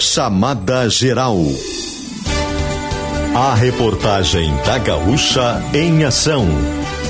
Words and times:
Chamada 0.00 0.88
Geral. 0.88 1.36
A 3.34 3.54
reportagem 3.54 4.50
da 4.64 4.78
Gaúcha 4.78 5.62
em 5.74 6.04
ação. 6.04 6.48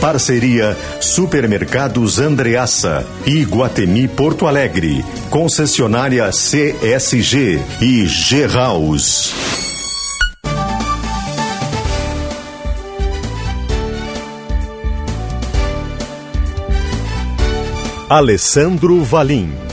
Parceria 0.00 0.76
Supermercados 1.00 2.18
Andreaça 2.18 3.06
Guatemi 3.44 4.08
Porto 4.08 4.44
Alegre. 4.44 5.04
Concessionária 5.30 6.28
CSG 6.30 7.60
e 7.80 8.06
G-House. 8.06 9.32
Alessandro 18.08 19.04
Valim. 19.04 19.69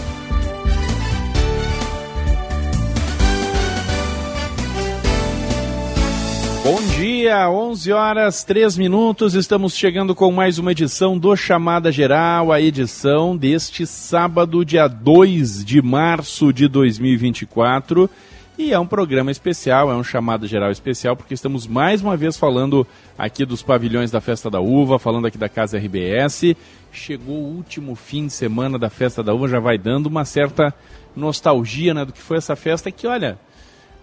Dia, 7.27 7.49
11 7.49 7.91
horas 7.91 8.43
3 8.45 8.77
minutos. 8.77 9.33
Estamos 9.33 9.75
chegando 9.75 10.15
com 10.15 10.31
mais 10.31 10.59
uma 10.59 10.71
edição 10.71 11.17
do 11.17 11.35
Chamada 11.35 11.91
Geral, 11.91 12.53
a 12.53 12.61
edição 12.61 13.35
deste 13.35 13.85
sábado, 13.85 14.63
dia 14.63 14.87
2 14.87 15.65
de 15.65 15.81
março 15.81 16.53
de 16.53 16.69
2024. 16.69 18.09
E 18.57 18.71
é 18.71 18.79
um 18.79 18.87
programa 18.87 19.29
especial, 19.29 19.91
é 19.91 19.95
um 19.95 20.05
chamado 20.05 20.47
geral 20.47 20.71
especial, 20.71 21.17
porque 21.17 21.33
estamos 21.33 21.67
mais 21.67 22.01
uma 22.01 22.15
vez 22.15 22.37
falando 22.37 22.87
aqui 23.17 23.43
dos 23.43 23.61
pavilhões 23.61 24.09
da 24.09 24.21
Festa 24.21 24.49
da 24.49 24.61
Uva, 24.61 24.97
falando 24.97 25.27
aqui 25.27 25.37
da 25.37 25.49
Casa 25.49 25.77
RBS. 25.77 26.55
Chegou 26.93 27.35
o 27.35 27.55
último 27.57 27.93
fim 27.95 28.27
de 28.27 28.33
semana 28.33 28.79
da 28.79 28.89
Festa 28.89 29.21
da 29.21 29.33
Uva, 29.33 29.49
já 29.49 29.59
vai 29.59 29.77
dando 29.77 30.05
uma 30.05 30.23
certa 30.23 30.73
nostalgia 31.13 31.93
né, 31.93 32.05
do 32.05 32.13
que 32.13 32.21
foi 32.21 32.37
essa 32.37 32.55
festa, 32.55 32.89
que 32.89 33.05
olha, 33.05 33.37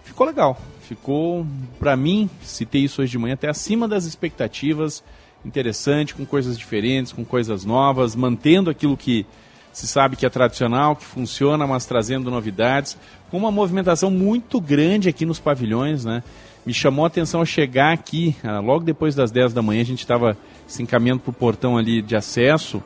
ficou 0.05 0.27
legal. 0.27 0.61
Ficou, 0.95 1.45
para 1.77 1.97
mim, 1.97 2.31
citei 2.41 2.85
isso 2.85 3.03
hoje 3.03 3.11
de 3.11 3.19
manhã, 3.19 3.35
até 3.35 3.49
acima 3.49 3.89
das 3.89 4.05
expectativas, 4.05 5.03
interessante, 5.45 6.15
com 6.15 6.25
coisas 6.25 6.57
diferentes, 6.57 7.13
com 7.13 7.25
coisas 7.25 7.65
novas, 7.65 8.15
mantendo 8.15 8.71
aquilo 8.71 8.97
que 8.97 9.27
se 9.73 9.89
sabe 9.89 10.15
que 10.15 10.25
é 10.25 10.31
tradicional, 10.31 10.95
que 10.95 11.05
funciona, 11.05 11.67
mas 11.67 11.85
trazendo 11.85 12.31
novidades, 12.31 12.97
com 13.29 13.37
uma 13.37 13.51
movimentação 13.51 14.09
muito 14.09 14.61
grande 14.61 15.09
aqui 15.09 15.27
nos 15.27 15.41
pavilhões, 15.41 16.05
né? 16.05 16.23
Me 16.65 16.73
chamou 16.73 17.05
a 17.05 17.09
atenção 17.09 17.43
a 17.43 17.45
chegar 17.45 17.93
aqui, 17.93 18.37
ah, 18.45 18.61
logo 18.61 18.85
depois 18.85 19.17
das 19.17 19.33
10 19.33 19.53
da 19.53 19.63
manhã, 19.63 19.81
a 19.81 19.85
gente 19.85 19.99
estava 19.99 20.39
se 20.65 20.81
encaminhando 20.81 21.23
para 21.23 21.31
o 21.31 21.35
portão 21.35 21.77
ali 21.77 22.01
de 22.01 22.15
acesso, 22.15 22.81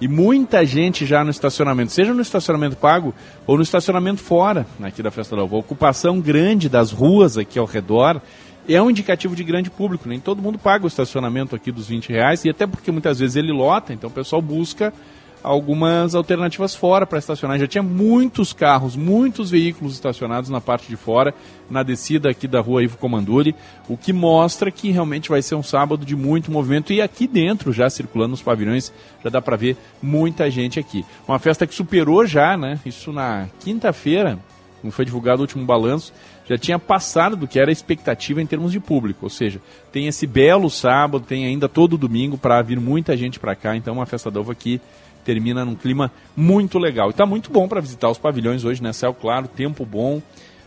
e 0.00 0.08
muita 0.08 0.64
gente 0.64 1.04
já 1.04 1.22
no 1.22 1.30
estacionamento, 1.30 1.92
seja 1.92 2.14
no 2.14 2.22
estacionamento 2.22 2.76
pago 2.76 3.14
ou 3.46 3.56
no 3.56 3.62
estacionamento 3.62 4.20
fora 4.20 4.66
aqui 4.82 5.02
da 5.02 5.10
Festa 5.10 5.36
da 5.36 5.44
Uva. 5.44 5.56
A 5.56 5.58
ocupação 5.58 6.20
grande 6.20 6.68
das 6.68 6.90
ruas 6.90 7.36
aqui 7.36 7.58
ao 7.58 7.66
redor 7.66 8.20
é 8.68 8.80
um 8.80 8.90
indicativo 8.90 9.36
de 9.36 9.44
grande 9.44 9.70
público. 9.70 10.08
Nem 10.08 10.20
todo 10.20 10.40
mundo 10.40 10.58
paga 10.58 10.84
o 10.84 10.88
estacionamento 10.88 11.54
aqui 11.54 11.70
dos 11.70 11.88
20 11.88 12.10
reais, 12.10 12.44
e 12.44 12.50
até 12.50 12.66
porque 12.66 12.90
muitas 12.90 13.18
vezes 13.18 13.36
ele 13.36 13.52
lota, 13.52 13.92
então 13.92 14.08
o 14.08 14.12
pessoal 14.12 14.40
busca 14.40 14.92
algumas 15.42 16.14
alternativas 16.14 16.74
fora 16.74 17.06
para 17.06 17.18
estacionar. 17.18 17.58
Já 17.58 17.66
tinha 17.66 17.82
muitos 17.82 18.52
carros, 18.52 18.96
muitos 18.96 19.50
veículos 19.50 19.94
estacionados 19.94 20.50
na 20.50 20.60
parte 20.60 20.88
de 20.88 20.96
fora, 20.96 21.34
na 21.70 21.82
descida 21.82 22.30
aqui 22.30 22.46
da 22.46 22.60
rua 22.60 22.82
Ivo 22.82 22.98
Comanduri, 22.98 23.54
o 23.88 23.96
que 23.96 24.12
mostra 24.12 24.70
que 24.70 24.90
realmente 24.90 25.28
vai 25.28 25.42
ser 25.42 25.54
um 25.54 25.62
sábado 25.62 26.04
de 26.04 26.16
muito 26.16 26.50
movimento 26.50 26.92
e 26.92 27.00
aqui 27.00 27.26
dentro, 27.26 27.72
já 27.72 27.88
circulando 27.88 28.30
nos 28.30 28.42
pavilhões, 28.42 28.92
já 29.22 29.30
dá 29.30 29.40
para 29.40 29.56
ver 29.56 29.76
muita 30.02 30.50
gente 30.50 30.78
aqui. 30.78 31.04
Uma 31.26 31.38
festa 31.38 31.66
que 31.66 31.74
superou 31.74 32.26
já, 32.26 32.56
né? 32.56 32.78
Isso 32.84 33.12
na 33.12 33.48
quinta-feira, 33.60 34.38
como 34.80 34.92
foi 34.92 35.04
divulgado 35.04 35.40
o 35.40 35.44
último 35.44 35.64
balanço, 35.64 36.12
já 36.50 36.58
tinha 36.58 36.80
passado 36.80 37.36
do 37.36 37.46
que 37.46 37.60
era 37.60 37.70
a 37.70 37.72
expectativa 37.72 38.42
em 38.42 38.46
termos 38.46 38.72
de 38.72 38.80
público. 38.80 39.20
Ou 39.22 39.30
seja, 39.30 39.60
tem 39.92 40.08
esse 40.08 40.26
belo 40.26 40.68
sábado, 40.68 41.24
tem 41.24 41.46
ainda 41.46 41.68
todo 41.68 41.96
domingo 41.96 42.36
para 42.36 42.60
vir 42.60 42.80
muita 42.80 43.16
gente 43.16 43.38
para 43.38 43.54
cá. 43.54 43.76
Então, 43.76 43.94
uma 43.94 44.06
festa 44.06 44.36
uva 44.36 44.52
que 44.52 44.80
termina 45.30 45.64
num 45.64 45.76
clima 45.76 46.10
muito 46.36 46.76
legal. 46.76 47.08
E 47.08 47.10
está 47.12 47.24
muito 47.24 47.52
bom 47.52 47.68
para 47.68 47.80
visitar 47.80 48.10
os 48.10 48.18
pavilhões 48.18 48.64
hoje, 48.64 48.82
né? 48.82 48.92
Céu 48.92 49.14
claro, 49.14 49.46
tempo 49.46 49.86
bom. 49.86 50.20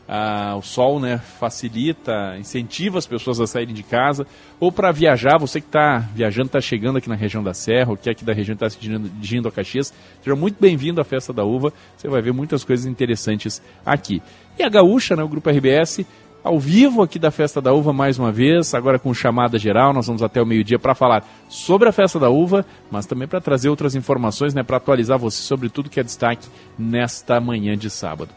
Ah, 0.07 0.56
o 0.57 0.62
sol 0.62 1.00
né, 1.00 1.18
facilita, 1.18 2.38
incentiva 2.38 2.97
as 2.97 3.07
pessoas 3.07 3.41
a 3.41 3.47
saírem 3.47 3.74
de 3.74 3.84
casa. 3.84 4.25
Ou 4.62 4.72
para 4.72 4.90
viajar, 4.91 5.38
você 5.38 5.59
que 5.59 5.68
está 5.68 6.00
viajando, 6.13 6.47
está 6.47 6.62
chegando 6.62 6.97
aqui 6.97 7.09
na 7.09 7.16
região 7.16 7.44
da 7.44 7.53
Serra, 7.53 7.91
ou 7.91 7.97
que 7.97 8.07
é 8.07 8.13
aqui 8.13 8.24
da 8.24 8.34
região 8.34 8.53
está 8.53 8.69
se 8.69 8.79
dirigindo 8.79 9.50
a 9.50 9.51
Caxias, 9.51 9.94
seja 10.22 10.35
muito 10.35 10.57
bem-vindo 10.59 11.01
à 11.01 11.03
Festa 11.03 11.34
da 11.34 11.44
Uva. 11.44 11.74
Você 11.97 12.07
vai 12.07 12.22
ver 12.22 12.31
muitas 12.31 12.63
coisas 12.63 12.85
interessantes 12.85 13.62
aqui. 13.85 14.22
E 14.57 14.63
a 14.63 14.69
Gaúcha, 14.69 15.16
né, 15.16 15.24
o 15.24 15.28
Grupo 15.28 15.50
RBS, 15.50 16.06
ao 16.44 16.59
vivo 16.59 17.02
aqui 17.02 17.18
da 17.18 17.31
Festa 17.31 17.62
da 17.62 17.74
Uva 17.74 17.94
mais 17.94 18.20
uma 18.20 18.31
vez, 18.31 18.74
agora 18.74 19.00
com 19.00 19.14
chamada 19.14 19.58
geral. 19.58 19.94
Nós 19.94 20.08
vamos 20.08 20.22
até 20.22 20.42
o 20.42 20.46
meio-dia 20.46 20.78
para 20.78 20.94
falar 20.94 21.26
sobre 21.48 21.88
a 21.88 21.92
Festa 21.92 22.20
da 22.20 22.30
Uva, 22.30 22.66
mas 22.92 23.06
também 23.06 23.28
para 23.28 23.40
trazer 23.40 23.70
outras 23.70 23.96
informações, 23.96 24.54
né, 24.54 24.62
para 24.62 24.78
atualizar 24.78 25.18
você 25.18 25.42
sobre 25.42 25.70
tudo 25.70 25.90
que 25.90 26.00
é 26.00 26.04
destaque 26.04 26.48
nesta 26.78 27.40
manhã 27.40 27.78
de 27.78 27.90
sábado. 27.90 28.30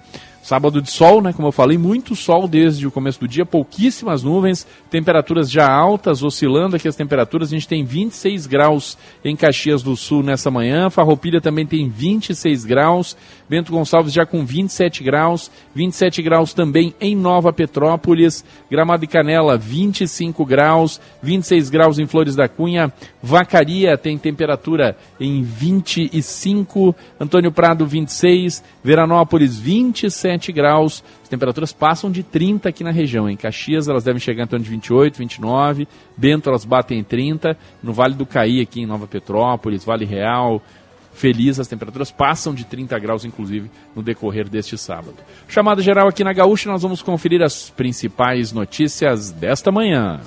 Sábado 0.47 0.81
de 0.81 0.89
sol, 0.93 1.21
né? 1.21 1.33
Como 1.33 1.49
eu 1.49 1.53
falei, 1.53 1.77
muito 1.77 2.15
sol 2.15 2.47
desde 2.47 2.87
o 2.87 2.91
começo 2.93 3.19
do 3.19 3.27
dia, 3.27 3.45
pouquíssimas 3.45 4.23
nuvens, 4.23 4.65
temperaturas 4.89 5.51
já 5.51 5.69
altas, 5.69 6.23
oscilando 6.23 6.77
aqui 6.77 6.87
as 6.87 6.95
temperaturas. 6.95 7.49
A 7.49 7.57
gente 7.57 7.67
tem 7.67 7.85
26 7.85 8.47
graus 8.47 8.97
em 9.25 9.35
Caxias 9.35 9.83
do 9.83 9.97
Sul 9.97 10.23
nessa 10.23 10.49
manhã, 10.49 10.89
Farroupilha 10.89 11.41
também 11.41 11.67
tem 11.67 11.89
26 11.89 12.65
graus, 12.65 13.17
Bento 13.51 13.73
Gonçalves 13.73 14.13
já 14.13 14.25
com 14.25 14.47
27 14.47 15.03
graus, 15.03 15.51
27 15.75 16.23
graus 16.23 16.55
também 16.55 16.95
em 17.01 17.17
Nova 17.17 17.53
Petrópolis, 17.53 18.45
Gramado 18.71 19.05
e 19.05 19.09
Canela 19.09 19.59
25 19.59 20.45
graus, 20.47 21.01
26 21.25 21.71
graus 21.71 21.99
em 21.99 22.07
Flores 22.07 22.37
da 22.37 22.49
Cunha, 22.49 22.93
Vacaria 23.21 23.99
tem 23.99 24.17
temperatura 24.17 24.97
em 25.19 25.43
25, 25.43 26.95
Antônio 27.19 27.51
Prado 27.51 27.85
26, 27.85 28.63
Veranópolis 28.85 29.59
27 29.59 30.36
graus. 30.53 31.03
As 31.23 31.29
temperaturas 31.29 31.73
passam 31.73 32.11
de 32.11 32.23
30 32.23 32.69
aqui 32.69 32.85
na 32.85 32.91
região. 32.91 33.29
Em 33.29 33.37
Caxias 33.37 33.89
elas 33.89 34.05
devem 34.05 34.21
chegar 34.21 34.45
em 34.45 34.47
torno 34.47 34.65
de 34.65 34.71
28, 34.71 35.19
29. 35.19 35.89
Bento 36.17 36.49
elas 36.49 36.65
batem 36.65 36.99
em 36.99 37.05
30. 37.05 37.57
No 37.83 37.93
Vale 37.93 38.15
do 38.15 38.27
Caí 38.27 38.61
aqui 38.61 38.83
em 38.83 38.87
Nova 38.87 39.07
Petrópolis, 39.07 39.85
Vale 39.85 40.05
Real, 40.05 40.63
Feliz, 41.17 41.59
as 41.59 41.67
temperaturas 41.67 42.11
passam 42.11 42.53
de 42.53 42.65
30 42.65 42.99
graus, 42.99 43.25
inclusive, 43.25 43.71
no 43.95 44.03
decorrer 44.03 44.51
deste 44.51 44.77
sábado. 44.77 45.17
Chamada 45.49 45.81
geral 45.81 46.09
aqui 46.09 46.23
na 46.23 46.35
Gaúcha, 46.35 46.71
nós 46.71 46.83
vamos 46.83 47.01
conferir 47.01 47.43
as 47.43 47.71
principais 47.71 48.53
notícias 48.53 49.31
desta 49.31 49.73
manhã. 49.73 50.21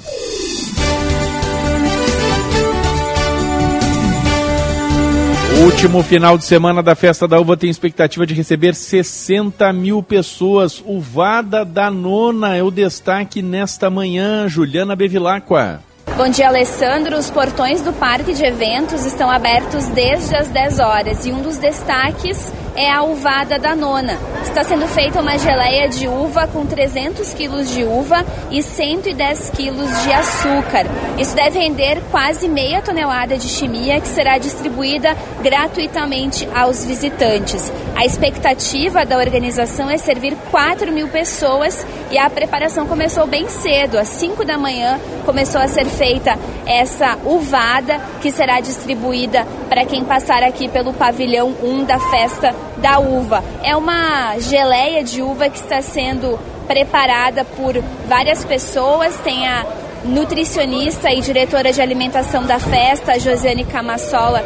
O 5.59 5.63
último 5.63 6.01
final 6.01 6.37
de 6.37 6.45
semana 6.45 6.81
da 6.81 6.95
Festa 6.95 7.27
da 7.27 7.37
Uva 7.37 7.57
tem 7.57 7.69
expectativa 7.69 8.25
de 8.25 8.33
receber 8.33 8.73
60 8.73 9.73
mil 9.73 10.01
pessoas. 10.01 10.81
Uvada 10.85 11.65
da 11.65 11.91
Nona 11.91 12.55
é 12.55 12.63
o 12.63 12.71
destaque 12.71 13.41
nesta 13.41 13.89
manhã. 13.89 14.47
Juliana 14.47 14.95
Bevilacqua. 14.95 15.81
Bom 16.15 16.29
dia, 16.29 16.47
Alessandro. 16.47 17.17
Os 17.17 17.29
portões 17.29 17.81
do 17.81 17.91
parque 17.91 18.33
de 18.33 18.45
eventos 18.45 19.05
estão 19.05 19.29
abertos 19.29 19.85
desde 19.89 20.33
as 20.33 20.47
10 20.47 20.79
horas 20.79 21.25
e 21.25 21.31
um 21.33 21.41
dos 21.41 21.57
destaques 21.57 22.53
é 22.79 22.89
a 22.89 23.03
uvada 23.03 23.59
da 23.59 23.75
nona. 23.75 24.17
Está 24.41 24.63
sendo 24.63 24.87
feita 24.87 25.19
uma 25.19 25.37
geleia 25.37 25.89
de 25.89 26.07
uva 26.07 26.47
com 26.47 26.65
300 26.65 27.33
quilos 27.33 27.69
de 27.69 27.83
uva 27.83 28.25
e 28.49 28.63
110 28.63 29.49
quilos 29.49 30.03
de 30.03 30.13
açúcar. 30.13 30.85
Isso 31.17 31.35
deve 31.35 31.59
render 31.59 32.01
quase 32.09 32.47
meia 32.47 32.81
tonelada 32.81 33.37
de 33.37 33.49
chimia 33.49 33.99
que 33.99 34.07
será 34.07 34.37
distribuída 34.37 35.13
gratuitamente 35.43 36.47
aos 36.55 36.85
visitantes. 36.85 37.69
A 37.97 38.05
expectativa 38.05 39.05
da 39.05 39.17
organização 39.17 39.89
é 39.89 39.97
servir 39.97 40.37
4 40.49 40.89
mil 40.89 41.09
pessoas 41.09 41.85
e 42.09 42.17
a 42.17 42.29
preparação 42.29 42.87
começou 42.87 43.27
bem 43.27 43.49
cedo. 43.49 43.99
Às 43.99 44.07
5 44.07 44.45
da 44.45 44.57
manhã 44.57 44.97
começou 45.25 45.59
a 45.59 45.67
ser 45.67 45.85
feita 45.85 46.39
essa 46.65 47.17
uvada 47.25 47.99
que 48.21 48.31
será 48.31 48.61
distribuída 48.61 49.45
para 49.67 49.85
quem 49.85 50.05
passar 50.05 50.43
aqui 50.43 50.69
pelo 50.69 50.93
pavilhão 50.93 51.53
1 51.61 51.83
da 51.83 51.99
festa 51.99 52.68
da 52.79 52.99
uva. 52.99 53.43
É 53.63 53.75
uma 53.75 54.37
geleia 54.39 55.03
de 55.03 55.21
uva 55.21 55.49
que 55.49 55.57
está 55.57 55.81
sendo 55.81 56.39
preparada 56.67 57.43
por 57.43 57.73
várias 58.07 58.43
pessoas. 58.45 59.15
Tem 59.17 59.47
a 59.47 59.65
nutricionista 60.03 61.11
e 61.11 61.21
diretora 61.21 61.71
de 61.71 61.81
alimentação 61.81 62.45
da 62.45 62.59
festa, 62.59 63.19
Josiane 63.19 63.63
Camassola, 63.65 64.43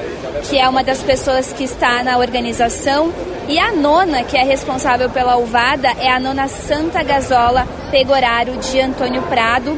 que 0.50 0.58
é 0.58 0.68
uma 0.68 0.84
das 0.84 1.02
pessoas 1.02 1.54
que 1.54 1.64
está 1.64 2.04
na 2.04 2.18
organização. 2.18 3.12
E 3.48 3.60
a 3.60 3.72
nona, 3.74 4.24
que 4.24 4.38
é 4.38 4.44
responsável 4.44 5.10
pela 5.10 5.36
uvada, 5.36 5.90
é 6.00 6.10
a 6.10 6.20
nona 6.20 6.48
Santa 6.48 7.04
Gazola 7.04 7.68
Pegoraro 7.92 8.58
de 8.58 8.80
Antônio 8.80 9.22
Prado. 9.24 9.78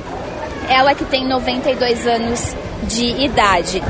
Ela 0.70 0.94
que 0.94 1.06
tem 1.06 1.28
92 1.28 2.08
anos 2.08 2.56
de 2.84 3.24
idade. 3.24 3.82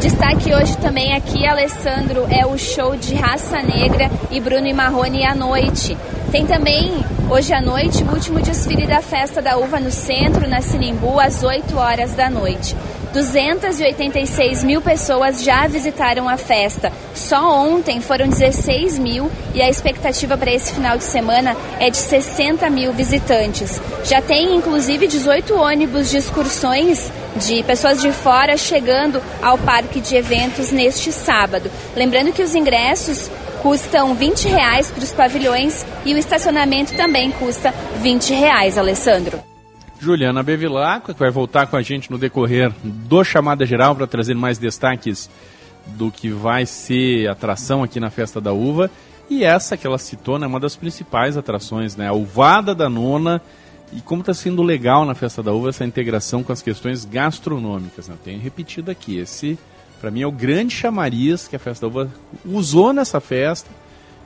Destaque 0.00 0.54
hoje 0.54 0.76
também 0.78 1.14
aqui, 1.14 1.46
Alessandro, 1.46 2.26
é 2.30 2.46
o 2.46 2.56
show 2.58 2.94
de 2.96 3.14
Raça 3.14 3.62
Negra 3.62 4.10
e 4.30 4.38
Bruno 4.40 4.66
e 4.66 4.72
Marrone 4.72 5.24
à 5.24 5.34
noite. 5.34 5.96
Tem 6.30 6.44
também, 6.44 7.04
hoje 7.30 7.52
à 7.52 7.62
noite, 7.62 8.02
o 8.02 8.12
último 8.12 8.40
desfile 8.40 8.86
da 8.86 9.00
Festa 9.00 9.40
da 9.40 9.56
Uva 9.56 9.78
no 9.78 9.92
centro, 9.92 10.48
na 10.48 10.60
Sinimbu, 10.60 11.20
às 11.20 11.42
8 11.42 11.76
horas 11.76 12.14
da 12.14 12.28
noite. 12.28 12.74
286 13.12 14.62
mil 14.64 14.82
pessoas 14.82 15.42
já 15.42 15.66
visitaram 15.66 16.28
a 16.28 16.36
festa. 16.36 16.92
Só 17.14 17.64
ontem 17.64 18.00
foram 18.00 18.28
16 18.28 18.98
mil 18.98 19.30
e 19.54 19.62
a 19.62 19.70
expectativa 19.70 20.36
para 20.36 20.52
esse 20.52 20.74
final 20.74 20.98
de 20.98 21.04
semana 21.04 21.56
é 21.80 21.88
de 21.88 21.96
60 21.96 22.68
mil 22.68 22.92
visitantes. 22.92 23.80
Já 24.04 24.20
tem 24.20 24.54
inclusive 24.54 25.06
18 25.06 25.54
ônibus 25.54 26.10
de 26.10 26.18
excursões 26.18 27.10
de 27.36 27.62
pessoas 27.62 28.02
de 28.02 28.12
fora 28.12 28.56
chegando 28.56 29.22
ao 29.40 29.56
parque 29.56 30.00
de 30.00 30.16
eventos 30.16 30.70
neste 30.70 31.10
sábado. 31.10 31.70
Lembrando 31.94 32.32
que 32.32 32.42
os 32.42 32.54
ingressos 32.54 33.30
custam 33.62 34.14
20 34.14 34.48
reais 34.48 34.90
para 34.90 35.02
os 35.02 35.12
pavilhões 35.12 35.84
e 36.04 36.14
o 36.14 36.18
estacionamento 36.18 36.94
também 36.96 37.30
custa 37.32 37.72
20 38.02 38.34
reais, 38.34 38.78
Alessandro. 38.78 39.40
Juliana 39.98 40.42
Bevilacqua, 40.42 41.14
que 41.14 41.20
vai 41.20 41.30
voltar 41.30 41.66
com 41.66 41.76
a 41.76 41.82
gente 41.82 42.10
no 42.10 42.18
decorrer 42.18 42.72
do 42.82 43.24
Chamada 43.24 43.64
Geral 43.64 43.94
para 43.94 44.06
trazer 44.06 44.34
mais 44.34 44.58
destaques 44.58 45.30
do 45.86 46.10
que 46.10 46.28
vai 46.28 46.66
ser 46.66 47.28
atração 47.28 47.82
aqui 47.82 47.98
na 47.98 48.10
Festa 48.10 48.40
da 48.40 48.52
Uva. 48.52 48.90
E 49.28 49.44
essa 49.44 49.76
que 49.76 49.86
ela 49.86 49.98
citou, 49.98 50.38
né, 50.38 50.46
uma 50.46 50.60
das 50.60 50.76
principais 50.76 51.36
atrações, 51.36 51.96
né, 51.96 52.08
a 52.08 52.12
Uvada 52.12 52.74
da 52.74 52.88
Nona. 52.88 53.40
E 53.92 54.00
como 54.00 54.20
está 54.20 54.34
sendo 54.34 54.62
legal 54.62 55.04
na 55.04 55.14
Festa 55.14 55.42
da 55.42 55.52
Uva 55.52 55.70
essa 55.70 55.84
integração 55.84 56.42
com 56.42 56.52
as 56.52 56.60
questões 56.60 57.04
gastronômicas. 57.04 58.08
Né? 58.08 58.14
Eu 58.14 58.24
tenho 58.24 58.40
repetido 58.40 58.90
aqui, 58.90 59.18
esse 59.18 59.58
para 60.00 60.10
mim 60.10 60.22
é 60.22 60.26
o 60.26 60.32
grande 60.32 60.74
chamariz 60.74 61.48
que 61.48 61.56
a 61.56 61.58
Festa 61.58 61.88
da 61.88 61.90
Uva 61.90 62.10
usou 62.44 62.92
nessa 62.92 63.20
festa 63.20 63.70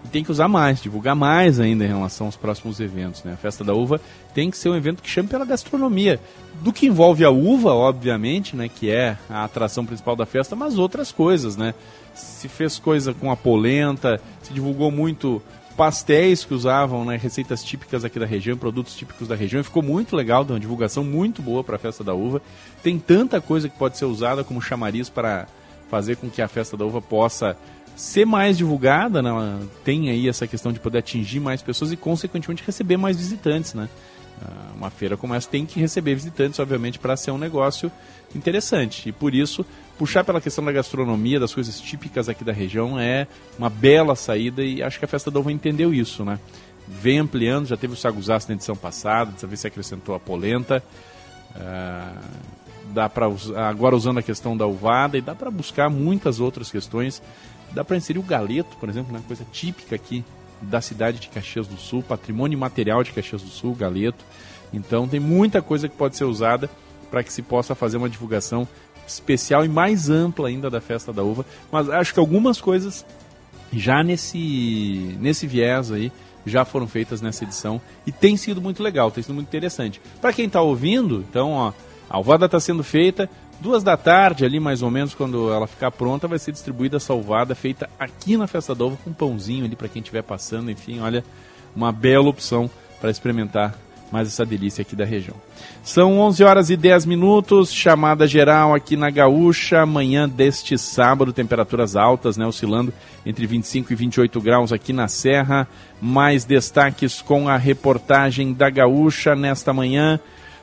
e 0.05 0.09
tem 0.09 0.25
que 0.25 0.31
usar 0.31 0.49
mais, 0.49 0.81
divulgar 0.81 1.15
mais 1.15 1.61
ainda 1.61 1.85
em 1.85 1.89
relação 1.89 2.27
aos 2.27 2.37
próximos 2.37 2.81
eventos. 2.81 3.23
Né? 3.23 3.35
A 3.35 3.37
Festa 3.37 3.63
da 3.63 3.75
Uva 3.75 4.01
tem 4.35 4.51
que 4.51 4.57
ser 4.57 4.71
um 4.71 4.77
evento 4.77 5.03
que 5.03 5.11
chame 5.11 5.29
pela 5.29 5.45
gastronomia. 5.45 6.19
Do 6.63 6.73
que 6.73 6.87
envolve 6.87 7.25
a 7.25 7.31
uva, 7.31 7.73
obviamente, 7.73 8.57
né, 8.57 8.69
que 8.69 8.91
é 8.91 9.17
a 9.29 9.45
atração 9.45 9.85
principal 9.85 10.17
da 10.17 10.27
festa, 10.27 10.57
mas 10.57 10.79
outras 10.79 11.13
coisas. 11.13 11.57
Né? 11.57 11.75
Se 12.15 12.49
fez 12.49 12.79
coisa 12.79 13.15
com 13.15 13.31
a 13.31 13.37
polenta, 13.37 14.21
se 14.43 14.53
divulgou 14.53 14.91
muito 14.91 15.43
pastéis 15.77 16.45
que 16.45 16.53
usavam 16.53 17.05
né, 17.05 17.17
receitas 17.17 17.65
típicas 17.65 18.05
aqui 18.05 18.19
da 18.19 18.27
região, 18.27 18.57
produtos 18.57 18.95
típicos 18.95 19.27
da 19.27 19.35
região, 19.35 19.65
ficou 19.65 19.83
muito 19.83 20.15
legal, 20.15 20.45
uma 20.47 20.61
divulgação 20.61 21.03
muito 21.03 21.41
boa 21.41 21.65
para 21.65 21.77
a 21.77 21.79
Festa 21.79 22.05
da 22.05 22.13
Uva. 22.13 22.43
Tem 22.83 22.99
tanta 22.99 23.41
coisa 23.41 23.69
que 23.69 23.79
pode 23.79 23.97
ser 23.97 24.05
usada 24.05 24.45
como 24.45 24.61
chamariz 24.61 25.09
para 25.09 25.47
fazer 25.91 26.17
com 26.17 26.31
que 26.31 26.41
a 26.41 26.49
Festa 26.49 26.77
da 26.77 26.85
Uva 26.85 27.03
possa 27.03 27.57
ser 27.97 28.25
mais 28.25 28.57
divulgada, 28.57 29.21
né? 29.21 29.31
tem 29.85 30.09
aí 30.09 30.29
essa 30.29 30.47
questão 30.47 30.73
de 30.73 30.81
poder 30.81 30.99
atingir 30.99 31.41
mais 31.41 31.61
pessoas 31.61 31.93
e, 31.93 31.97
consequentemente, 31.97 32.63
receber 32.65 32.97
mais 32.97 33.17
visitantes, 33.17 33.75
né? 33.75 33.89
Ah, 34.43 34.73
uma 34.75 34.89
feira 34.89 35.19
como 35.19 35.35
essa 35.35 35.49
tem 35.49 35.67
que 35.67 35.79
receber 35.79 36.15
visitantes, 36.15 36.59
obviamente, 36.59 36.99
para 36.99 37.15
ser 37.17 37.31
um 37.31 37.37
negócio 37.37 37.93
interessante. 38.35 39.11
E 39.11 39.13
por 39.13 39.35
isso, 39.35 39.67
puxar 39.99 40.25
pela 40.25 40.41
questão 40.41 40.65
da 40.65 40.73
gastronomia, 40.73 41.39
das 41.39 41.53
coisas 41.53 41.79
típicas 41.79 42.27
aqui 42.29 42.43
da 42.43 42.53
região, 42.53 42.99
é 42.99 43.27
uma 43.59 43.69
bela 43.69 44.17
saída 44.17 44.63
e 44.63 44.83
acho 44.83 44.99
que 44.99 45.05
a 45.05 45.09
Festa 45.09 45.31
da 45.31 45.39
Uva 45.39 45.53
entendeu 45.53 45.93
isso, 45.93 46.25
né? 46.25 46.39
Vem 46.89 47.19
ampliando, 47.19 47.67
já 47.67 47.77
teve 47.77 47.93
o 47.93 47.97
Saguzaço 47.97 48.49
na 48.49 48.55
edição 48.55 48.75
passada, 48.75 49.33
dessa 49.33 49.47
vez 49.47 49.61
se 49.61 49.67
acrescentou 49.67 50.15
a 50.15 50.21
polenta. 50.21 50.83
Uh, 51.55 52.60
dá 52.93 53.09
para 53.09 53.27
agora 53.69 53.97
usando 53.97 54.19
a 54.19 54.23
questão 54.23 54.57
da 54.57 54.67
uvada 54.67 55.17
e 55.17 55.21
dá 55.21 55.35
para 55.35 55.51
buscar 55.51 55.89
muitas 55.89 56.41
outras 56.41 56.71
questões 56.71 57.23
Dá 57.73 57.85
para 57.85 57.97
inserir 57.97 58.19
o 58.19 58.23
galeto, 58.23 58.77
por 58.79 58.89
exemplo, 58.89 59.13
né? 59.13 59.23
coisa 59.27 59.47
típica 59.53 59.95
aqui 59.95 60.25
da 60.61 60.81
cidade 60.81 61.19
de 61.21 61.29
Caxias 61.29 61.67
do 61.67 61.77
Sul, 61.77 62.03
patrimônio 62.03 62.59
material 62.59 63.03
de 63.03 63.13
Caxias 63.13 63.43
do 63.43 63.49
Sul, 63.49 63.75
galeto. 63.75 64.25
Então 64.73 65.07
tem 65.09 65.21
muita 65.21 65.63
coisa 65.63 65.89
que 65.89 65.97
pode 65.97 66.17
ser 66.17 66.25
usada 66.25 66.69
para 67.11 67.23
que 67.23 67.33
se 67.33 67.43
possa 67.43 67.75
fazer 67.75 67.97
uma 67.97 68.09
divulgação 68.09 68.67
especial 69.07 69.65
e 69.65 69.69
mais 69.69 70.11
ampla 70.11 70.49
ainda 70.49 70.69
da 70.69 70.81
festa 70.81 71.13
da 71.13 71.23
uva. 71.23 71.47
Mas 71.71 71.89
acho 71.89 72.13
que 72.13 72.21
algumas 72.21 72.61
coisas 72.61 73.07
já 73.73 74.03
nesse 74.03 75.17
nesse 75.21 75.47
viés 75.47 75.93
aí 75.93 76.11
já 76.45 76.65
foram 76.65 76.89
feitas 76.89 77.21
nessa 77.21 77.45
edição 77.45 77.81
e 78.05 78.11
tem 78.11 78.37
sido 78.37 78.61
muito 78.61 78.83
legal, 78.83 79.11
tem 79.11 79.23
sido 79.23 79.35
muito 79.35 79.47
interessante. 79.47 80.01
Para 80.21 80.33
quem 80.33 80.47
está 80.47 80.61
ouvindo, 80.61 81.25
então 81.29 81.53
ó, 81.53 81.73
a 82.11 82.17
alvada 82.17 82.45
está 82.45 82.61
sendo 82.61 82.83
feita, 82.83 83.31
Duas 83.61 83.83
da 83.85 83.95
tarde, 83.95 84.43
ali 84.43 84.59
mais 84.59 84.81
ou 84.81 84.91
menos, 84.91 85.13
quando 85.13 85.53
ela 85.53 85.67
ficar 85.67 85.91
pronta, 85.91 86.27
vai 86.27 86.39
ser 86.39 86.51
distribuída 86.51 86.97
a 86.97 87.01
salvada, 87.01 87.55
feita 87.55 87.91
aqui 87.99 88.35
na 88.35 88.47
Festa 88.47 88.75
da 88.75 88.87
Uva, 88.87 88.97
com 89.05 89.11
um 89.11 89.13
pãozinho 89.13 89.67
ali 89.67 89.77
para 89.77 89.87
quem 89.87 90.01
estiver 90.01 90.23
passando. 90.23 90.71
Enfim, 90.71 91.01
olha, 91.01 91.23
uma 91.77 91.93
bela 91.93 92.27
opção 92.27 92.71
para 93.03 93.11
experimentar 93.11 93.75
mais 94.11 94.27
essa 94.27 94.47
delícia 94.47 94.81
aqui 94.81 94.97
da 94.97 95.05
região. 95.05 95.37
São 95.85 96.19
11 96.21 96.43
horas 96.43 96.71
e 96.71 96.77
10 96.77 97.05
minutos, 97.05 97.71
chamada 97.71 98.27
geral 98.27 98.75
aqui 98.75 98.97
na 98.97 99.11
Gaúcha, 99.11 99.83
amanhã 99.83 100.27
deste 100.27 100.79
sábado, 100.79 101.31
temperaturas 101.31 101.97
altas, 101.97 102.39
né, 102.39 102.47
oscilando 102.47 102.95
entre 103.27 103.47
25 103.47 103.93
e 103.93 103.97
28 103.97 104.41
graus 104.41 104.73
aqui 104.73 104.95
na 104.95 105.07
Serra. 105.07 105.69
Mais 106.01 106.47
destaques 106.47 107.21
com 107.21 107.47
a 107.47 107.59
reportagem 107.59 108.55
da 108.55 108.71
Gaúcha 108.71 109.37
nesta 109.37 109.71
manhã. 109.71 110.19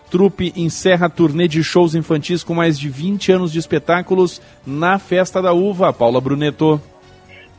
Trupe 0.10 0.54
encerra 0.56 1.10
turnê 1.10 1.48
de 1.48 1.64
shows 1.64 1.96
infantis 1.96 2.44
com 2.44 2.54
mais 2.54 2.80
de 2.80 2.90
20 2.90 3.32
anos 3.32 3.52
de 3.52 3.60
espetáculos 3.60 4.42
na 4.66 4.98
Festa 4.98 5.42
da 5.42 5.54
Uva. 5.54 5.92
Paula 5.92 6.22
Bruneto. 6.22 6.82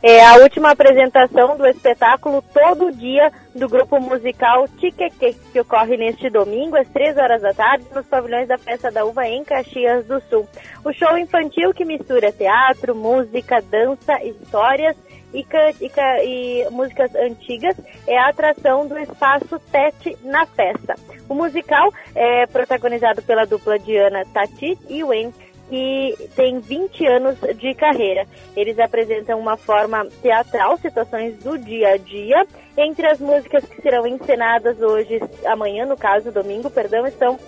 É 0.01 0.25
a 0.25 0.35
última 0.35 0.71
apresentação 0.71 1.57
do 1.57 1.65
espetáculo 1.67 2.41
Todo 2.53 2.89
Dia 2.89 3.33
do 3.53 3.67
grupo 3.67 3.99
musical 3.99 4.65
Tiqueque, 4.79 5.35
que 5.51 5.59
ocorre 5.59 5.97
neste 5.97 6.29
domingo 6.29 6.77
às 6.77 6.87
3 6.87 7.17
horas 7.17 7.41
da 7.41 7.53
tarde 7.53 7.83
nos 7.93 8.05
pavilhões 8.05 8.47
da 8.47 8.57
Festa 8.57 8.89
da 8.89 9.03
Uva 9.03 9.27
em 9.27 9.43
Caxias 9.43 10.05
do 10.05 10.21
Sul. 10.29 10.47
O 10.85 10.93
show 10.93 11.17
infantil 11.17 11.73
que 11.73 11.83
mistura 11.83 12.31
teatro, 12.31 12.95
música, 12.95 13.61
dança, 13.61 14.13
histórias 14.23 14.95
e, 15.33 15.45
e, 15.81 15.91
e, 16.25 16.69
músicas 16.69 17.13
antigas 17.15 17.75
é 18.07 18.17
a 18.17 18.29
atração 18.29 18.87
do 18.87 18.97
espaço 18.97 19.59
Tete 19.71 20.17
na 20.23 20.45
festa. 20.45 20.95
O 21.27 21.35
musical 21.35 21.93
é 22.15 22.45
protagonizado 22.47 23.21
pela 23.21 23.45
dupla 23.45 23.77
Diana 23.77 24.25
Tati 24.33 24.77
e 24.89 25.03
Wayne 25.03 25.33
que 25.69 26.15
tem 26.35 26.59
20 26.59 27.05
anos 27.05 27.37
de 27.55 27.75
carreira. 27.75 28.25
Eles 28.55 28.79
apresentam 28.79 29.39
uma 29.39 29.55
forma 29.55 30.05
teatral, 30.21 30.77
situações 30.77 31.37
do 31.43 31.57
dia 31.59 31.89
a 31.89 31.97
dia. 31.97 32.45
Entre 32.75 33.05
as 33.05 33.19
músicas 33.19 33.63
que 33.65 33.79
serão 33.81 34.07
encenadas 34.07 34.81
hoje, 34.81 35.21
amanhã, 35.45 35.85
no 35.85 35.95
caso, 35.95 36.31
domingo, 36.31 36.71
perdão, 36.71 37.05
estão 37.05 37.39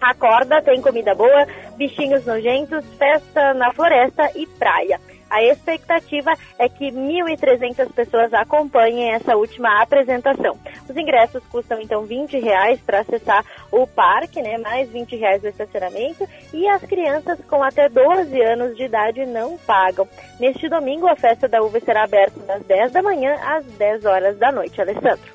Acorda, 0.00 0.60
Tem 0.60 0.82
Comida 0.82 1.14
Boa, 1.14 1.46
Bichinhos 1.76 2.26
Nojentos, 2.26 2.84
Festa 2.98 3.54
na 3.54 3.72
Floresta 3.72 4.30
e 4.34 4.46
Praia. 4.46 5.00
A 5.34 5.42
expectativa 5.42 6.32
é 6.60 6.68
que 6.68 6.92
1.300 6.92 7.92
pessoas 7.92 8.32
acompanhem 8.32 9.10
essa 9.10 9.34
última 9.34 9.82
apresentação. 9.82 10.56
Os 10.88 10.96
ingressos 10.96 11.44
custam 11.46 11.80
então 11.80 12.04
20 12.04 12.38
reais 12.38 12.80
para 12.80 13.00
acessar 13.00 13.44
o 13.72 13.84
parque, 13.84 14.40
né? 14.40 14.58
Mais 14.58 14.88
20 14.90 15.16
reais 15.16 15.42
do 15.42 15.48
estacionamento 15.48 16.24
e 16.52 16.68
as 16.68 16.80
crianças 16.82 17.40
com 17.46 17.64
até 17.64 17.88
12 17.88 18.40
anos 18.42 18.76
de 18.76 18.84
idade 18.84 19.26
não 19.26 19.58
pagam. 19.58 20.06
Neste 20.38 20.68
domingo, 20.68 21.08
a 21.08 21.16
festa 21.16 21.48
da 21.48 21.60
uva 21.60 21.80
será 21.80 22.04
aberta 22.04 22.38
das 22.46 22.62
10 22.62 22.92
da 22.92 23.02
manhã 23.02 23.36
às 23.44 23.64
10 23.64 24.04
horas 24.04 24.38
da 24.38 24.52
noite. 24.52 24.80
Alessandro. 24.80 25.33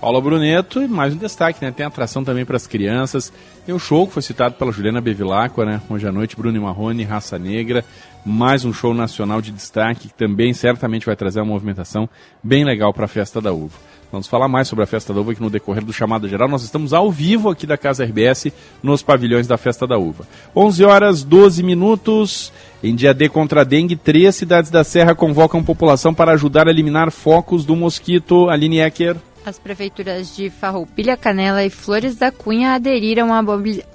Paula 0.00 0.18
Bruneto 0.18 0.82
e 0.82 0.88
mais 0.88 1.12
um 1.12 1.18
destaque, 1.18 1.62
né? 1.62 1.70
Tem 1.70 1.84
atração 1.84 2.24
também 2.24 2.46
para 2.46 2.56
as 2.56 2.66
crianças. 2.66 3.30
Tem 3.66 3.74
o 3.74 3.78
show 3.78 4.06
que 4.06 4.14
foi 4.14 4.22
citado 4.22 4.54
pela 4.54 4.72
Juliana 4.72 4.98
Bevilacqua, 4.98 5.66
né? 5.66 5.82
Hoje 5.90 6.08
à 6.08 6.12
noite, 6.12 6.36
Bruno 6.36 6.58
Marrone, 6.58 7.04
Raça 7.04 7.38
Negra. 7.38 7.84
Mais 8.24 8.64
um 8.64 8.72
show 8.72 8.94
nacional 8.94 9.42
de 9.42 9.50
destaque 9.52 10.08
que 10.08 10.14
também 10.14 10.54
certamente 10.54 11.04
vai 11.04 11.14
trazer 11.14 11.40
uma 11.40 11.52
movimentação 11.52 12.08
bem 12.42 12.64
legal 12.64 12.94
para 12.94 13.04
a 13.04 13.08
Festa 13.08 13.42
da 13.42 13.52
Uva. 13.52 13.76
Vamos 14.10 14.26
falar 14.26 14.48
mais 14.48 14.68
sobre 14.68 14.84
a 14.84 14.86
Festa 14.86 15.12
da 15.12 15.20
Uva 15.20 15.32
aqui 15.32 15.42
no 15.42 15.50
decorrer 15.50 15.84
do 15.84 15.92
chamado 15.92 16.26
geral. 16.26 16.48
Nós 16.48 16.62
estamos 16.62 16.94
ao 16.94 17.10
vivo 17.10 17.50
aqui 17.50 17.66
da 17.66 17.76
Casa 17.76 18.02
RBS 18.02 18.46
nos 18.82 19.02
pavilhões 19.02 19.46
da 19.46 19.58
Festa 19.58 19.86
da 19.86 19.98
Uva. 19.98 20.26
11 20.56 20.82
horas 20.82 21.22
12 21.22 21.62
minutos. 21.62 22.50
Em 22.82 22.94
dia 22.94 23.12
D 23.12 23.28
contra 23.28 23.60
a 23.60 23.64
dengue, 23.64 23.96
três 23.96 24.34
cidades 24.34 24.70
da 24.70 24.82
Serra 24.82 25.14
convocam 25.14 25.62
população 25.62 26.14
para 26.14 26.32
ajudar 26.32 26.66
a 26.66 26.70
eliminar 26.70 27.10
focos 27.10 27.66
do 27.66 27.76
mosquito. 27.76 28.48
Aline 28.48 28.80
Ecker. 28.80 29.16
As 29.44 29.58
prefeituras 29.58 30.36
de 30.36 30.50
Farroupilha, 30.50 31.16
Canela 31.16 31.64
e 31.64 31.70
Flores 31.70 32.16
da 32.16 32.30
Cunha 32.30 32.74
aderiram 32.74 33.30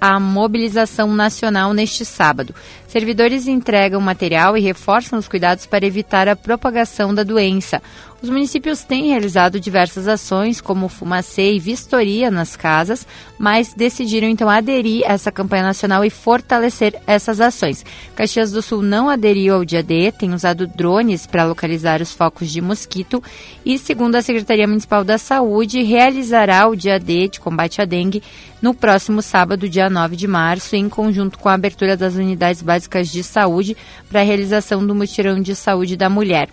à 0.00 0.18
mobilização 0.18 1.14
nacional 1.14 1.72
neste 1.72 2.04
sábado. 2.04 2.52
Servidores 2.96 3.46
entregam 3.46 4.00
material 4.00 4.56
e 4.56 4.60
reforçam 4.62 5.18
os 5.18 5.28
cuidados 5.28 5.66
para 5.66 5.84
evitar 5.84 6.30
a 6.30 6.34
propagação 6.34 7.14
da 7.14 7.22
doença. 7.22 7.82
Os 8.22 8.30
municípios 8.30 8.84
têm 8.84 9.08
realizado 9.08 9.60
diversas 9.60 10.08
ações, 10.08 10.62
como 10.62 10.88
fumacê 10.88 11.52
e 11.52 11.58
vistoria 11.58 12.30
nas 12.30 12.56
casas, 12.56 13.06
mas 13.38 13.74
decidiram 13.74 14.26
então 14.26 14.48
aderir 14.48 15.04
a 15.04 15.12
essa 15.12 15.30
campanha 15.30 15.64
nacional 15.64 16.06
e 16.06 16.08
fortalecer 16.08 16.98
essas 17.06 17.38
ações. 17.38 17.84
Caxias 18.14 18.50
do 18.50 18.62
Sul 18.62 18.80
não 18.80 19.10
aderiu 19.10 19.56
ao 19.56 19.64
dia 19.66 19.82
D, 19.82 20.10
tem 20.10 20.32
usado 20.32 20.66
drones 20.66 21.26
para 21.26 21.44
localizar 21.44 22.00
os 22.00 22.14
focos 22.14 22.50
de 22.50 22.62
mosquito 22.62 23.22
e, 23.62 23.78
segundo 23.78 24.14
a 24.14 24.22
Secretaria 24.22 24.66
Municipal 24.66 25.04
da 25.04 25.18
Saúde, 25.18 25.82
realizará 25.82 26.66
o 26.66 26.74
dia 26.74 26.98
D 26.98 27.28
de 27.28 27.40
combate 27.40 27.82
à 27.82 27.84
dengue 27.84 28.22
no 28.66 28.74
próximo 28.74 29.22
sábado, 29.22 29.68
dia 29.68 29.88
9 29.88 30.16
de 30.16 30.26
março, 30.26 30.74
em 30.74 30.88
conjunto 30.88 31.38
com 31.38 31.48
a 31.48 31.52
abertura 31.52 31.96
das 31.96 32.16
unidades 32.16 32.60
básicas 32.62 33.08
de 33.08 33.22
saúde 33.22 33.76
para 34.10 34.22
a 34.22 34.24
realização 34.24 34.84
do 34.84 34.92
mutirão 34.92 35.40
de 35.40 35.54
saúde 35.54 35.96
da 35.96 36.10
mulher. 36.10 36.48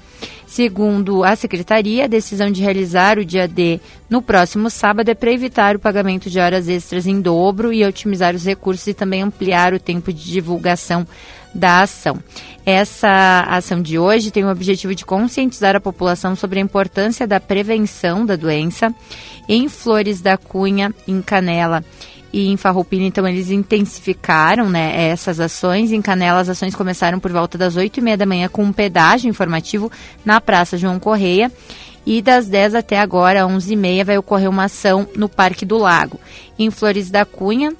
Segundo 0.45 1.23
a 1.23 1.35
Secretaria, 1.35 2.03
a 2.03 2.07
decisão 2.07 2.51
de 2.51 2.61
realizar 2.61 3.17
o 3.17 3.25
dia 3.25 3.47
D 3.47 3.79
no 4.07 4.21
próximo 4.21 4.69
sábado 4.69 5.09
é 5.09 5.15
para 5.15 5.31
evitar 5.31 5.75
o 5.75 5.79
pagamento 5.79 6.29
de 6.29 6.39
horas 6.39 6.67
extras 6.67 7.07
em 7.07 7.19
dobro 7.19 7.73
e 7.73 7.83
otimizar 7.83 8.35
os 8.35 8.45
recursos 8.45 8.85
e 8.85 8.93
também 8.93 9.23
ampliar 9.23 9.73
o 9.73 9.79
tempo 9.79 10.13
de 10.13 10.23
divulgação 10.23 11.07
da 11.53 11.81
ação. 11.81 12.17
Essa 12.65 13.45
ação 13.49 13.81
de 13.81 13.99
hoje 13.99 14.31
tem 14.31 14.45
o 14.45 14.49
objetivo 14.49 14.95
de 14.95 15.05
conscientizar 15.05 15.75
a 15.75 15.81
população 15.81 16.35
sobre 16.35 16.59
a 16.59 16.61
importância 16.61 17.27
da 17.27 17.39
prevenção 17.39 18.25
da 18.25 18.35
doença 18.35 18.93
em 19.47 19.67
Flores 19.67 20.21
da 20.21 20.37
Cunha, 20.37 20.93
em 21.07 21.21
Canela 21.21 21.83
e 22.31 22.47
em 22.47 22.57
Farroupilha, 22.57 23.05
então 23.05 23.27
eles 23.27 23.51
intensificaram 23.51 24.67
né, 24.67 25.09
essas 25.09 25.39
ações. 25.39 25.91
Em 25.91 26.01
Canela, 26.01 26.39
as 26.39 26.49
ações 26.49 26.73
começaram 26.73 27.19
por 27.19 27.31
volta 27.31 27.57
das 27.57 27.75
8 27.75 27.97
e 27.97 28.01
meia 28.01 28.17
da 28.17 28.25
manhã 28.25 28.47
com 28.47 28.63
um 28.63 28.73
pedágio 28.73 29.29
informativo 29.29 29.91
na 30.25 30.41
Praça 30.41 30.77
João 30.77 30.99
Correia. 30.99 31.51
E 32.05 32.21
das 32.21 32.47
10 32.47 32.75
até 32.75 32.99
agora, 32.99 33.47
11 33.47 33.71
e 33.71 33.75
meia, 33.77 34.03
vai 34.03 34.17
ocorrer 34.17 34.49
uma 34.49 34.65
ação 34.65 35.07
no 35.15 35.29
Parque 35.29 35.63
do 35.63 35.77
Lago. 35.77 36.19
Em 36.57 36.69
Flores 36.69 37.09
da 37.09 37.23
Cunha, 37.23 37.73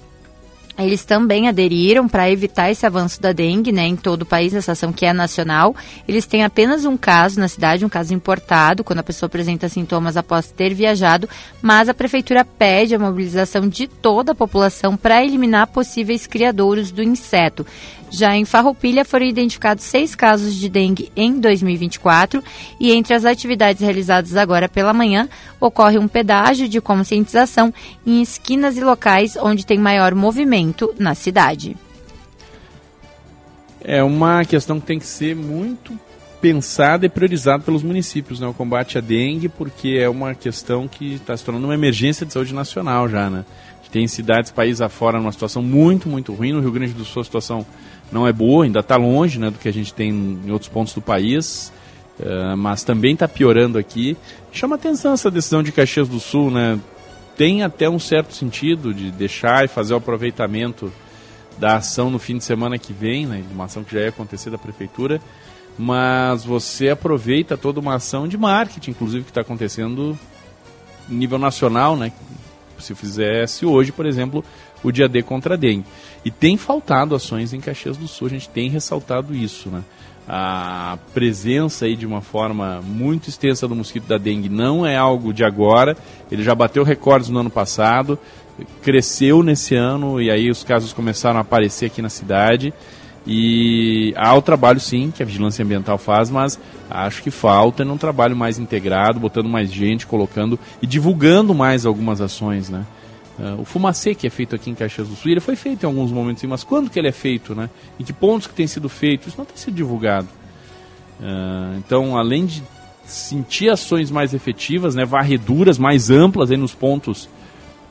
eles 0.77 1.05
também 1.05 1.47
aderiram 1.47 2.07
para 2.07 2.29
evitar 2.29 2.71
esse 2.71 2.85
avanço 2.85 3.21
da 3.21 3.31
dengue 3.31 3.71
né, 3.71 3.85
em 3.85 3.95
todo 3.95 4.23
o 4.23 4.25
país, 4.25 4.53
essa 4.53 4.71
ação 4.71 4.91
que 4.91 5.05
é 5.05 5.13
nacional. 5.13 5.75
Eles 6.07 6.25
têm 6.25 6.43
apenas 6.43 6.83
um 6.85 6.97
caso 6.97 7.39
na 7.39 7.47
cidade, 7.47 7.85
um 7.85 7.89
caso 7.89 8.13
importado, 8.13 8.83
quando 8.83 8.99
a 8.99 9.03
pessoa 9.03 9.27
apresenta 9.27 9.69
sintomas 9.69 10.17
após 10.17 10.51
ter 10.51 10.73
viajado, 10.73 11.29
mas 11.61 11.89
a 11.89 11.93
prefeitura 11.93 12.43
pede 12.43 12.95
a 12.95 12.99
mobilização 12.99 13.67
de 13.67 13.87
toda 13.87 14.31
a 14.31 14.35
população 14.35 14.97
para 14.97 15.23
eliminar 15.23 15.67
possíveis 15.67 16.25
criadouros 16.25 16.91
do 16.91 17.03
inseto. 17.03 17.65
Já 18.13 18.37
em 18.37 18.45
Farroupilha 18.45 19.03
foram 19.03 19.25
identificados 19.25 19.83
seis 19.85 20.13
casos 20.13 20.53
de 20.53 20.69
dengue 20.69 21.11
em 21.15 21.39
2024 21.39 22.43
e 22.79 22.91
entre 22.91 23.15
as 23.15 23.25
atividades 23.25 23.81
realizadas 23.81 24.35
agora 24.35 24.69
pela 24.69 24.93
manhã 24.93 25.27
ocorre 25.59 25.97
um 25.97 26.07
pedágio 26.07 26.69
de 26.69 26.79
conscientização 26.79 27.73
em 28.05 28.21
esquinas 28.21 28.77
e 28.77 28.83
locais 28.83 29.35
onde 29.35 29.65
tem 29.65 29.79
maior 29.79 30.13
movimento 30.13 30.93
na 30.99 31.15
cidade. 31.15 31.75
É 33.83 34.03
uma 34.03 34.45
questão 34.45 34.79
que 34.79 34.85
tem 34.85 34.99
que 34.99 35.07
ser 35.07 35.35
muito 35.35 35.99
pensada 36.39 37.07
e 37.07 37.09
priorizada 37.09 37.63
pelos 37.63 37.81
municípios, 37.81 38.39
né? 38.39 38.45
O 38.45 38.53
combate 38.53 38.99
à 38.99 39.01
dengue, 39.01 39.49
porque 39.49 39.97
é 39.99 40.07
uma 40.07 40.35
questão 40.35 40.87
que 40.87 41.15
está 41.15 41.35
se 41.35 41.43
tornando 41.43 41.65
uma 41.65 41.73
emergência 41.73 42.27
de 42.27 42.33
saúde 42.33 42.53
nacional 42.53 43.09
já, 43.09 43.27
né? 43.27 43.43
Tem 43.93 44.07
cidades, 44.07 44.49
países 44.49 44.81
afora, 44.81 45.19
numa 45.19 45.31
situação 45.31 45.61
muito, 45.61 46.09
muito 46.09 46.33
ruim. 46.33 46.51
No 46.51 46.61
Rio 46.61 46.71
Grande 46.71 46.93
do 46.93 47.05
Sul 47.05 47.21
a 47.21 47.25
situação 47.25 47.63
não 48.11 48.27
é 48.27 48.33
boa, 48.33 48.65
ainda 48.65 48.79
está 48.79 48.95
longe 48.95 49.39
né, 49.39 49.49
do 49.49 49.57
que 49.57 49.67
a 49.67 49.73
gente 49.73 49.93
tem 49.93 50.09
em 50.09 50.51
outros 50.51 50.69
pontos 50.69 50.93
do 50.93 51.01
país, 51.01 51.71
uh, 52.19 52.55
mas 52.57 52.83
também 52.83 53.13
está 53.13 53.27
piorando 53.27 53.77
aqui. 53.77 54.15
Chama 54.51 54.75
atenção 54.75 55.13
essa 55.13 55.31
decisão 55.31 55.63
de 55.63 55.71
Caxias 55.71 56.07
do 56.07 56.19
Sul, 56.19 56.51
né? 56.51 56.79
Tem 57.35 57.63
até 57.63 57.89
um 57.89 57.97
certo 57.97 58.33
sentido 58.33 58.93
de 58.93 59.09
deixar 59.09 59.65
e 59.65 59.67
fazer 59.67 59.93
o 59.93 59.97
aproveitamento 59.97 60.93
da 61.57 61.77
ação 61.77 62.11
no 62.11 62.19
fim 62.19 62.37
de 62.37 62.43
semana 62.43 62.77
que 62.77 62.93
vem, 62.93 63.25
né, 63.25 63.43
uma 63.51 63.65
ação 63.65 63.83
que 63.83 63.93
já 63.93 64.01
ia 64.01 64.09
acontecer 64.09 64.49
da 64.49 64.57
prefeitura, 64.57 65.21
mas 65.77 66.43
você 66.43 66.89
aproveita 66.89 67.57
toda 67.57 67.79
uma 67.79 67.95
ação 67.95 68.27
de 68.27 68.37
marketing, 68.37 68.91
inclusive 68.91 69.23
que 69.23 69.31
está 69.31 69.41
acontecendo 69.41 70.17
nível 71.09 71.37
nacional, 71.37 71.95
né? 71.95 72.11
Se 72.79 72.93
fizesse 72.95 73.65
hoje, 73.65 73.91
por 73.91 74.05
exemplo, 74.05 74.43
o 74.83 74.91
dia 74.91 75.07
D 75.07 75.23
contra 75.23 75.57
dengue. 75.57 75.85
E 76.25 76.31
tem 76.31 76.55
faltado 76.57 77.15
ações 77.15 77.53
em 77.53 77.59
Caxias 77.59 77.97
do 77.97 78.07
Sul, 78.07 78.27
a 78.27 78.29
gente 78.29 78.49
tem 78.49 78.69
ressaltado 78.69 79.35
isso, 79.35 79.69
né? 79.69 79.83
A 80.27 80.97
presença 81.13 81.85
aí 81.85 81.97
de 81.97 82.05
uma 82.05 82.21
forma 82.21 82.81
muito 82.81 83.27
extensa 83.27 83.67
do 83.67 83.75
mosquito 83.75 84.07
da 84.07 84.17
dengue 84.17 84.47
não 84.47 84.85
é 84.85 84.95
algo 84.95 85.33
de 85.33 85.43
agora, 85.43 85.97
ele 86.31 86.41
já 86.41 86.55
bateu 86.55 86.81
recordes 86.83 87.27
no 87.27 87.39
ano 87.39 87.49
passado, 87.49 88.17
cresceu 88.81 89.43
nesse 89.43 89.75
ano 89.75 90.21
e 90.21 90.31
aí 90.31 90.49
os 90.49 90.63
casos 90.63 90.93
começaram 90.93 91.39
a 91.39 91.41
aparecer 91.41 91.87
aqui 91.87 92.01
na 92.01 92.09
cidade. 92.09 92.73
E 93.25 94.13
há 94.17 94.33
o 94.35 94.41
trabalho 94.41 94.79
sim 94.79 95.11
que 95.15 95.23
a 95.23 95.25
vigilância 95.25 95.63
ambiental 95.63 95.97
faz, 95.97 96.29
mas 96.29 96.59
acho 96.89 97.23
que 97.23 97.31
falta 97.31 97.85
num 97.85 97.97
trabalho 97.97 98.35
mais 98.35 98.59
integrado, 98.59 99.19
botando 99.19 99.47
mais 99.47 99.71
gente, 99.71 100.05
colocando 100.05 100.59
e 100.81 100.87
divulgando 100.87 101.53
mais 101.53 101.85
algumas 101.85 102.19
ações, 102.19 102.69
né? 102.69 102.85
Uh, 103.39 103.61
o 103.61 103.65
fumacê 103.65 104.13
que 104.13 104.27
é 104.27 104.29
feito 104.29 104.55
aqui 104.55 104.69
em 104.69 104.75
Caxias 104.75 105.07
do 105.07 105.15
Sul, 105.15 105.31
ele 105.31 105.39
foi 105.39 105.55
feito 105.55 105.83
em 105.83 105.87
alguns 105.87 106.11
momentos, 106.11 106.43
mas 106.43 106.63
quando 106.63 106.89
que 106.89 106.99
ele 106.99 107.07
é 107.07 107.11
feito, 107.11 107.55
né? 107.55 107.69
Em 107.99 108.03
que 108.03 108.13
pontos 108.13 108.45
que 108.45 108.53
tem 108.53 108.67
sido 108.67 108.87
feito? 108.87 109.27
Isso 109.27 109.37
não 109.37 109.45
tem 109.45 109.57
sido 109.57 109.73
divulgado. 109.73 110.27
Uh, 111.19 111.77
então, 111.77 112.15
além 112.15 112.45
de 112.45 112.63
sentir 113.05 113.69
ações 113.69 114.11
mais 114.11 114.33
efetivas, 114.33 114.95
né, 114.95 115.03
varreduras 115.03 115.77
mais 115.77 116.09
amplas 116.09 116.51
aí 116.51 116.57
nos 116.57 116.73
pontos 116.73 117.27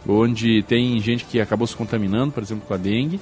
onde 0.09 0.63
tem 0.65 0.99
gente 1.01 1.25
que 1.25 1.41
acabou 1.41 1.67
se 1.67 1.77
contaminando, 1.77 2.33
por 2.33 2.43
exemplo, 2.43 2.65
com 2.67 2.75
a 2.75 2.77
dengue, 2.77 3.21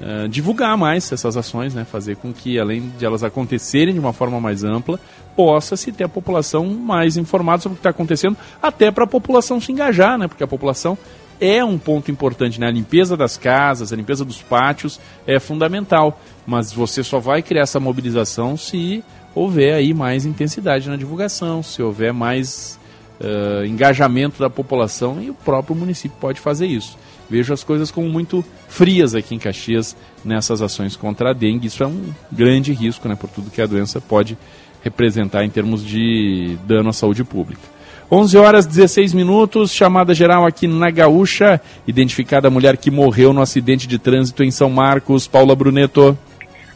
uh, 0.00 0.28
divulgar 0.28 0.76
mais 0.76 1.10
essas 1.12 1.36
ações, 1.36 1.74
né, 1.74 1.84
fazer 1.84 2.16
com 2.16 2.32
que, 2.32 2.58
além 2.58 2.90
de 2.98 3.04
elas 3.04 3.22
acontecerem 3.22 3.92
de 3.92 4.00
uma 4.00 4.12
forma 4.12 4.40
mais 4.40 4.64
ampla, 4.64 4.98
possa-se 5.34 5.92
ter 5.92 6.04
a 6.04 6.08
população 6.08 6.66
mais 6.66 7.16
informada 7.16 7.62
sobre 7.62 7.74
o 7.74 7.76
que 7.76 7.80
está 7.80 7.90
acontecendo, 7.90 8.36
até 8.62 8.90
para 8.90 9.04
a 9.04 9.06
população 9.06 9.60
se 9.60 9.72
engajar, 9.72 10.16
né, 10.18 10.26
porque 10.26 10.44
a 10.44 10.48
população 10.48 10.96
é 11.40 11.64
um 11.64 11.78
ponto 11.78 12.10
importante, 12.10 12.60
né? 12.60 12.68
A 12.68 12.70
limpeza 12.70 13.16
das 13.16 13.36
casas, 13.36 13.92
a 13.92 13.96
limpeza 13.96 14.24
dos 14.24 14.42
pátios 14.42 15.00
é 15.26 15.38
fundamental, 15.38 16.20
mas 16.46 16.72
você 16.72 17.02
só 17.02 17.18
vai 17.18 17.42
criar 17.42 17.62
essa 17.62 17.80
mobilização 17.80 18.56
se 18.56 19.02
houver 19.34 19.74
aí 19.74 19.92
mais 19.92 20.24
intensidade 20.24 20.88
na 20.88 20.96
divulgação, 20.96 21.62
se 21.62 21.82
houver 21.82 22.12
mais 22.12 22.78
uh, 23.20 23.64
engajamento 23.66 24.40
da 24.40 24.48
população 24.48 25.22
e 25.22 25.30
o 25.30 25.34
próprio 25.34 25.76
município 25.76 26.16
pode 26.20 26.40
fazer 26.40 26.66
isso. 26.66 26.98
Vejo 27.28 27.52
as 27.52 27.64
coisas 27.64 27.90
como 27.90 28.08
muito 28.08 28.44
frias 28.68 29.14
aqui 29.14 29.34
em 29.34 29.38
Caxias 29.38 29.96
nessas 30.24 30.62
ações 30.62 30.96
contra 30.96 31.30
a 31.30 31.32
dengue. 31.32 31.66
Isso 31.66 31.82
é 31.82 31.86
um 31.86 32.14
grande 32.30 32.72
risco, 32.72 33.08
né, 33.08 33.16
por 33.16 33.28
tudo 33.28 33.50
que 33.50 33.60
a 33.60 33.66
doença 33.66 34.00
pode 34.00 34.38
representar 34.82 35.44
em 35.44 35.50
termos 35.50 35.84
de 35.84 36.56
dano 36.64 36.90
à 36.90 36.92
saúde 36.92 37.24
pública. 37.24 37.75
11 38.10 38.38
horas 38.38 38.66
16 38.66 39.12
minutos, 39.14 39.72
chamada 39.72 40.14
geral 40.14 40.46
aqui 40.46 40.68
na 40.68 40.90
Gaúcha, 40.90 41.60
identificada 41.88 42.46
a 42.46 42.50
mulher 42.50 42.76
que 42.76 42.88
morreu 42.88 43.32
no 43.32 43.42
acidente 43.42 43.88
de 43.88 43.98
trânsito 43.98 44.44
em 44.44 44.50
São 44.52 44.70
Marcos. 44.70 45.26
Paula 45.26 45.56
Bruneto. 45.56 46.16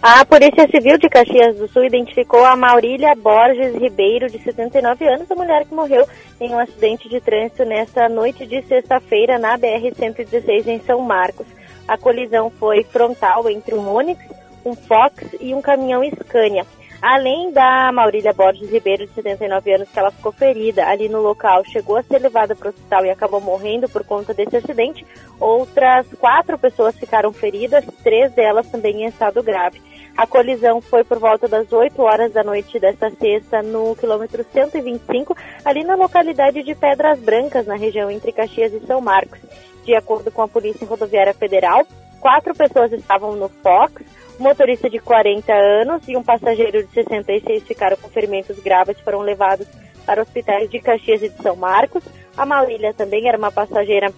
A 0.03 0.25
Polícia 0.25 0.67
Civil 0.69 0.99
de 0.99 1.09
Caxias 1.09 1.57
do 1.57 1.69
Sul 1.69 1.85
identificou 1.85 2.45
a 2.45 2.57
Maurília 2.57 3.15
Borges 3.15 3.77
Ribeiro, 3.77 4.29
de 4.29 4.43
79 4.43 5.07
anos, 5.07 5.31
a 5.31 5.35
mulher 5.37 5.67
que 5.67 5.75
morreu 5.75 6.05
em 6.41 6.51
um 6.53 6.59
acidente 6.59 7.09
de 7.09 7.21
trânsito 7.21 7.65
nesta 7.65 8.09
noite 8.09 8.45
de 8.45 8.61
sexta-feira 8.63 9.39
na 9.39 9.57
BR-116 9.57 10.67
em 10.67 10.81
São 10.81 11.01
Marcos. 11.01 11.47
A 11.87 11.97
colisão 11.97 12.51
foi 12.59 12.83
frontal 12.83 13.49
entre 13.49 13.75
um 13.75 13.89
Onix, 13.89 14.21
um 14.65 14.75
Fox 14.75 15.23
e 15.41 15.55
um 15.55 15.63
caminhão 15.63 16.03
Scania. 16.25 16.67
Além 17.03 17.51
da 17.51 17.91
Maurília 17.93 18.35
Borges 18.35 18.71
Ribeiro, 18.71 19.07
de 19.07 19.15
79 19.15 19.73
anos, 19.73 19.89
que 19.89 19.99
ela 19.99 20.11
ficou 20.11 20.33
ferida 20.33 20.87
ali 20.87 21.09
no 21.09 21.23
local, 21.23 21.65
chegou 21.65 21.97
a 21.97 22.03
ser 22.03 22.19
levada 22.19 22.55
para 22.55 22.67
o 22.67 22.71
hospital 22.71 23.07
e 23.07 23.11
acabou 23.11 23.41
morrendo 23.41 23.89
por 23.89 24.05
conta 24.05 24.35
desse 24.35 24.57
acidente, 24.57 25.07
outras 25.39 26.07
quatro 26.19 26.59
pessoas 26.59 26.99
ficaram 26.99 27.33
feridas, 27.33 27.87
três 28.05 28.31
delas 28.33 28.69
também 28.69 29.03
em 29.03 29.07
estado 29.07 29.43
grave. 29.43 29.81
A 30.15 30.27
colisão 30.27 30.83
foi 30.83 31.03
por 31.03 31.19
volta 31.19 31.49
das 31.49 31.73
8 31.73 32.03
horas 32.03 32.33
da 32.33 32.45
noite 32.45 32.79
desta 32.79 33.11
sexta, 33.11 33.63
no 33.63 33.97
quilômetro 33.97 34.45
125, 34.53 35.35
ali 35.65 35.83
na 35.83 35.95
localidade 35.95 36.63
de 36.63 36.75
Pedras 36.75 37.19
Brancas, 37.19 37.67
na 37.67 37.77
região 37.77 38.11
entre 38.11 38.31
Caxias 38.31 38.75
e 38.75 38.87
São 38.87 39.01
Marcos. 39.01 39.41
De 39.87 39.95
acordo 39.95 40.31
com 40.31 40.43
a 40.43 40.49
Polícia 40.49 40.87
Rodoviária 40.87 41.33
Federal, 41.33 41.87
quatro 42.21 42.55
pessoas 42.55 42.93
estavam 42.93 43.35
no 43.35 43.49
Fox, 43.49 44.05
motorista 44.41 44.89
de 44.89 44.99
40 44.99 45.53
anos 45.53 46.09
e 46.09 46.17
um 46.17 46.23
passageiro 46.23 46.83
de 46.83 46.93
66 46.93 47.63
ficaram 47.63 47.97
com 47.97 48.09
ferimentos 48.09 48.59
graves 48.59 48.99
e 48.99 49.05
foram 49.05 49.21
levados 49.21 49.67
para 50.07 50.23
hospitais 50.23 50.71
de 50.71 50.81
Caxias 50.81 51.23
e 51.23 51.29
de 51.29 51.43
São 51.43 51.55
Marcos. 51.55 52.03
A 52.37 52.47
Maurília 52.47 52.95
também 52.95 53.29
era 53.29 53.37
uma 53.37 53.53
passageira 53.53 54.13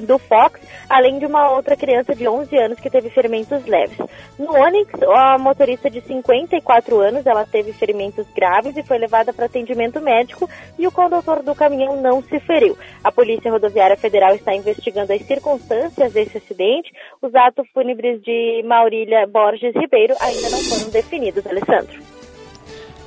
do 0.00 0.18
Fox, 0.18 0.60
além 0.88 1.18
de 1.18 1.26
uma 1.26 1.50
outra 1.50 1.76
criança 1.76 2.14
de 2.14 2.26
11 2.26 2.56
anos 2.56 2.80
que 2.80 2.90
teve 2.90 3.10
ferimentos 3.10 3.64
leves. 3.66 3.98
No 4.38 4.54
Onix, 4.54 4.90
a 5.02 5.38
motorista 5.38 5.90
de 5.90 6.00
54 6.00 7.00
anos, 7.00 7.26
ela 7.26 7.44
teve 7.44 7.72
ferimentos 7.72 8.26
graves 8.34 8.76
e 8.76 8.82
foi 8.82 8.98
levada 8.98 9.32
para 9.32 9.46
atendimento 9.46 10.00
médico 10.00 10.48
e 10.78 10.86
o 10.86 10.92
condutor 10.92 11.42
do 11.42 11.54
caminhão 11.54 12.00
não 12.00 12.22
se 12.22 12.38
feriu. 12.40 12.76
A 13.04 13.12
Polícia 13.12 13.50
Rodoviária 13.50 13.96
Federal 13.96 14.34
está 14.34 14.54
investigando 14.54 15.12
as 15.12 15.22
circunstâncias 15.22 16.12
desse 16.12 16.38
acidente. 16.38 16.92
Os 17.20 17.34
atos 17.34 17.68
fúnebres 17.72 18.22
de 18.22 18.62
Maurília 18.64 19.26
Borges 19.26 19.74
Ribeiro 19.74 20.14
ainda 20.20 20.50
não 20.50 20.58
foram 20.58 20.90
definidos, 20.90 21.46
Alessandro. 21.46 22.21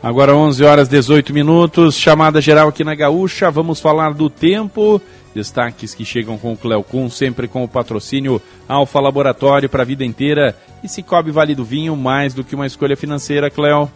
Agora 0.05 0.35
11 0.35 0.63
horas 0.63 0.87
18 0.87 1.33
minutos, 1.33 1.95
chamada 1.95 2.39
geral 2.39 2.67
aqui 2.67 2.83
na 2.83 2.93
Gaúcha, 2.93 3.49
vamos 3.49 3.79
falar 3.79 4.13
do 4.13 4.29
tempo 4.29 5.01
Destaques 5.33 5.95
que 5.95 6.05
chegam 6.05 6.37
com 6.37 6.53
o 6.53 6.57
Cleocum, 6.57 7.09
sempre 7.09 7.47
com 7.47 7.63
o 7.63 7.67
patrocínio 7.67 8.39
Alfa 8.67 8.99
Laboratório 8.99 9.67
para 9.67 9.81
a 9.81 9.85
vida 9.85 10.05
inteira. 10.05 10.55
E 10.83 10.87
Cicobi 10.87 11.31
Vale 11.31 11.55
do 11.55 11.65
Vinho, 11.65 11.95
mais 11.95 12.35
do 12.35 12.43
que 12.43 12.53
uma 12.53 12.67
escolha 12.67 12.95
financeira, 12.95 13.49
Cleo. 13.49 13.89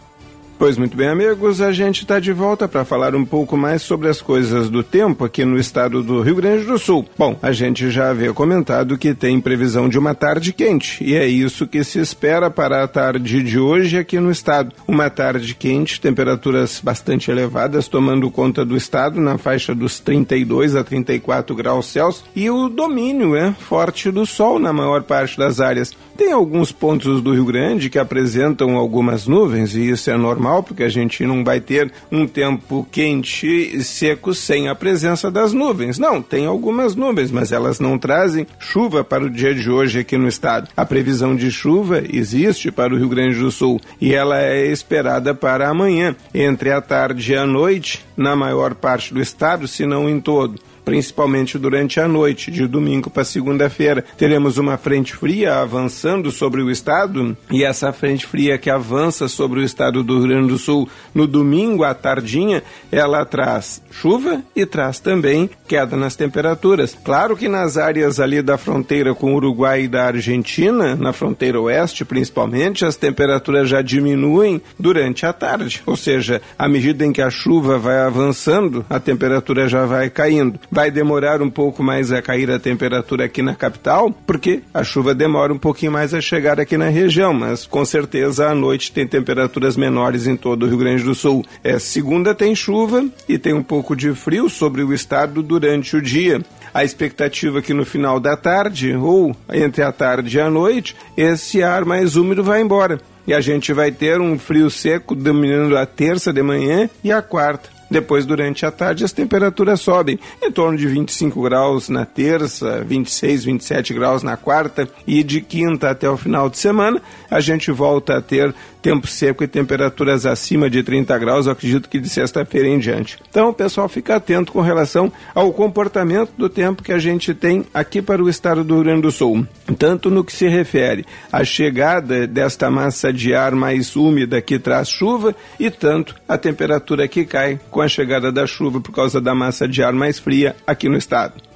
Pois 0.60 0.76
muito 0.76 0.94
bem, 0.94 1.08
amigos, 1.08 1.62
a 1.62 1.72
gente 1.72 2.02
está 2.02 2.20
de 2.20 2.34
volta 2.34 2.68
para 2.68 2.84
falar 2.84 3.14
um 3.14 3.24
pouco 3.24 3.56
mais 3.56 3.80
sobre 3.80 4.10
as 4.10 4.20
coisas 4.20 4.68
do 4.68 4.82
tempo 4.82 5.24
aqui 5.24 5.42
no 5.42 5.58
estado 5.58 6.02
do 6.02 6.20
Rio 6.20 6.36
Grande 6.36 6.66
do 6.66 6.78
Sul. 6.78 7.06
Bom, 7.16 7.34
a 7.40 7.50
gente 7.50 7.90
já 7.90 8.10
havia 8.10 8.34
comentado 8.34 8.98
que 8.98 9.14
tem 9.14 9.40
previsão 9.40 9.88
de 9.88 9.98
uma 9.98 10.14
tarde 10.14 10.52
quente, 10.52 11.02
e 11.02 11.16
é 11.16 11.26
isso 11.26 11.66
que 11.66 11.82
se 11.82 11.98
espera 11.98 12.50
para 12.50 12.84
a 12.84 12.86
tarde 12.86 13.42
de 13.42 13.58
hoje 13.58 13.96
aqui 13.96 14.20
no 14.20 14.30
estado. 14.30 14.74
Uma 14.86 15.08
tarde 15.08 15.54
quente, 15.54 15.98
temperaturas 15.98 16.78
bastante 16.84 17.30
elevadas, 17.30 17.88
tomando 17.88 18.30
conta 18.30 18.62
do 18.62 18.76
estado 18.76 19.18
na 19.18 19.38
faixa 19.38 19.74
dos 19.74 19.98
32 19.98 20.76
a 20.76 20.84
34 20.84 21.56
graus 21.56 21.86
Celsius, 21.86 22.22
e 22.36 22.50
o 22.50 22.68
domínio 22.68 23.34
é 23.34 23.50
forte 23.50 24.10
do 24.10 24.26
sol 24.26 24.58
na 24.58 24.74
maior 24.74 25.04
parte 25.04 25.38
das 25.38 25.58
áreas. 25.58 25.96
Tem 26.18 26.32
alguns 26.32 26.70
pontos 26.70 27.22
do 27.22 27.32
Rio 27.32 27.46
Grande 27.46 27.88
que 27.88 27.98
apresentam 27.98 28.76
algumas 28.76 29.26
nuvens, 29.26 29.74
e 29.74 29.88
isso 29.88 30.10
é 30.10 30.18
normal, 30.18 30.49
porque 30.62 30.82
a 30.82 30.88
gente 30.88 31.24
não 31.24 31.44
vai 31.44 31.60
ter 31.60 31.92
um 32.10 32.26
tempo 32.26 32.86
quente 32.90 33.46
e 33.46 33.82
seco 33.84 34.34
sem 34.34 34.68
a 34.68 34.74
presença 34.74 35.30
das 35.30 35.52
nuvens. 35.52 35.98
Não, 35.98 36.20
tem 36.20 36.46
algumas 36.46 36.96
nuvens, 36.96 37.30
mas 37.30 37.52
elas 37.52 37.78
não 37.78 37.98
trazem 37.98 38.46
chuva 38.58 39.04
para 39.04 39.24
o 39.24 39.30
dia 39.30 39.54
de 39.54 39.70
hoje 39.70 40.00
aqui 40.00 40.16
no 40.16 40.28
estado. 40.28 40.68
A 40.76 40.84
previsão 40.84 41.36
de 41.36 41.50
chuva 41.50 42.02
existe 42.10 42.70
para 42.70 42.92
o 42.92 42.98
Rio 42.98 43.08
Grande 43.08 43.38
do 43.38 43.50
Sul 43.50 43.80
e 44.00 44.12
ela 44.12 44.42
é 44.42 44.66
esperada 44.66 45.34
para 45.34 45.68
amanhã, 45.68 46.16
entre 46.34 46.72
a 46.72 46.80
tarde 46.80 47.32
e 47.32 47.36
a 47.36 47.46
noite, 47.46 48.04
na 48.16 48.34
maior 48.34 48.74
parte 48.74 49.14
do 49.14 49.20
estado, 49.20 49.68
se 49.68 49.86
não 49.86 50.08
em 50.08 50.20
todo 50.20 50.58
principalmente 50.84 51.58
durante 51.58 52.00
a 52.00 52.08
noite, 52.08 52.50
de 52.50 52.66
domingo 52.66 53.10
para 53.10 53.24
segunda-feira. 53.24 54.04
Teremos 54.16 54.58
uma 54.58 54.76
frente 54.76 55.14
fria 55.14 55.56
avançando 55.56 56.30
sobre 56.30 56.62
o 56.62 56.70
estado 56.70 57.36
e 57.50 57.64
essa 57.64 57.92
frente 57.92 58.26
fria 58.26 58.58
que 58.58 58.70
avança 58.70 59.28
sobre 59.28 59.60
o 59.60 59.62
estado 59.62 60.02
do 60.02 60.18
Rio 60.18 60.28
Grande 60.28 60.48
do 60.48 60.58
Sul 60.58 60.88
no 61.14 61.26
domingo 61.26 61.84
à 61.84 61.94
tardinha, 61.94 62.62
ela 62.90 63.24
traz 63.24 63.82
chuva 63.90 64.42
e 64.54 64.64
traz 64.64 65.00
também 65.00 65.50
queda 65.66 65.96
nas 65.96 66.16
temperaturas. 66.16 66.96
Claro 67.04 67.36
que 67.36 67.48
nas 67.48 67.76
áreas 67.76 68.20
ali 68.20 68.42
da 68.42 68.56
fronteira 68.56 69.14
com 69.14 69.32
o 69.32 69.36
Uruguai 69.36 69.82
e 69.82 69.88
da 69.88 70.06
Argentina, 70.06 70.96
na 70.96 71.12
fronteira 71.12 71.60
oeste 71.60 72.04
principalmente, 72.04 72.84
as 72.84 72.96
temperaturas 72.96 73.68
já 73.68 73.82
diminuem 73.82 74.60
durante 74.78 75.26
a 75.26 75.32
tarde, 75.32 75.82
ou 75.86 75.96
seja, 75.96 76.40
à 76.58 76.68
medida 76.68 77.04
em 77.04 77.12
que 77.12 77.22
a 77.22 77.30
chuva 77.30 77.78
vai 77.78 77.98
avançando, 77.98 78.84
a 78.88 78.98
temperatura 78.98 79.68
já 79.68 79.84
vai 79.84 80.10
caindo. 80.10 80.58
Vai 80.70 80.79
demorar 80.88 81.42
um 81.42 81.50
pouco 81.50 81.82
mais 81.82 82.12
a 82.12 82.22
cair 82.22 82.48
a 82.48 82.60
temperatura 82.60 83.24
aqui 83.24 83.42
na 83.42 83.56
capital, 83.56 84.12
porque 84.24 84.62
a 84.72 84.84
chuva 84.84 85.12
demora 85.12 85.52
um 85.52 85.58
pouquinho 85.58 85.90
mais 85.90 86.14
a 86.14 86.20
chegar 86.20 86.60
aqui 86.60 86.76
na 86.76 86.88
região, 86.88 87.34
mas 87.34 87.66
com 87.66 87.84
certeza 87.84 88.48
à 88.48 88.54
noite 88.54 88.92
tem 88.92 89.04
temperaturas 89.04 89.76
menores 89.76 90.28
em 90.28 90.36
todo 90.36 90.62
o 90.62 90.68
Rio 90.68 90.78
Grande 90.78 91.02
do 91.02 91.12
Sul. 91.12 91.44
É, 91.64 91.76
segunda 91.80 92.36
tem 92.36 92.54
chuva 92.54 93.04
e 93.28 93.36
tem 93.36 93.52
um 93.52 93.64
pouco 93.64 93.96
de 93.96 94.14
frio 94.14 94.48
sobre 94.48 94.84
o 94.84 94.94
estado 94.94 95.42
durante 95.42 95.96
o 95.96 96.00
dia 96.00 96.40
a 96.72 96.84
expectativa 96.84 97.60
que 97.60 97.74
no 97.74 97.84
final 97.84 98.20
da 98.20 98.36
tarde 98.36 98.94
ou 98.94 99.34
entre 99.52 99.82
a 99.82 99.90
tarde 99.90 100.36
e 100.36 100.40
a 100.40 100.48
noite 100.48 100.94
esse 101.16 101.64
ar 101.64 101.84
mais 101.84 102.14
úmido 102.14 102.44
vai 102.44 102.62
embora 102.62 103.00
e 103.26 103.34
a 103.34 103.40
gente 103.40 103.72
vai 103.72 103.92
ter 103.92 104.20
um 104.20 104.38
frio 104.38 104.70
seco 104.70 105.14
dominando 105.14 105.76
a 105.76 105.86
terça 105.86 106.32
de 106.32 106.42
manhã 106.42 106.88
e 107.04 107.12
a 107.12 107.20
quarta. 107.22 107.79
Depois, 107.90 108.24
durante 108.24 108.64
a 108.64 108.70
tarde, 108.70 109.04
as 109.04 109.12
temperaturas 109.12 109.80
sobem 109.80 110.18
em 110.40 110.50
torno 110.52 110.78
de 110.78 110.86
25 110.86 111.42
graus 111.42 111.88
na 111.88 112.06
terça, 112.06 112.84
26, 112.84 113.44
27 113.44 113.94
graus 113.94 114.22
na 114.22 114.36
quarta 114.36 114.88
e 115.06 115.24
de 115.24 115.40
quinta 115.40 115.90
até 115.90 116.08
o 116.08 116.16
final 116.16 116.48
de 116.48 116.56
semana. 116.56 117.02
A 117.28 117.40
gente 117.40 117.72
volta 117.72 118.16
a 118.16 118.20
ter 118.20 118.54
tempo 118.82 119.06
seco 119.06 119.44
e 119.44 119.48
temperaturas 119.48 120.26
acima 120.26 120.68
de 120.68 120.82
30 120.82 121.16
graus, 121.18 121.46
acredito 121.46 121.88
que 121.88 122.00
de 122.00 122.08
sexta-feira 122.08 122.68
em 122.68 122.78
diante. 122.78 123.18
Então, 123.28 123.52
pessoal 123.60 123.90
fica 123.90 124.16
atento 124.16 124.52
com 124.52 124.62
relação 124.62 125.12
ao 125.34 125.52
comportamento 125.52 126.32
do 126.38 126.48
tempo 126.48 126.82
que 126.82 126.94
a 126.94 126.98
gente 126.98 127.34
tem 127.34 127.66
aqui 127.74 128.00
para 128.00 128.22
o 128.22 128.28
estado 128.28 128.64
do 128.64 128.74
Rio 128.76 128.84
Grande 128.84 129.02
do 129.02 129.12
Sul, 129.12 129.46
tanto 129.78 130.10
no 130.10 130.24
que 130.24 130.32
se 130.32 130.48
refere 130.48 131.04
à 131.30 131.44
chegada 131.44 132.26
desta 132.26 132.70
massa 132.70 133.12
de 133.12 133.34
ar 133.34 133.54
mais 133.54 133.94
úmida 133.96 134.40
que 134.40 134.58
traz 134.58 134.88
chuva 134.88 135.36
e 135.58 135.70
tanto 135.70 136.14
a 136.26 136.38
temperatura 136.38 137.06
que 137.06 137.26
cai 137.26 137.60
com 137.70 137.82
a 137.82 137.88
chegada 137.88 138.32
da 138.32 138.46
chuva 138.46 138.80
por 138.80 138.92
causa 138.92 139.20
da 139.20 139.34
massa 139.34 139.68
de 139.68 139.82
ar 139.82 139.92
mais 139.92 140.18
fria 140.18 140.56
aqui 140.66 140.88
no 140.88 140.96
estado. 140.96 141.49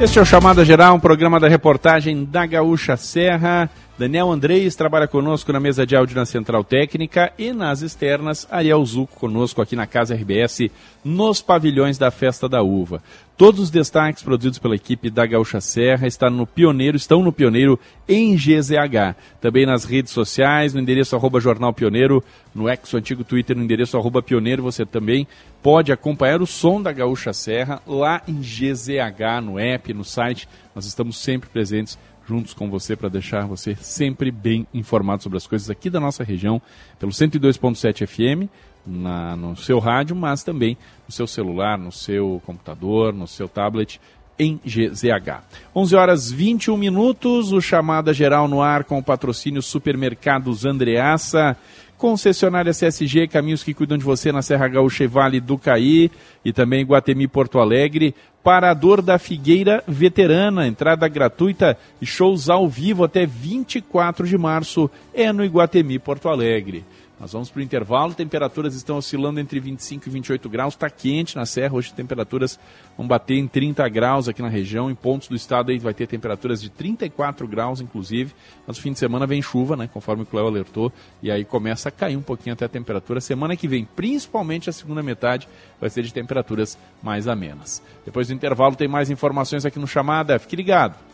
Este 0.00 0.18
é 0.18 0.22
o 0.22 0.24
Chamada 0.24 0.64
Geral, 0.64 0.96
um 0.96 1.00
programa 1.00 1.38
da 1.38 1.48
reportagem 1.48 2.24
da 2.24 2.44
Gaúcha 2.44 2.96
Serra. 2.96 3.70
Daniel 3.96 4.32
Andrés 4.32 4.74
trabalha 4.74 5.06
conosco 5.06 5.52
na 5.52 5.60
mesa 5.60 5.86
de 5.86 5.94
áudio 5.94 6.16
na 6.16 6.26
Central 6.26 6.64
Técnica 6.64 7.32
e 7.38 7.52
nas 7.52 7.80
externas, 7.80 8.44
Ariel 8.50 8.84
Zuco 8.84 9.20
conosco 9.20 9.62
aqui 9.62 9.76
na 9.76 9.86
Casa 9.86 10.16
RBS, 10.16 10.68
nos 11.04 11.40
pavilhões 11.40 11.96
da 11.96 12.10
Festa 12.10 12.48
da 12.48 12.60
Uva. 12.60 13.00
Todos 13.36 13.60
os 13.60 13.70
destaques 13.70 14.20
produzidos 14.20 14.58
pela 14.58 14.74
equipe 14.74 15.10
da 15.10 15.24
Gaúcha 15.24 15.60
Serra 15.60 16.08
estão 16.08 16.28
no 16.28 16.44
Pioneiro, 16.44 16.96
estão 16.96 17.22
no 17.22 17.32
Pioneiro 17.32 17.78
em 18.08 18.34
GZH. 18.34 19.14
Também 19.40 19.64
nas 19.64 19.84
redes 19.84 20.12
sociais, 20.12 20.74
no 20.74 20.80
endereço 20.80 21.14
arroba 21.14 21.38
Jornal 21.38 21.72
Pioneiro, 21.72 22.22
no 22.52 22.68
ex 22.68 22.92
antigo 22.94 23.22
Twitter, 23.22 23.56
no 23.56 23.62
endereço 23.62 23.96
arroba 23.96 24.20
Pioneiro, 24.20 24.62
você 24.62 24.84
também 24.84 25.26
pode 25.62 25.92
acompanhar 25.92 26.42
o 26.42 26.46
som 26.46 26.82
da 26.82 26.90
Gaúcha 26.90 27.32
Serra 27.32 27.80
lá 27.86 28.22
em 28.26 28.40
GZH, 28.40 29.40
no 29.40 29.56
app, 29.56 29.94
no 29.94 30.04
site. 30.04 30.48
Nós 30.74 30.84
estamos 30.84 31.16
sempre 31.16 31.48
presentes 31.48 31.96
juntos 32.26 32.54
com 32.54 32.70
você 32.70 32.96
para 32.96 33.08
deixar 33.08 33.46
você 33.46 33.74
sempre 33.76 34.30
bem 34.30 34.66
informado 34.72 35.22
sobre 35.22 35.36
as 35.36 35.46
coisas 35.46 35.70
aqui 35.70 35.90
da 35.90 36.00
nossa 36.00 36.24
região, 36.24 36.60
pelo 36.98 37.12
102.7 37.12 38.06
FM, 38.06 38.50
na, 38.86 39.36
no 39.36 39.56
seu 39.56 39.78
rádio, 39.78 40.14
mas 40.14 40.42
também 40.42 40.76
no 41.06 41.12
seu 41.12 41.26
celular, 41.26 41.78
no 41.78 41.92
seu 41.92 42.40
computador, 42.44 43.12
no 43.12 43.26
seu 43.26 43.48
tablet, 43.48 44.00
em 44.38 44.60
GZH. 44.64 45.42
11 45.74 45.96
horas 45.96 46.30
21 46.30 46.76
minutos, 46.76 47.52
o 47.52 47.60
chamada 47.60 48.12
geral 48.12 48.48
no 48.48 48.60
ar 48.60 48.84
com 48.84 48.98
o 48.98 49.02
patrocínio 49.02 49.62
Supermercados 49.62 50.64
Andreaça. 50.64 51.56
Concessionária 51.96 52.72
CSG, 52.72 53.28
caminhos 53.28 53.62
que 53.62 53.72
cuidam 53.72 53.96
de 53.96 54.04
você 54.04 54.32
na 54.32 54.42
Serra 54.42 54.68
Gaúcha 54.68 55.04
e 55.04 55.06
Vale 55.06 55.40
do 55.40 55.56
Caí 55.56 56.10
e 56.44 56.52
também 56.52 56.84
Guatemi 56.84 57.28
Porto 57.28 57.58
Alegre. 57.58 58.14
Parador 58.42 59.00
da 59.00 59.18
Figueira 59.18 59.82
Veterana, 59.88 60.66
entrada 60.66 61.08
gratuita 61.08 61.78
e 62.00 62.04
shows 62.04 62.50
ao 62.50 62.68
vivo 62.68 63.04
até 63.04 63.24
24 63.24 64.26
de 64.26 64.36
março 64.36 64.90
é 65.14 65.32
no 65.32 65.44
Iguatemi 65.44 65.98
Porto 65.98 66.28
Alegre. 66.28 66.84
Nós 67.18 67.32
vamos 67.32 67.48
para 67.48 67.60
o 67.60 67.62
intervalo, 67.62 68.12
temperaturas 68.12 68.74
estão 68.74 68.96
oscilando 68.96 69.38
entre 69.38 69.60
25 69.60 70.08
e 70.08 70.10
28 70.10 70.48
graus, 70.48 70.74
está 70.74 70.90
quente 70.90 71.36
na 71.36 71.46
serra, 71.46 71.74
hoje 71.74 71.94
temperaturas 71.94 72.58
vão 72.98 73.06
bater 73.06 73.36
em 73.36 73.46
30 73.46 73.88
graus 73.88 74.28
aqui 74.28 74.42
na 74.42 74.48
região, 74.48 74.90
em 74.90 74.96
pontos 74.96 75.28
do 75.28 75.36
estado 75.36 75.70
aí 75.70 75.78
vai 75.78 75.94
ter 75.94 76.08
temperaturas 76.08 76.60
de 76.60 76.68
34 76.70 77.46
graus 77.46 77.80
inclusive, 77.80 78.34
mas 78.66 78.78
o 78.78 78.80
fim 78.80 78.92
de 78.92 78.98
semana 78.98 79.28
vem 79.28 79.40
chuva, 79.40 79.76
né, 79.76 79.88
conforme 79.92 80.24
o 80.24 80.26
Cléo 80.26 80.48
alertou, 80.48 80.92
e 81.22 81.30
aí 81.30 81.44
começa 81.44 81.88
a 81.88 81.92
cair 81.92 82.16
um 82.16 82.22
pouquinho 82.22 82.54
até 82.54 82.64
a 82.64 82.68
temperatura. 82.68 83.20
Semana 83.20 83.56
que 83.56 83.68
vem, 83.68 83.84
principalmente 83.84 84.68
a 84.68 84.72
segunda 84.72 85.02
metade, 85.02 85.48
vai 85.80 85.88
ser 85.90 86.02
de 86.02 86.12
temperaturas 86.12 86.76
mais 87.00 87.28
amenas. 87.28 87.80
Depois 88.04 88.26
do 88.26 88.34
intervalo 88.34 88.74
tem 88.74 88.88
mais 88.88 89.08
informações 89.08 89.64
aqui 89.64 89.78
no 89.78 89.86
Chamada, 89.86 90.38
fique 90.40 90.56
ligado. 90.56 91.13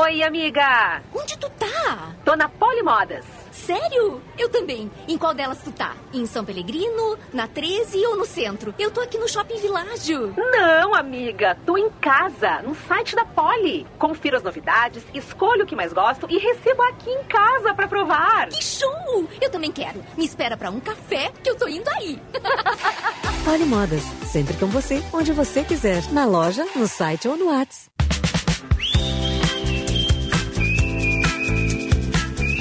Oi, 0.00 0.22
amiga! 0.22 1.02
Onde 1.12 1.36
tu 1.36 1.50
tá? 1.58 2.14
Tô 2.24 2.36
na 2.36 2.48
Polimodas. 2.48 3.24
Sério? 3.50 4.22
Eu 4.38 4.48
também. 4.48 4.88
Em 5.08 5.18
qual 5.18 5.34
delas 5.34 5.58
tu 5.64 5.72
tá? 5.72 5.96
Em 6.14 6.24
São 6.24 6.44
Pelegrino, 6.44 7.18
na 7.32 7.48
13 7.48 8.06
ou 8.06 8.16
no 8.16 8.24
centro? 8.24 8.72
Eu 8.78 8.92
tô 8.92 9.00
aqui 9.00 9.18
no 9.18 9.28
Shopping 9.28 9.58
Világio. 9.58 10.32
Não, 10.36 10.94
amiga. 10.94 11.58
Tô 11.66 11.76
em 11.76 11.90
casa, 11.90 12.62
no 12.62 12.76
site 12.86 13.16
da 13.16 13.24
Poli. 13.24 13.88
Confiro 13.98 14.36
as 14.36 14.42
novidades, 14.44 15.02
escolho 15.12 15.64
o 15.64 15.66
que 15.66 15.74
mais 15.74 15.92
gosto 15.92 16.28
e 16.30 16.38
recebo 16.38 16.80
aqui 16.82 17.10
em 17.10 17.24
casa 17.24 17.74
pra 17.74 17.88
provar. 17.88 18.50
Que 18.50 18.62
show! 18.62 19.28
Eu 19.40 19.50
também 19.50 19.72
quero. 19.72 20.00
Me 20.16 20.24
espera 20.24 20.56
pra 20.56 20.70
um 20.70 20.78
café 20.78 21.32
que 21.42 21.50
eu 21.50 21.56
tô 21.56 21.66
indo 21.66 21.90
aí. 21.90 22.22
Polimodas. 23.44 24.04
Sempre 24.30 24.56
com 24.58 24.66
você, 24.66 25.02
onde 25.12 25.32
você 25.32 25.64
quiser. 25.64 26.04
Na 26.12 26.24
loja, 26.24 26.64
no 26.76 26.86
site 26.86 27.26
ou 27.26 27.36
no 27.36 27.46
WhatsApp. 27.46 27.98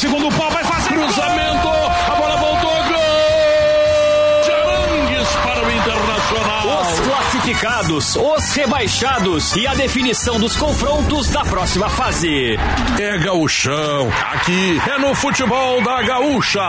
Segundo 0.00 0.34
pau, 0.34 0.50
vai 0.50 0.64
fazer 0.64 0.94
cruzamento. 0.94 1.68
A 1.68 2.14
bola 2.14 2.36
voltou, 2.36 2.70
gol! 2.70 4.44
Charangues 4.46 5.28
para 5.44 5.62
o 5.62 5.70
Internacional. 5.70 6.80
Os 6.80 7.00
classificados, 7.00 8.16
os 8.16 8.52
rebaixados 8.54 9.54
e 9.56 9.66
a 9.66 9.74
definição 9.74 10.40
dos 10.40 10.56
confrontos 10.56 11.28
da 11.28 11.44
próxima 11.44 11.90
fase. 11.90 12.56
É 12.98 13.18
gauchão. 13.18 14.10
Aqui 14.32 14.80
é 14.88 14.98
no 14.98 15.14
futebol 15.14 15.82
da 15.82 16.00
gaúcha. 16.02 16.60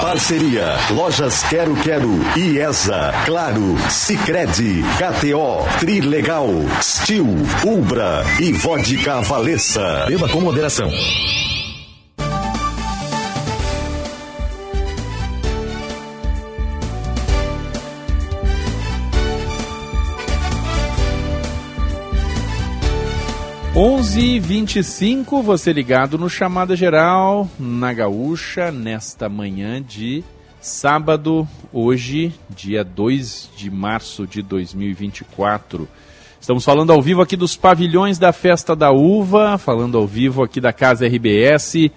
Parceria 0.00 0.76
Lojas 0.90 1.42
Quero 1.50 1.74
Quero, 1.76 2.20
IESA, 2.36 3.12
Claro, 3.26 3.76
Sicredi, 3.88 4.84
KTO, 4.98 5.66
Trilegal, 5.80 6.48
Stil, 6.80 7.26
Ubra 7.64 8.24
e 8.38 8.52
Vodka 8.52 9.20
Valessa. 9.22 10.04
Beba 10.06 10.28
com 10.28 10.40
moderação. 10.40 10.88
Onze 23.80 24.20
e 24.20 24.40
vinte 24.40 24.80
você 25.40 25.72
ligado 25.72 26.18
no 26.18 26.28
Chamada 26.28 26.74
Geral, 26.74 27.48
na 27.60 27.92
Gaúcha, 27.92 28.72
nesta 28.72 29.28
manhã 29.28 29.80
de 29.80 30.24
sábado, 30.60 31.46
hoje, 31.72 32.34
dia 32.50 32.82
2 32.82 33.50
de 33.56 33.70
março 33.70 34.26
de 34.26 34.42
2024. 34.42 35.88
Estamos 36.40 36.64
falando 36.64 36.92
ao 36.92 37.00
vivo 37.00 37.22
aqui 37.22 37.36
dos 37.36 37.54
pavilhões 37.54 38.18
da 38.18 38.32
Festa 38.32 38.74
da 38.74 38.90
Uva, 38.90 39.56
falando 39.58 39.96
ao 39.96 40.08
vivo 40.08 40.42
aqui 40.42 40.60
da 40.60 40.72
Casa 40.72 41.06
RBS, 41.06 41.88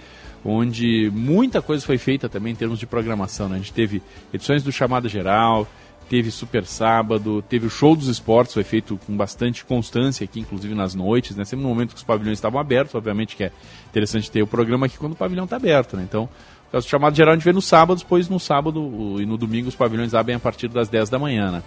onde 0.46 1.12
muita 1.12 1.64
coisa 1.64 1.84
foi 1.84 1.98
feita 1.98 2.30
também 2.30 2.54
em 2.54 2.56
termos 2.56 2.78
de 2.78 2.86
programação. 2.86 3.50
Né? 3.50 3.56
A 3.56 3.58
gente 3.58 3.74
teve 3.74 4.04
edições 4.32 4.62
do 4.62 4.72
Chamada 4.72 5.10
Geral, 5.10 5.68
teve 6.12 6.30
Super 6.30 6.66
Sábado, 6.66 7.42
teve 7.42 7.68
o 7.68 7.70
Show 7.70 7.96
dos 7.96 8.10
Esportes, 8.10 8.54
foi 8.54 8.66
feito 8.66 9.00
com 9.08 9.16
bastante 9.16 9.64
constância 9.64 10.26
aqui, 10.26 10.42
inclusive 10.42 10.76
nas 10.76 10.94
noites, 10.94 11.38
né? 11.38 11.46
Sempre 11.46 11.64
no 11.64 11.70
momento 11.70 11.92
que 11.92 11.96
os 11.96 12.04
pavilhões 12.04 12.38
estavam 12.38 12.60
abertos, 12.60 12.94
obviamente 12.94 13.34
que 13.34 13.46
é 13.46 13.52
interessante 13.90 14.30
ter 14.30 14.42
o 14.44 14.48
programa 14.48 14.88
aqui 14.88 14.98
quando 14.98 15.14
o 15.14 15.16
pavilhão 15.16 15.46
está 15.46 15.56
aberto, 15.56 15.96
né? 15.96 16.04
Então, 16.04 16.28
o 16.74 16.82
chamado 16.82 17.16
geral 17.16 17.32
a 17.32 17.38
gente 17.38 17.46
vê 17.46 17.54
nos 17.54 17.64
sábados, 17.64 18.04
pois 18.04 18.28
no 18.28 18.42
sábado 18.42 19.22
e 19.22 19.26
no 19.26 19.38
domingo 19.38 19.70
os 19.70 19.76
pavilhões 19.76 20.14
abrem 20.14 20.36
a 20.36 20.40
partir 20.40 20.68
das 20.68 20.90
10 20.90 21.10
da 21.10 21.18
manhã, 21.18 21.50
né? 21.50 21.64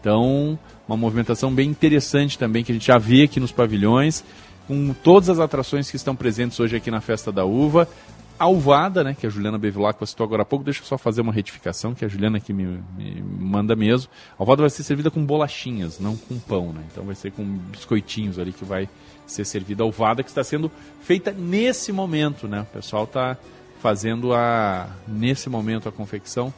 Então, 0.00 0.58
uma 0.88 0.96
movimentação 0.96 1.54
bem 1.54 1.70
interessante 1.70 2.36
também 2.36 2.64
que 2.64 2.72
a 2.72 2.74
gente 2.74 2.88
já 2.88 2.98
vê 2.98 3.22
aqui 3.22 3.38
nos 3.38 3.52
pavilhões, 3.52 4.24
com 4.66 4.92
todas 5.04 5.28
as 5.28 5.38
atrações 5.38 5.88
que 5.88 5.96
estão 5.96 6.16
presentes 6.16 6.58
hoje 6.58 6.74
aqui 6.74 6.90
na 6.90 7.00
Festa 7.00 7.30
da 7.30 7.44
Uva 7.44 7.88
alvada, 8.38 9.04
né, 9.04 9.14
que 9.18 9.26
a 9.26 9.30
Juliana 9.30 9.58
Bevilacqua 9.58 10.06
citou 10.06 10.24
agora 10.24 10.42
há 10.42 10.44
pouco, 10.44 10.64
deixa 10.64 10.80
eu 10.80 10.86
só 10.86 10.98
fazer 10.98 11.20
uma 11.20 11.32
retificação, 11.32 11.94
que 11.94 12.04
a 12.04 12.08
Juliana 12.08 12.38
aqui 12.38 12.52
me, 12.52 12.82
me 12.96 13.22
manda 13.22 13.76
mesmo. 13.76 14.10
Alvada 14.38 14.62
vai 14.62 14.70
ser 14.70 14.82
servida 14.82 15.10
com 15.10 15.24
bolachinhas, 15.24 16.00
não 16.00 16.16
com 16.16 16.38
pão, 16.38 16.72
né? 16.72 16.82
Então 16.90 17.04
vai 17.04 17.14
ser 17.14 17.32
com 17.32 17.44
biscoitinhos 17.44 18.38
ali 18.38 18.52
que 18.52 18.64
vai 18.64 18.88
ser 19.26 19.44
servida 19.44 19.82
a 19.82 19.86
alvada, 19.86 20.22
que 20.22 20.28
está 20.28 20.44
sendo 20.44 20.70
feita 21.00 21.32
nesse 21.32 21.92
momento, 21.92 22.48
né? 22.48 22.62
O 22.62 22.66
pessoal 22.66 23.04
está 23.04 23.36
fazendo 23.80 24.34
a 24.34 24.88
nesse 25.06 25.48
momento 25.48 25.88
a 25.88 25.92
confecção 25.92 26.52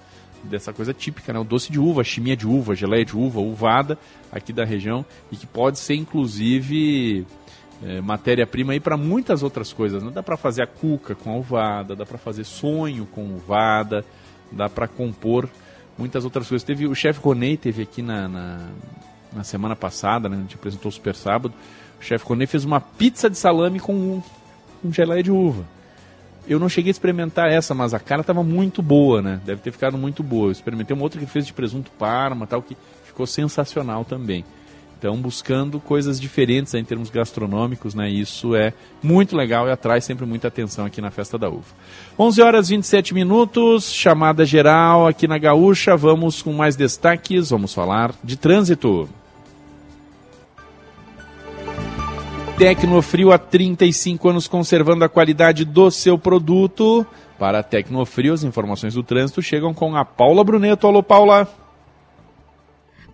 dessa 0.44 0.72
coisa 0.72 0.94
típica, 0.94 1.32
né? 1.32 1.38
O 1.38 1.44
doce 1.44 1.70
de 1.70 1.78
uva, 1.78 2.04
chimia 2.04 2.36
de 2.36 2.46
uva, 2.46 2.74
geleia 2.74 3.04
de 3.04 3.16
uva, 3.16 3.40
uvada 3.40 3.98
aqui 4.30 4.52
da 4.52 4.64
região 4.64 5.04
e 5.30 5.36
que 5.36 5.46
pode 5.46 5.78
ser 5.78 5.94
inclusive 5.94 7.26
é, 7.82 8.00
matéria-prima 8.00 8.72
aí 8.72 8.80
para 8.80 8.96
muitas 8.96 9.42
outras 9.42 9.72
coisas. 9.72 10.02
Né? 10.02 10.10
Dá 10.12 10.22
para 10.22 10.36
fazer 10.36 10.62
a 10.62 10.66
cuca 10.66 11.14
com 11.14 11.38
uvada, 11.38 11.94
dá 11.94 12.06
para 12.06 12.18
fazer 12.18 12.44
sonho 12.44 13.06
com 13.06 13.22
uvada, 13.22 14.04
dá 14.50 14.68
para 14.68 14.88
compor 14.88 15.48
muitas 15.98 16.24
outras 16.24 16.48
coisas. 16.48 16.64
Teve 16.64 16.86
o 16.86 16.94
chefe 16.94 17.20
Ronei 17.20 17.56
teve 17.56 17.82
aqui 17.82 18.02
na, 18.02 18.28
na, 18.28 18.68
na, 19.32 19.44
semana 19.44 19.74
passada, 19.74 20.28
né? 20.28 20.36
a 20.36 20.40
gente 20.40 20.54
apresentou 20.54 20.88
o 20.88 20.92
Super 20.92 21.14
Sábado. 21.14 21.54
O 22.00 22.04
chefe 22.04 22.24
Ronei 22.24 22.46
fez 22.46 22.64
uma 22.64 22.80
pizza 22.80 23.28
de 23.30 23.36
salame 23.36 23.80
com, 23.80 24.22
com 24.82 24.92
geleia 24.92 25.22
de 25.22 25.30
uva. 25.30 25.64
Eu 26.48 26.60
não 26.60 26.68
cheguei 26.68 26.90
a 26.90 26.92
experimentar 26.92 27.50
essa, 27.50 27.74
mas 27.74 27.92
a 27.92 27.98
cara 27.98 28.20
estava 28.20 28.42
muito 28.44 28.80
boa, 28.80 29.20
né? 29.20 29.40
Deve 29.44 29.60
ter 29.60 29.72
ficado 29.72 29.98
muito 29.98 30.22
boa. 30.22 30.48
Eu 30.48 30.52
experimentei 30.52 30.94
uma 30.94 31.02
outra 31.02 31.18
que 31.18 31.26
fez 31.26 31.44
de 31.44 31.52
presunto 31.52 31.90
parma, 31.98 32.46
tal, 32.46 32.62
que 32.62 32.76
ficou 33.04 33.26
sensacional 33.26 34.04
também. 34.04 34.44
Então, 34.98 35.16
buscando 35.16 35.78
coisas 35.78 36.18
diferentes 36.18 36.72
em 36.72 36.82
termos 36.82 37.10
gastronômicos, 37.10 37.94
né? 37.94 38.08
Isso 38.08 38.54
é 38.54 38.72
muito 39.02 39.36
legal 39.36 39.68
e 39.68 39.70
atrai 39.70 40.00
sempre 40.00 40.24
muita 40.24 40.48
atenção 40.48 40.86
aqui 40.86 41.02
na 41.02 41.10
Festa 41.10 41.36
da 41.36 41.50
Uva. 41.50 41.66
11 42.18 42.42
horas 42.42 42.68
27 42.70 43.12
minutos, 43.12 43.92
chamada 43.92 44.44
geral 44.46 45.06
aqui 45.06 45.28
na 45.28 45.36
Gaúcha. 45.36 45.96
Vamos 45.96 46.40
com 46.40 46.52
mais 46.54 46.76
destaques, 46.76 47.50
vamos 47.50 47.74
falar 47.74 48.14
de 48.24 48.38
trânsito. 48.38 49.06
Tecnofrio 52.56 53.32
há 53.32 53.38
35 53.38 54.30
anos 54.30 54.48
conservando 54.48 55.04
a 55.04 55.10
qualidade 55.10 55.66
do 55.66 55.90
seu 55.90 56.16
produto. 56.16 57.06
Para 57.38 57.58
a 57.58 57.62
Tecnofrio, 57.62 58.32
as 58.32 58.44
informações 58.44 58.94
do 58.94 59.02
trânsito 59.02 59.42
chegam 59.42 59.74
com 59.74 59.94
a 59.94 60.06
Paula 60.06 60.42
Bruneto. 60.42 60.86
Alô, 60.86 61.02
Paula. 61.02 61.46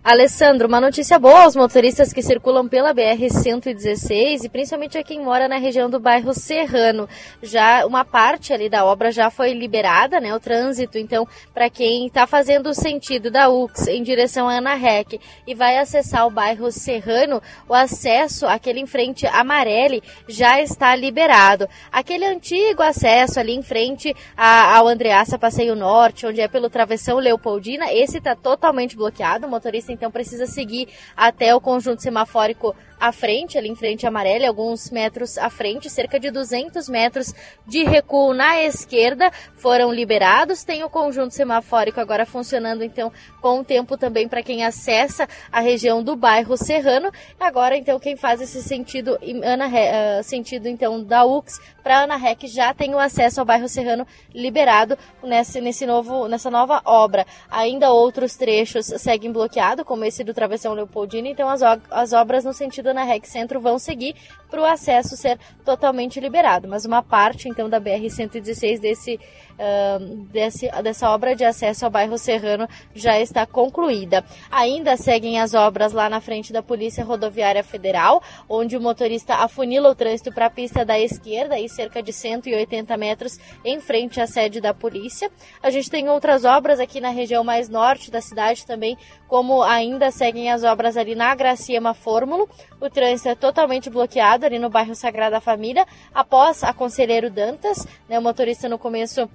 Alessandro, 0.03 0.67
uma 0.67 0.81
notícia 0.81 1.17
boa 1.17 1.45
aos 1.45 1.55
motoristas 1.55 2.11
que 2.11 2.21
circulam 2.21 2.67
pela 2.67 2.93
BR-116 2.93 4.43
e 4.43 4.49
principalmente 4.49 4.97
a 4.97 5.03
quem 5.03 5.23
mora 5.23 5.47
na 5.47 5.55
região 5.55 5.89
do 5.89 5.97
bairro 5.97 6.33
Serrano. 6.33 7.07
Já 7.41 7.85
uma 7.85 8.03
parte 8.03 8.51
ali 8.51 8.69
da 8.69 8.83
obra 8.83 9.13
já 9.13 9.29
foi 9.29 9.53
liberada, 9.53 10.19
né, 10.19 10.35
o 10.35 10.41
trânsito. 10.41 10.97
Então, 10.97 11.25
para 11.53 11.69
quem 11.69 12.07
está 12.07 12.27
fazendo 12.27 12.67
o 12.67 12.73
sentido 12.73 13.31
da 13.31 13.47
UX 13.47 13.87
em 13.87 14.03
direção 14.03 14.49
a 14.49 14.57
Ana 14.57 14.73
Rec 14.73 15.21
e 15.47 15.55
vai 15.55 15.77
acessar 15.77 16.27
o 16.27 16.31
bairro 16.31 16.69
Serrano, 16.69 17.41
o 17.69 17.73
acesso 17.73 18.45
aquele 18.45 18.81
em 18.81 18.85
frente 18.85 19.25
Amarelli 19.27 20.03
já 20.27 20.61
está 20.61 20.93
liberado. 20.97 21.65
Aquele 21.89 22.25
antigo 22.25 22.83
acesso 22.83 23.39
ali 23.39 23.53
em 23.53 23.63
frente 23.63 24.13
a, 24.35 24.75
ao 24.75 24.85
Andreassa 24.85 25.39
Passeio 25.39 25.77
Norte, 25.77 26.27
onde 26.27 26.41
é 26.41 26.47
pelo 26.49 26.69
travessão 26.69 27.19
Leopoldina, 27.19 27.93
esse 27.93 28.17
está 28.17 28.35
totalmente 28.35 28.97
bloqueado. 28.97 29.47
O 29.47 29.49
motorista 29.49 29.92
então 29.93 30.11
precisa 30.11 30.45
seguir 30.45 30.89
até 31.15 31.55
o 31.55 31.61
conjunto 31.61 32.01
semafórico 32.01 32.75
à 33.03 33.11
frente, 33.11 33.57
ali 33.57 33.67
em 33.67 33.75
frente 33.75 34.05
à 34.05 34.09
amarela, 34.09 34.47
alguns 34.47 34.89
metros 34.89 35.37
à 35.37 35.49
frente, 35.49 35.89
cerca 35.89 36.17
de 36.17 36.31
200 36.31 36.87
metros 36.87 37.33
de 37.67 37.83
recuo 37.83 38.33
na 38.33 38.63
esquerda 38.63 39.29
foram 39.57 39.91
liberados. 39.91 40.63
Tem 40.63 40.85
o 40.85 40.89
conjunto 40.89 41.33
semafórico 41.33 41.99
agora 41.99 42.25
funcionando, 42.25 42.81
então, 42.81 43.11
com 43.41 43.59
o 43.59 43.63
tempo 43.63 43.97
também 43.97 44.29
para 44.29 44.41
quem 44.41 44.63
acessa 44.63 45.27
a 45.51 45.59
região 45.59 46.01
do 46.01 46.15
bairro 46.15 46.55
Serrano. 46.55 47.11
Agora, 47.37 47.75
então, 47.75 47.99
quem 47.99 48.15
faz 48.15 48.39
esse 48.39 48.63
sentido, 48.63 49.19
Ana, 49.43 49.67
uh, 49.67 50.23
sentido 50.23 50.69
então 50.69 51.03
da 51.03 51.25
UX 51.25 51.59
para 51.83 52.03
Ana 52.03 52.15
Rec 52.15 52.43
já 52.45 52.73
tem 52.73 52.95
o 52.95 52.99
acesso 52.99 53.41
ao 53.41 53.45
bairro 53.45 53.67
Serrano 53.67 54.07
liberado 54.33 54.97
nesse, 55.21 55.59
nesse 55.59 55.85
novo, 55.85 56.29
nessa 56.29 56.49
nova 56.49 56.81
obra. 56.85 57.25
Ainda 57.51 57.91
outros 57.91 58.37
trechos 58.37 58.85
seguem 58.85 59.29
bloqueados, 59.29 59.83
como 59.83 60.05
esse 60.05 60.23
do 60.23 60.33
Travessão 60.33 60.73
Leopoldina, 60.73 61.27
então 61.27 61.49
as, 61.49 61.61
as 61.91 62.13
obras 62.13 62.45
no 62.45 62.53
sentido 62.53 62.92
na 62.93 63.03
REC 63.03 63.25
Centro 63.25 63.59
vão 63.59 63.79
seguir 63.79 64.15
para 64.49 64.61
o 64.61 64.65
acesso 64.65 65.17
ser 65.17 65.39
totalmente 65.65 66.19
liberado. 66.19 66.67
Mas 66.67 66.85
uma 66.85 67.01
parte, 67.01 67.49
então, 67.49 67.69
da 67.69 67.81
BR-116 67.81 68.79
desse, 68.79 69.19
uh, 69.53 70.15
desse, 70.25 70.69
dessa 70.81 71.09
obra 71.09 71.35
de 71.35 71.43
acesso 71.43 71.85
ao 71.85 71.91
bairro 71.91 72.17
Serrano 72.17 72.67
já 72.93 73.19
está 73.19 73.45
concluída. 73.45 74.23
Ainda 74.51 74.97
seguem 74.97 75.39
as 75.39 75.53
obras 75.53 75.93
lá 75.93 76.09
na 76.09 76.19
frente 76.19 76.51
da 76.51 76.61
Polícia 76.61 77.03
Rodoviária 77.03 77.63
Federal, 77.63 78.21
onde 78.47 78.77
o 78.77 78.81
motorista 78.81 79.35
afunila 79.35 79.89
o 79.89 79.95
trânsito 79.95 80.31
para 80.31 80.47
a 80.47 80.49
pista 80.49 80.85
da 80.85 80.99
esquerda, 80.99 81.55
aí 81.55 81.69
cerca 81.69 82.01
de 82.01 82.11
180 82.11 82.95
metros 82.97 83.39
em 83.63 83.79
frente 83.79 84.19
à 84.19 84.27
sede 84.27 84.59
da 84.59 84.73
polícia. 84.73 85.31
A 85.61 85.69
gente 85.69 85.89
tem 85.89 86.09
outras 86.09 86.45
obras 86.45 86.79
aqui 86.79 86.99
na 86.99 87.09
região 87.09 87.43
mais 87.43 87.69
norte 87.69 88.11
da 88.11 88.21
cidade 88.21 88.65
também, 88.65 88.97
como 89.27 89.63
ainda 89.63 90.11
seguem 90.11 90.51
as 90.51 90.63
obras 90.63 90.97
ali 90.97 91.15
na 91.15 91.33
Graciema 91.33 91.93
Fórmulo. 91.93 92.47
O 92.79 92.89
trânsito 92.89 93.29
é 93.29 93.35
totalmente 93.35 93.89
bloqueado 93.89 94.45
ali 94.45 94.59
no 94.59 94.69
bairro 94.69 94.95
Sagrada 94.95 95.41
Família, 95.41 95.85
após 96.13 96.63
a 96.63 96.73
Conselheiro 96.73 97.29
Dantas, 97.29 97.87
né, 98.07 98.19
o 98.19 98.21
motorista 98.21 98.69
no 98.69 98.77
começo 98.77 99.29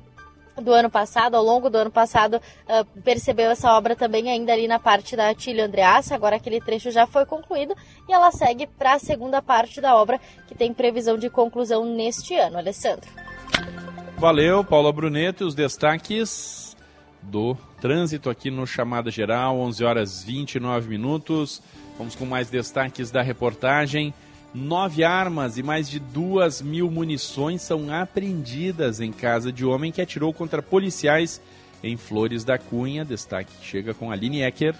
do 0.60 0.72
ano 0.72 0.90
passado, 0.90 1.34
ao 1.34 1.42
longo 1.42 1.70
do 1.70 1.78
ano 1.78 1.90
passado, 1.90 2.34
uh, 2.36 3.00
percebeu 3.02 3.50
essa 3.50 3.72
obra 3.72 3.94
também 3.94 4.30
ainda 4.30 4.52
ali 4.52 4.68
na 4.68 4.78
parte 4.78 5.16
da 5.16 5.30
Atílio 5.30 5.64
Andreassa, 5.64 6.14
agora 6.14 6.36
aquele 6.36 6.60
trecho 6.60 6.90
já 6.90 7.06
foi 7.06 7.24
concluído 7.26 7.74
e 8.08 8.12
ela 8.12 8.30
segue 8.30 8.66
para 8.66 8.94
a 8.94 8.98
segunda 8.98 9.40
parte 9.40 9.80
da 9.80 9.96
obra, 9.96 10.20
que 10.46 10.54
tem 10.54 10.72
previsão 10.72 11.16
de 11.16 11.28
conclusão 11.30 11.84
neste 11.84 12.34
ano. 12.34 12.58
Alessandro. 12.58 13.08
Valeu, 14.16 14.64
Paula 14.64 14.92
Bruneto, 14.92 15.46
os 15.46 15.54
destaques 15.54 16.76
do 17.22 17.56
trânsito 17.80 18.30
aqui 18.30 18.50
no 18.50 18.66
Chamada 18.66 19.10
Geral, 19.10 19.58
11 19.58 19.84
horas 19.84 20.24
29 20.24 20.88
minutos. 20.88 21.62
Vamos 21.96 22.14
com 22.14 22.24
mais 22.24 22.48
destaques 22.48 23.10
da 23.10 23.22
reportagem. 23.22 24.14
Nove 24.54 25.04
armas 25.04 25.58
e 25.58 25.62
mais 25.62 25.90
de 25.90 25.98
duas 25.98 26.62
mil 26.62 26.90
munições 26.90 27.60
são 27.60 27.92
apreendidas 27.92 28.98
em 29.00 29.12
casa 29.12 29.52
de 29.52 29.64
homem 29.64 29.92
que 29.92 30.00
atirou 30.00 30.32
contra 30.32 30.62
policiais 30.62 31.40
em 31.82 31.96
Flores 31.96 32.44
da 32.44 32.56
Cunha. 32.58 33.04
Destaque 33.04 33.52
chega 33.62 33.92
com 33.92 34.10
Aline 34.10 34.42
Ecker. 34.42 34.74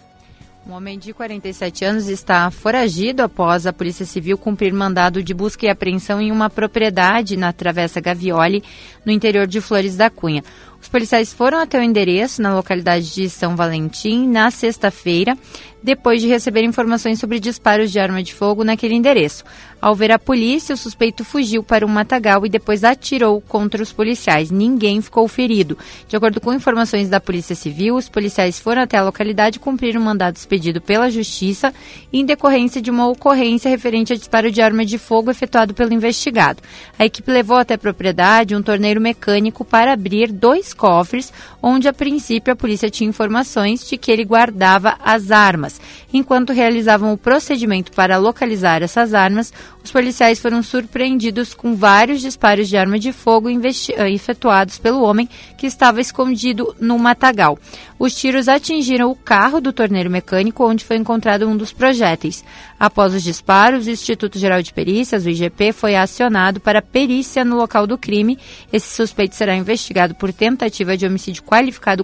Um 0.66 0.72
homem 0.72 0.98
de 0.98 1.14
47 1.14 1.84
anos 1.84 2.08
está 2.08 2.50
foragido 2.50 3.22
após 3.22 3.66
a 3.66 3.72
Polícia 3.72 4.04
Civil 4.04 4.36
cumprir 4.36 4.72
mandado 4.72 5.22
de 5.22 5.32
busca 5.32 5.64
e 5.64 5.68
apreensão 5.70 6.20
em 6.20 6.30
uma 6.30 6.50
propriedade 6.50 7.38
na 7.38 7.54
Travessa 7.54 8.00
Gavioli, 8.00 8.62
no 9.04 9.10
interior 9.10 9.46
de 9.46 9.62
Flores 9.62 9.96
da 9.96 10.10
Cunha. 10.10 10.44
Os 10.80 10.88
policiais 10.88 11.32
foram 11.32 11.58
até 11.58 11.78
o 11.78 11.82
endereço 11.82 12.42
na 12.42 12.54
localidade 12.54 13.14
de 13.14 13.30
São 13.30 13.56
Valentim 13.56 14.28
na 14.28 14.50
sexta-feira 14.50 15.38
depois 15.82 16.20
de 16.20 16.28
receber 16.28 16.62
informações 16.64 17.18
sobre 17.18 17.40
disparos 17.40 17.90
de 17.90 17.98
arma 17.98 18.22
de 18.22 18.34
fogo 18.34 18.64
naquele 18.64 18.94
endereço. 18.94 19.44
Ao 19.80 19.94
ver 19.94 20.10
a 20.10 20.18
polícia, 20.18 20.74
o 20.74 20.78
suspeito 20.78 21.24
fugiu 21.24 21.62
para 21.62 21.86
um 21.86 21.88
matagal 21.88 22.44
e 22.44 22.48
depois 22.48 22.82
atirou 22.82 23.40
contra 23.40 23.80
os 23.80 23.92
policiais. 23.92 24.50
Ninguém 24.50 25.00
ficou 25.00 25.28
ferido. 25.28 25.78
De 26.08 26.16
acordo 26.16 26.40
com 26.40 26.52
informações 26.52 27.08
da 27.08 27.20
Polícia 27.20 27.54
Civil, 27.54 27.94
os 27.94 28.08
policiais 28.08 28.58
foram 28.58 28.82
até 28.82 28.96
a 28.96 29.04
localidade 29.04 29.60
cumprir 29.60 29.96
um 29.96 30.02
mandado 30.02 30.34
expedido 30.34 30.80
pela 30.80 31.08
Justiça 31.08 31.72
em 32.12 32.24
decorrência 32.24 32.82
de 32.82 32.90
uma 32.90 33.08
ocorrência 33.08 33.68
referente 33.68 34.12
a 34.12 34.16
disparo 34.16 34.50
de 34.50 34.60
arma 34.60 34.84
de 34.84 34.98
fogo 34.98 35.30
efetuado 35.30 35.72
pelo 35.74 35.94
investigado. 35.94 36.60
A 36.98 37.06
equipe 37.06 37.30
levou 37.30 37.56
até 37.56 37.74
a 37.74 37.78
propriedade 37.78 38.56
um 38.56 38.62
torneiro 38.62 39.00
mecânico 39.00 39.64
para 39.64 39.92
abrir 39.92 40.32
dois 40.32 40.74
cofres, 40.74 41.32
onde 41.62 41.88
a 41.88 41.92
princípio 41.92 42.52
a 42.52 42.56
polícia 42.56 42.90
tinha 42.90 43.08
informações 43.08 43.88
de 43.88 43.96
que 43.96 44.10
ele 44.10 44.24
guardava 44.24 44.96
as 45.04 45.30
armas. 45.30 45.80
Enquanto 46.12 46.52
realizavam 46.52 47.12
o 47.12 47.18
procedimento 47.18 47.92
para 47.92 48.16
localizar 48.16 48.82
essas 48.82 49.12
armas, 49.12 49.52
os 49.84 49.90
policiais 49.90 50.38
foram 50.38 50.62
surpreendidos 50.62 51.54
com 51.54 51.74
vários 51.74 52.20
disparos 52.20 52.68
de 52.68 52.76
arma 52.76 52.98
de 52.98 53.12
fogo 53.12 53.48
eh, 53.48 54.10
efetuados 54.10 54.78
pelo 54.78 55.02
homem 55.02 55.28
que 55.56 55.66
estava 55.66 56.00
escondido 56.00 56.74
no 56.80 56.98
matagal. 56.98 57.58
Os 57.98 58.14
tiros 58.14 58.48
atingiram 58.48 59.10
o 59.10 59.16
carro 59.16 59.60
do 59.60 59.72
torneiro 59.72 60.10
mecânico, 60.10 60.64
onde 60.64 60.84
foi 60.84 60.96
encontrado 60.96 61.48
um 61.48 61.56
dos 61.56 61.72
projéteis. 61.72 62.44
Após 62.78 63.12
os 63.12 63.22
disparos, 63.22 63.86
o 63.86 63.90
Instituto 63.90 64.38
Geral 64.38 64.62
de 64.62 64.72
Perícias, 64.72 65.26
o 65.26 65.30
IGP, 65.30 65.72
foi 65.72 65.96
acionado 65.96 66.60
para 66.60 66.80
perícia 66.80 67.44
no 67.44 67.56
local 67.56 67.86
do 67.86 67.98
crime. 67.98 68.38
Esse 68.72 68.94
suspeito 68.94 69.34
será 69.34 69.56
investigado 69.56 70.14
por 70.14 70.32
tentativa 70.32 70.96
de 70.96 71.06
homicídio 71.06 71.42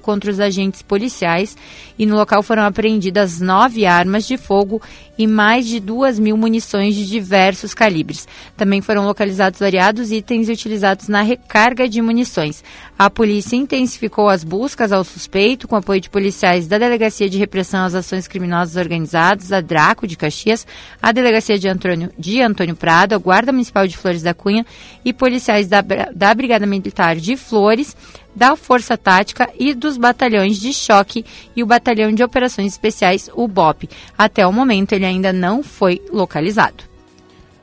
contra 0.00 0.30
os 0.30 0.40
agentes 0.40 0.82
policiais 0.82 1.56
e 1.98 2.06
no 2.06 2.16
local 2.16 2.42
foram 2.42 2.64
apreendidas 2.64 3.40
nove 3.40 3.86
armas 3.86 4.26
de 4.26 4.36
fogo 4.36 4.80
e 5.16 5.26
mais 5.26 5.66
de 5.66 5.78
duas 5.78 6.18
mil 6.18 6.36
munições 6.36 6.94
de 6.94 7.06
diversos 7.06 7.72
calibres. 7.72 8.26
Também 8.56 8.80
foram 8.80 9.06
localizados 9.06 9.60
variados 9.60 10.10
itens 10.10 10.48
utilizados 10.48 11.08
na 11.08 11.22
recarga 11.22 11.88
de 11.88 12.02
munições. 12.02 12.64
A 12.98 13.08
polícia 13.08 13.56
intensificou 13.56 14.28
as 14.28 14.44
buscas 14.44 14.92
ao 14.92 15.04
suspeito 15.04 15.66
com 15.66 15.76
apoio 15.76 16.00
de 16.00 16.10
policiais 16.10 16.66
da 16.66 16.78
Delegacia 16.78 17.28
de 17.28 17.38
Repressão 17.38 17.84
às 17.84 17.94
Ações 17.94 18.28
Criminosas 18.28 18.76
Organizadas, 18.76 19.52
a 19.52 19.60
DRACO 19.60 20.06
de 20.06 20.16
Caxias, 20.16 20.66
a 21.00 21.12
Delegacia 21.12 21.58
de 21.58 21.68
Antônio, 21.68 22.10
de 22.18 22.40
Antônio 22.40 22.76
Prado, 22.76 23.14
a 23.14 23.18
Guarda 23.18 23.52
Municipal 23.52 23.86
de 23.86 23.96
Flores 23.96 24.22
da 24.22 24.34
Cunha 24.34 24.64
e 25.04 25.12
policiais 25.12 25.68
da, 25.68 25.80
da 26.14 26.34
Brigada 26.34 26.66
Militar 26.66 27.16
de 27.16 27.36
Flores, 27.36 27.96
da 28.34 28.56
Força 28.56 28.96
Tática 28.96 29.48
e 29.58 29.74
dos 29.74 29.96
batalhões 29.96 30.58
de 30.58 30.72
choque 30.72 31.24
e 31.54 31.62
o 31.62 31.66
Batalhão 31.66 32.12
de 32.12 32.22
Operações 32.22 32.72
Especiais, 32.72 33.30
o 33.34 33.46
BOP. 33.46 33.88
Até 34.16 34.46
o 34.46 34.52
momento, 34.52 34.92
ele 34.92 35.04
ainda 35.04 35.32
não 35.32 35.62
foi 35.62 36.02
localizado. 36.12 36.84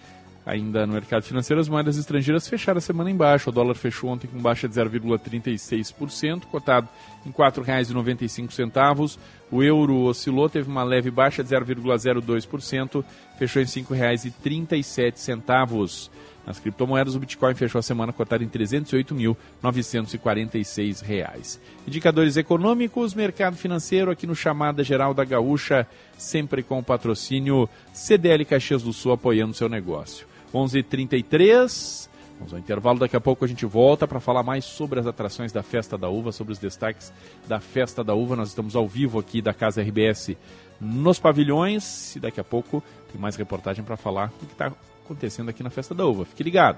Ainda 0.45 0.85
no 0.85 0.93
mercado 0.93 1.23
financeiro, 1.23 1.59
as 1.59 1.67
moedas 1.67 1.97
estrangeiras 1.97 2.47
fecharam 2.47 2.77
a 2.77 2.81
semana 2.81 3.09
em 3.09 3.15
baixa. 3.15 3.49
O 3.49 3.53
dólar 3.53 3.73
fechou 3.73 4.11
ontem 4.11 4.27
com 4.27 4.39
baixa 4.39 4.69
de 4.69 4.75
0,36%, 4.75 6.45
cotado 6.45 6.87
em 7.25 7.29
R$ 7.29 7.35
4,95. 7.35 9.17
O 9.51 9.63
euro 9.63 10.03
oscilou, 10.03 10.47
teve 10.47 10.69
uma 10.69 10.83
leve 10.83 11.09
baixa 11.09 11.43
de 11.43 11.49
0,02%, 11.49 13.03
fechou 13.37 13.59
em 13.61 13.65
R$ 13.65 13.71
5,37. 13.71 16.09
Nas 16.47 16.59
criptomoedas, 16.59 17.13
o 17.13 17.19
Bitcoin 17.19 17.53
fechou 17.55 17.77
a 17.77 17.81
semana 17.81 18.13
cotado 18.13 18.41
em 18.41 18.47
R$ 18.47 18.59
308.946. 18.59 21.59
Indicadores 21.85 22.37
econômicos, 22.37 23.13
mercado 23.13 23.57
financeiro 23.57 24.09
aqui 24.09 24.25
no 24.25 24.33
Chamada 24.33 24.81
Geral 24.81 25.13
da 25.13 25.25
Gaúcha, 25.25 25.85
sempre 26.17 26.63
com 26.63 26.79
o 26.79 26.83
patrocínio 26.83 27.67
CDL 27.91 28.45
Caxias 28.45 28.81
do 28.81 28.93
Sul 28.93 29.11
apoiando 29.11 29.53
seu 29.53 29.67
negócio. 29.67 30.25
11h33. 30.53 32.07
Vamos 32.37 32.53
ao 32.53 32.59
intervalo, 32.59 32.99
daqui 32.99 33.17
a 33.17 33.21
pouco 33.21 33.43
a 33.43 33.47
gente 33.47 33.65
volta 33.65 34.07
para 34.07 34.21
falar 34.21 34.43
mais 34.43 34.63
sobre 34.63 35.01
as 35.01 35.07
atrações 35.07 35.51
da 35.51 35.61
Festa 35.61 35.97
da 35.97 36.07
Uva, 36.07 36.31
sobre 36.31 36.53
os 36.53 36.59
destaques 36.59 37.11
da 37.45 37.59
Festa 37.59 38.05
da 38.05 38.13
Uva. 38.13 38.37
Nós 38.37 38.47
estamos 38.49 38.73
ao 38.73 38.87
vivo 38.87 39.19
aqui 39.19 39.41
da 39.41 39.53
Casa 39.53 39.81
RBS 39.81 40.37
nos 40.79 41.19
pavilhões 41.19 42.15
e 42.15 42.21
daqui 42.21 42.39
a 42.39 42.43
pouco 42.43 42.81
tem 43.11 43.19
mais 43.19 43.35
reportagem 43.35 43.83
para 43.83 43.97
falar 43.97 44.27
do 44.39 44.45
que 44.45 44.53
está 44.53 44.71
acontecendo 45.07 45.49
aqui 45.49 45.63
na 45.63 45.69
Festa 45.69 45.95
da 45.95 46.05
Uva. 46.05 46.25
Fique 46.25 46.43
ligado. 46.43 46.77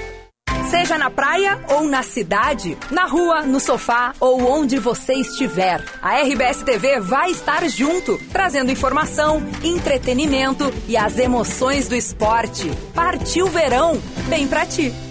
Seja 0.71 0.97
na 0.97 1.09
praia 1.09 1.59
ou 1.67 1.83
na 1.83 2.01
cidade, 2.01 2.77
na 2.89 3.03
rua, 3.03 3.41
no 3.41 3.59
sofá 3.59 4.13
ou 4.21 4.49
onde 4.49 4.79
você 4.79 5.15
estiver, 5.15 5.83
a 6.01 6.21
RBS 6.21 6.63
TV 6.63 6.97
vai 7.01 7.29
estar 7.29 7.67
junto, 7.67 8.17
trazendo 8.31 8.71
informação, 8.71 9.43
entretenimento 9.61 10.73
e 10.87 10.95
as 10.95 11.19
emoções 11.19 11.89
do 11.89 11.95
esporte. 11.95 12.71
Partiu 12.95 13.47
verão, 13.47 14.01
bem 14.29 14.47
pra 14.47 14.65
ti. 14.65 15.10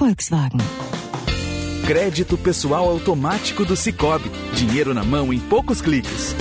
Volkswagen. 0.00 0.58
Crédito 1.86 2.38
pessoal 2.38 2.88
automático 2.88 3.66
do 3.66 3.76
Cicobi. 3.76 4.30
Dinheiro 4.54 4.94
na 4.94 5.04
mão 5.04 5.30
em 5.30 5.38
poucos 5.38 5.82
cliques. 5.82 6.34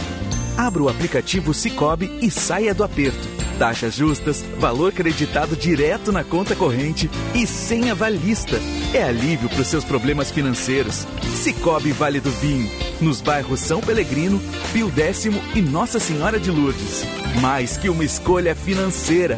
Abra 0.58 0.82
o 0.82 0.88
aplicativo 0.88 1.54
Cicobi 1.54 2.10
e 2.22 2.32
saia 2.32 2.74
do 2.74 2.86
aperto. 2.86 3.28
Taxas 3.60 3.96
justas, 3.96 4.46
valor 4.58 4.94
creditado 4.94 5.58
direto 5.58 6.10
na 6.10 6.24
conta 6.24 6.56
corrente 6.56 7.12
e 7.36 7.46
sem 7.46 7.92
avalista. 7.92 8.56
É 8.94 9.04
alívio 9.04 9.50
para 9.50 9.60
os 9.60 9.68
seus 9.68 9.84
problemas 9.84 10.32
financeiros. 10.32 11.06
Cicobi 11.36 11.92
Vale 11.92 12.22
do 12.22 12.32
Vinho, 12.32 12.72
nos 13.02 13.20
bairros 13.20 13.60
São 13.60 13.82
Pelegrino, 13.82 14.42
Pio 14.72 14.90
Décimo 14.90 15.42
e 15.54 15.62
Nossa 15.62 16.00
Senhora 16.00 16.40
de 16.40 16.50
Lourdes. 16.50 17.04
Mais 17.42 17.76
que 17.76 17.90
uma 17.90 18.06
escolha 18.06 18.56
financeira. 18.56 19.38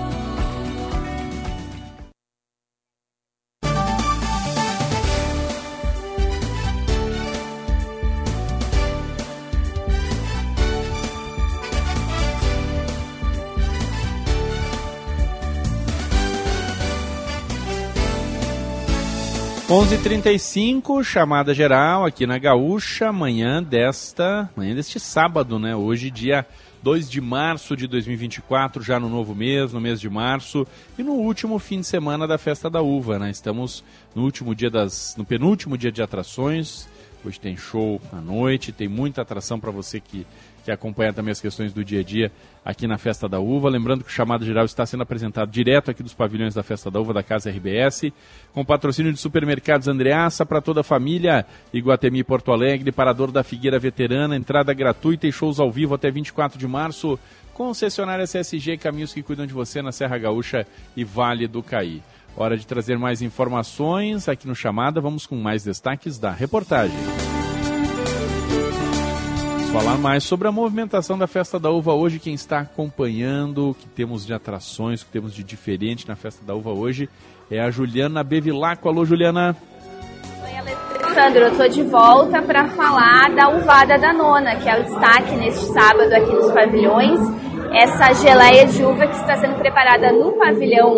Onze 19.73 19.97
trinta 19.99 20.29
chamada 21.01 21.53
geral 21.53 22.03
aqui 22.03 22.27
na 22.27 22.37
Gaúcha, 22.37 23.07
amanhã 23.07 23.63
desta, 23.63 24.49
amanhã 24.53 24.75
deste 24.75 24.99
sábado, 24.99 25.57
né? 25.57 25.73
Hoje, 25.73 26.11
dia 26.11 26.45
2 26.83 27.09
de 27.09 27.21
março 27.21 27.77
de 27.77 27.87
2024, 27.87 28.83
já 28.83 28.99
no 28.99 29.07
novo 29.07 29.33
mês, 29.33 29.71
no 29.71 29.79
mês 29.79 30.01
de 30.01 30.09
março, 30.09 30.67
e 30.99 31.03
no 31.03 31.13
último 31.13 31.57
fim 31.57 31.79
de 31.79 31.87
semana 31.87 32.27
da 32.27 32.37
Festa 32.37 32.69
da 32.69 32.81
Uva, 32.81 33.17
né? 33.17 33.31
Estamos 33.31 33.81
no 34.13 34.23
último 34.23 34.53
dia 34.53 34.69
das, 34.69 35.15
no 35.17 35.23
penúltimo 35.23 35.77
dia 35.77 35.89
de 35.89 36.01
atrações. 36.01 36.89
Hoje 37.23 37.39
tem 37.39 37.55
show 37.55 38.01
à 38.11 38.19
noite, 38.19 38.73
tem 38.73 38.89
muita 38.89 39.21
atração 39.21 39.57
para 39.57 39.71
você 39.71 40.01
que 40.01 40.27
que 40.63 40.71
acompanha 40.71 41.13
também 41.13 41.31
as 41.31 41.41
questões 41.41 41.73
do 41.73 41.83
dia 41.83 42.01
a 42.01 42.03
dia 42.03 42.31
aqui 42.63 42.87
na 42.87 42.97
Festa 42.97 43.27
da 43.27 43.39
Uva. 43.39 43.69
Lembrando 43.69 44.03
que 44.03 44.09
o 44.09 44.13
chamado 44.13 44.45
geral 44.45 44.65
está 44.65 44.85
sendo 44.85 45.03
apresentado 45.03 45.49
direto 45.49 45.91
aqui 45.91 46.03
dos 46.03 46.13
pavilhões 46.13 46.53
da 46.53 46.63
Festa 46.63 46.91
da 46.91 46.99
Uva 46.99 47.13
da 47.13 47.23
Casa 47.23 47.49
RBS, 47.49 48.11
com 48.53 48.63
patrocínio 48.63 49.11
de 49.11 49.19
supermercados 49.19 49.87
Andreaça 49.87 50.45
para 50.45 50.61
toda 50.61 50.81
a 50.81 50.83
família, 50.83 51.45
Iguatemi 51.73 52.23
Porto 52.23 52.51
Alegre, 52.51 52.91
Parador 52.91 53.31
da 53.31 53.43
Figueira 53.43 53.79
Veterana, 53.79 54.35
entrada 54.35 54.73
gratuita 54.73 55.27
e 55.27 55.31
shows 55.31 55.59
ao 55.59 55.71
vivo 55.71 55.95
até 55.95 56.11
24 56.11 56.57
de 56.57 56.67
março. 56.67 57.19
Concessionária 57.53 58.25
CSG, 58.25 58.77
caminhos 58.77 59.13
que 59.13 59.21
cuidam 59.21 59.45
de 59.45 59.53
você 59.53 59.81
na 59.81 59.91
Serra 59.91 60.17
Gaúcha 60.17 60.65
e 60.95 61.03
Vale 61.03 61.47
do 61.47 61.61
Caí. 61.61 62.01
Hora 62.35 62.57
de 62.57 62.65
trazer 62.65 62.97
mais 62.97 63.21
informações 63.21 64.29
aqui 64.29 64.47
no 64.47 64.55
Chamada. 64.55 65.01
Vamos 65.01 65.25
com 65.25 65.35
mais 65.35 65.63
destaques 65.63 66.17
da 66.17 66.31
reportagem 66.31 67.40
falar 69.71 69.97
mais 69.97 70.25
sobre 70.25 70.49
a 70.49 70.51
movimentação 70.51 71.17
da 71.17 71.27
Festa 71.27 71.57
da 71.57 71.71
Uva 71.71 71.93
hoje. 71.93 72.19
Quem 72.19 72.33
está 72.33 72.59
acompanhando, 72.59 73.69
o 73.69 73.73
que 73.73 73.87
temos 73.87 74.25
de 74.25 74.33
atrações, 74.33 75.01
o 75.01 75.05
que 75.05 75.11
temos 75.11 75.33
de 75.33 75.45
diferente 75.45 76.05
na 76.09 76.15
Festa 76.15 76.45
da 76.45 76.53
Uva 76.53 76.71
hoje 76.71 77.09
é 77.49 77.57
a 77.61 77.71
Juliana 77.71 78.21
Bevilacqua. 78.21 78.91
Alô, 78.91 79.05
Juliana. 79.05 79.55
Oi, 80.43 80.57
Alessandro. 80.57 81.39
Eu 81.39 81.51
estou 81.53 81.69
de 81.69 81.83
volta 81.83 82.41
para 82.41 82.67
falar 82.69 83.33
da 83.33 83.49
Uvada 83.49 83.97
da 83.97 84.11
Nona, 84.11 84.57
que 84.57 84.69
é 84.69 84.77
o 84.77 84.83
destaque 84.83 85.35
neste 85.37 85.65
sábado 85.67 86.11
aqui 86.13 86.33
nos 86.33 86.51
pavilhões. 86.51 87.19
Essa 87.71 88.13
geleia 88.13 88.65
de 88.65 88.83
uva 88.83 89.07
que 89.07 89.15
está 89.15 89.37
sendo 89.37 89.55
preparada 89.55 90.11
no 90.11 90.33
pavilhão 90.33 90.91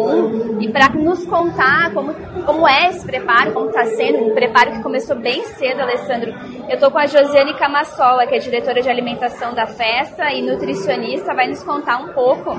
1 0.58 0.62
e 0.62 0.72
para 0.72 0.90
nos 0.90 1.24
contar 1.26 1.94
como, 1.94 2.14
como 2.46 2.68
é 2.68 2.90
esse 2.90 3.06
preparo, 3.06 3.54
como 3.54 3.68
está 3.68 3.86
sendo, 3.86 4.26
um 4.26 4.34
preparo 4.34 4.72
que 4.72 4.82
começou 4.82 5.16
bem 5.16 5.44
cedo, 5.44 5.82
Alessandro. 5.82 6.34
Eu 6.68 6.76
estou 6.76 6.90
com 6.90 6.98
a 6.98 7.06
Josiane 7.06 7.54
Camassola, 7.54 8.26
que 8.26 8.36
é 8.36 8.40
diretora 8.40 8.82
de 8.82 8.90
alimentação 8.90 9.54
da 9.54 9.68
festa 9.68 10.32
e 10.32 10.42
nutricionista, 10.42 11.34
vai 11.34 11.48
nos 11.48 11.64
contar 11.64 11.98
um 11.98 12.14
pouco 12.14 12.58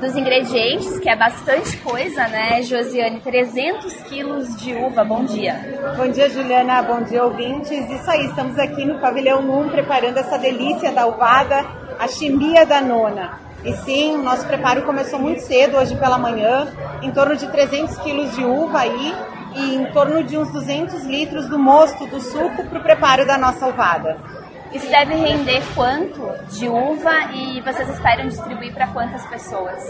dos 0.00 0.16
ingredientes, 0.16 0.98
que 0.98 1.08
é 1.08 1.14
bastante 1.14 1.76
coisa, 1.78 2.26
né, 2.28 2.62
Josiane? 2.62 3.20
300 3.20 3.94
quilos 4.04 4.56
de 4.56 4.74
uva, 4.74 5.04
bom 5.04 5.24
dia. 5.24 5.54
Bom 5.96 6.08
dia, 6.08 6.30
Juliana, 6.30 6.82
bom 6.82 7.02
dia, 7.02 7.22
ouvintes. 7.22 7.70
Isso 7.70 8.10
aí, 8.10 8.24
estamos 8.26 8.58
aqui 8.58 8.86
no 8.86 8.98
pavilhão 8.98 9.40
1 9.40 9.68
preparando 9.68 10.16
essa 10.16 10.38
delícia 10.38 10.90
da 10.92 11.06
uvada, 11.06 11.81
a 11.98 12.08
chimia 12.08 12.64
da 12.66 12.80
nona. 12.80 13.40
E 13.64 13.72
sim, 13.76 14.16
nosso 14.16 14.44
preparo 14.46 14.82
começou 14.82 15.18
muito 15.18 15.40
cedo, 15.42 15.76
hoje 15.76 15.94
pela 15.96 16.18
manhã, 16.18 16.66
em 17.00 17.10
torno 17.12 17.36
de 17.36 17.46
300 17.46 17.96
quilos 17.98 18.34
de 18.34 18.44
uva 18.44 18.80
aí 18.80 19.14
e 19.54 19.74
em 19.76 19.84
torno 19.92 20.24
de 20.24 20.36
uns 20.36 20.50
200 20.50 21.04
litros 21.04 21.48
do 21.48 21.58
mosto, 21.58 22.06
do 22.06 22.20
suco, 22.20 22.64
para 22.64 22.78
o 22.78 22.82
preparo 22.82 23.26
da 23.26 23.38
nossa 23.38 23.66
uvada. 23.66 24.18
Isso 24.72 24.88
deve 24.88 25.14
render 25.14 25.62
quanto 25.74 26.28
de 26.48 26.66
uva 26.66 27.12
e 27.34 27.60
vocês 27.60 27.88
esperam 27.90 28.26
distribuir 28.26 28.72
para 28.72 28.86
quantas 28.86 29.24
pessoas? 29.26 29.82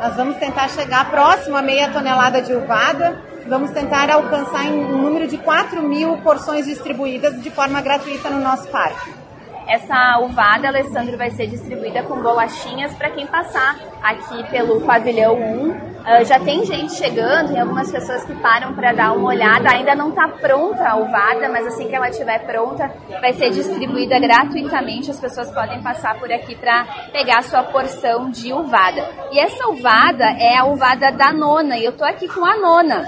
Nós 0.00 0.16
vamos 0.16 0.36
tentar 0.38 0.68
chegar 0.68 1.10
próximo 1.10 1.56
a 1.56 1.62
meia 1.62 1.90
tonelada 1.90 2.40
de 2.40 2.54
uvada. 2.54 3.20
Vamos 3.46 3.70
tentar 3.70 4.10
alcançar 4.10 4.64
um 4.66 4.96
número 4.96 5.28
de 5.28 5.36
4 5.36 5.82
mil 5.82 6.16
porções 6.18 6.64
distribuídas 6.64 7.42
de 7.42 7.50
forma 7.50 7.80
gratuita 7.82 8.30
no 8.30 8.40
nosso 8.40 8.66
parque. 8.68 9.19
Essa 9.66 10.18
uvada, 10.20 10.68
Alessandro, 10.68 11.16
vai 11.16 11.30
ser 11.30 11.46
distribuída 11.46 12.02
com 12.02 12.20
bolachinhas 12.20 12.94
para 12.94 13.10
quem 13.10 13.26
passar 13.26 13.76
aqui 14.02 14.42
pelo 14.50 14.80
pavilhão 14.80 15.34
1. 15.34 15.70
Uh, 15.70 16.02
ah, 16.04 16.24
já 16.24 16.40
tem 16.40 16.64
gente 16.64 16.94
chegando, 16.94 17.52
tem 17.52 17.60
algumas 17.60 17.90
pessoas 17.92 18.24
que 18.24 18.34
param 18.36 18.74
para 18.74 18.92
dar 18.92 19.12
uma 19.12 19.28
olhada. 19.28 19.70
Ainda 19.70 19.94
não 19.94 20.08
está 20.08 20.28
pronta 20.28 20.88
a 20.88 20.96
uvada, 20.96 21.48
mas 21.50 21.66
assim 21.66 21.88
que 21.88 21.94
ela 21.94 22.08
estiver 22.08 22.38
pronta, 22.46 22.90
vai 23.20 23.32
ser 23.34 23.50
distribuída 23.50 24.18
gratuitamente. 24.18 25.10
As 25.10 25.20
pessoas 25.20 25.50
podem 25.52 25.82
passar 25.82 26.18
por 26.18 26.32
aqui 26.32 26.54
para 26.54 26.84
pegar 27.12 27.38
a 27.38 27.42
sua 27.42 27.62
porção 27.64 28.30
de 28.30 28.52
uvada. 28.52 29.06
E 29.30 29.38
essa 29.38 29.68
uvada 29.68 30.24
é 30.38 30.56
a 30.56 30.64
uvada 30.64 31.12
da 31.12 31.32
nona, 31.32 31.76
e 31.76 31.84
eu 31.84 31.90
estou 31.90 32.06
aqui 32.06 32.26
com 32.26 32.44
a 32.44 32.56
nona. 32.56 33.06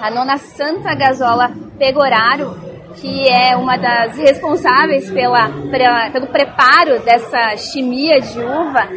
A 0.00 0.10
nona 0.10 0.38
Santa 0.38 0.94
Gasola 0.94 1.50
Pegoraro, 1.76 2.67
que 3.00 3.28
é 3.28 3.56
uma 3.56 3.76
das 3.76 4.16
responsáveis 4.16 5.10
pela, 5.10 5.48
pela, 5.70 6.10
pelo 6.10 6.26
preparo 6.26 7.00
dessa 7.00 7.56
chimia 7.56 8.20
de 8.20 8.38
uva, 8.40 8.88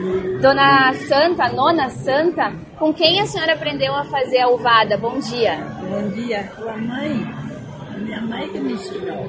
Dona 0.42 0.94
Santa, 0.94 1.50
Nona 1.50 1.90
Santa, 1.90 2.52
com 2.78 2.94
quem 2.94 3.20
a 3.22 3.26
senhora 3.26 3.54
aprendeu 3.54 3.94
a 3.96 4.04
fazer 4.04 4.40
a 4.40 4.50
uvada? 4.50 4.98
Bom 4.98 5.20
dia. 5.20 5.58
Bom 5.90 6.10
dia. 6.10 6.52
A 6.68 6.78
mãe. 6.78 7.28
A 7.94 7.98
minha 7.98 8.22
mãe 8.22 8.48
que 8.50 8.60
me 8.60 8.74
ensinou. 8.74 9.28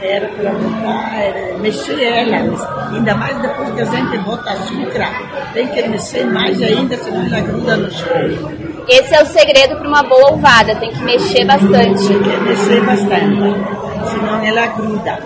Era 0.00 0.28
para 0.28 0.52
mexer 1.58 2.02
ela, 2.02 2.90
ainda 2.92 3.14
mais 3.14 3.40
depois 3.40 3.70
que 3.70 3.80
a 3.80 3.84
gente 3.84 4.18
bota 4.18 4.50
açúcar, 4.50 5.52
tem 5.54 5.68
que 5.68 5.88
mexer 5.88 6.26
mais 6.26 6.60
ainda, 6.60 6.96
senão 6.98 7.24
ela 7.24 7.40
gruda 7.40 7.76
no 7.76 7.90
chão. 7.90 8.75
Esse 8.88 9.14
é 9.14 9.22
o 9.22 9.26
segredo 9.26 9.76
para 9.76 9.88
uma 9.88 10.02
boa 10.02 10.32
ovada, 10.32 10.76
tem 10.76 10.90
que 10.92 11.02
mexer 11.02 11.44
bastante. 11.44 12.06
Tem 12.06 12.22
que 12.22 12.40
mexer 12.40 12.80
bastante, 12.84 14.10
senão 14.10 14.44
ela 14.44 14.66
gruda. 14.68 15.18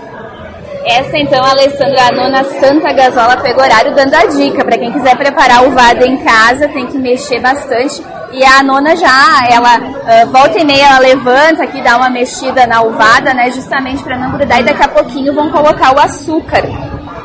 Essa 0.85 1.19
então 1.19 1.45
a 1.45 1.51
Alessandra 1.51 2.09
a 2.09 2.13
Nona 2.13 2.43
Santa 2.45 2.91
Gasola 2.93 3.37
pegou 3.37 3.63
horário 3.63 3.95
dando 3.95 4.15
a 4.15 4.25
dica 4.25 4.65
para 4.65 4.79
quem 4.79 4.91
quiser 4.91 5.15
preparar 5.15 5.63
ovada 5.65 6.07
em 6.07 6.17
casa, 6.25 6.69
tem 6.69 6.87
que 6.87 6.97
mexer 6.97 7.39
bastante. 7.39 8.03
E 8.33 8.43
a 8.45 8.63
nona 8.63 8.97
já, 8.97 9.41
ela 9.51 9.79
uh, 9.79 10.31
volta 10.31 10.59
e 10.59 10.65
meia, 10.65 10.87
ela 10.87 10.99
levanta 11.01 11.65
aqui, 11.65 11.83
dá 11.83 11.97
uma 11.97 12.09
mexida 12.09 12.67
na 12.67 12.81
ovada, 12.81 13.35
né, 13.35 13.51
justamente 13.51 14.03
para 14.03 14.17
não 14.17 14.31
grudar 14.31 14.61
e 14.61 14.63
daqui 14.63 14.83
a 14.83 14.89
pouquinho 14.89 15.35
vão 15.35 15.51
colocar 15.51 15.95
o 15.95 15.99
açúcar. 15.99 16.63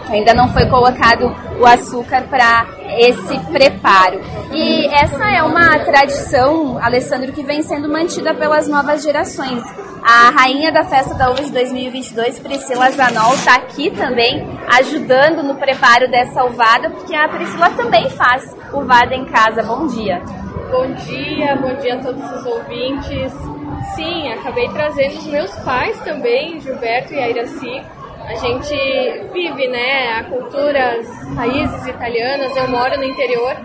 Ainda 0.09 0.33
não 0.33 0.49
foi 0.49 0.65
colocado 0.67 1.35
o 1.59 1.65
açúcar 1.65 2.23
para 2.29 2.65
esse 2.97 3.39
preparo. 3.51 4.21
E 4.53 4.85
essa 4.87 5.25
é 5.31 5.41
uma 5.43 5.79
tradição, 5.79 6.77
Alessandro, 6.81 7.31
que 7.31 7.43
vem 7.43 7.61
sendo 7.61 7.89
mantida 7.89 8.33
pelas 8.33 8.67
novas 8.67 9.03
gerações. 9.03 9.63
A 10.03 10.29
rainha 10.29 10.71
da 10.71 10.83
festa 10.83 11.15
da 11.15 11.31
uva 11.31 11.41
de 11.41 11.51
2022, 11.51 12.39
Priscila 12.39 12.91
Zanol, 12.91 13.33
está 13.33 13.55
aqui 13.55 13.89
também 13.89 14.47
ajudando 14.77 15.41
no 15.41 15.55
preparo 15.55 16.09
dessa 16.09 16.43
uvada, 16.45 16.91
porque 16.91 17.15
a 17.15 17.27
Priscila 17.27 17.71
também 17.71 18.07
faz 18.11 18.55
uvada 18.71 19.15
em 19.15 19.25
casa. 19.25 19.63
Bom 19.63 19.87
dia. 19.87 20.21
Bom 20.69 20.93
dia, 20.93 21.55
bom 21.55 21.73
dia 21.75 21.95
a 21.95 21.99
todos 21.99 22.23
os 22.31 22.45
ouvintes. 22.45 23.33
Sim, 23.95 24.31
acabei 24.33 24.67
trazendo 24.69 25.17
os 25.17 25.27
meus 25.27 25.55
pais 25.59 25.99
também, 26.01 26.59
Gilberto 26.59 27.13
e 27.13 27.19
a 27.19 27.29
a 28.27 28.35
gente 28.35 28.75
vive, 29.31 29.67
né, 29.67 30.19
a 30.19 30.23
cultura, 30.23 30.99
as 30.99 31.35
raízes 31.35 31.87
italianas. 31.87 32.55
Eu 32.55 32.67
moro 32.67 32.97
no 32.97 33.03
interior 33.03 33.55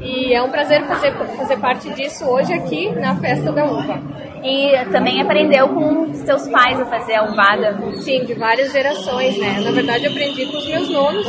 e 0.00 0.34
é 0.34 0.42
um 0.42 0.50
prazer 0.50 0.84
fazer, 0.84 1.12
fazer 1.36 1.58
parte 1.58 1.90
disso 1.90 2.24
hoje 2.26 2.52
aqui 2.52 2.90
na 2.90 3.16
Festa 3.16 3.50
da 3.50 3.64
Uva. 3.64 4.00
E 4.42 4.72
também 4.90 5.20
aprendeu 5.20 5.68
com 5.68 6.14
seus 6.14 6.48
pais 6.48 6.80
a 6.80 6.86
fazer 6.86 7.14
a 7.14 7.24
uvada? 7.24 7.78
Sim, 7.96 8.24
de 8.24 8.34
várias 8.34 8.72
gerações, 8.72 9.38
né? 9.38 9.60
Na 9.62 9.70
verdade, 9.70 10.04
eu 10.04 10.10
aprendi 10.10 10.46
com 10.46 10.56
os 10.56 10.66
meus 10.66 10.88
nonos. 10.88 11.26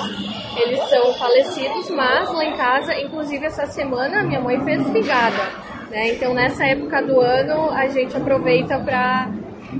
Eles 0.55 0.81
são 0.89 1.13
falecidos, 1.13 1.89
mas 1.89 2.31
lá 2.33 2.45
em 2.45 2.55
casa, 2.55 2.97
inclusive 2.99 3.45
essa 3.45 3.65
semana, 3.67 4.23
minha 4.23 4.39
mãe 4.39 4.59
fez 4.63 4.85
figada. 4.91 5.71
Né? 5.89 6.13
Então, 6.13 6.33
nessa 6.33 6.65
época 6.65 7.01
do 7.01 7.19
ano, 7.19 7.69
a 7.71 7.87
gente 7.87 8.15
aproveita 8.15 8.79
para 8.79 9.29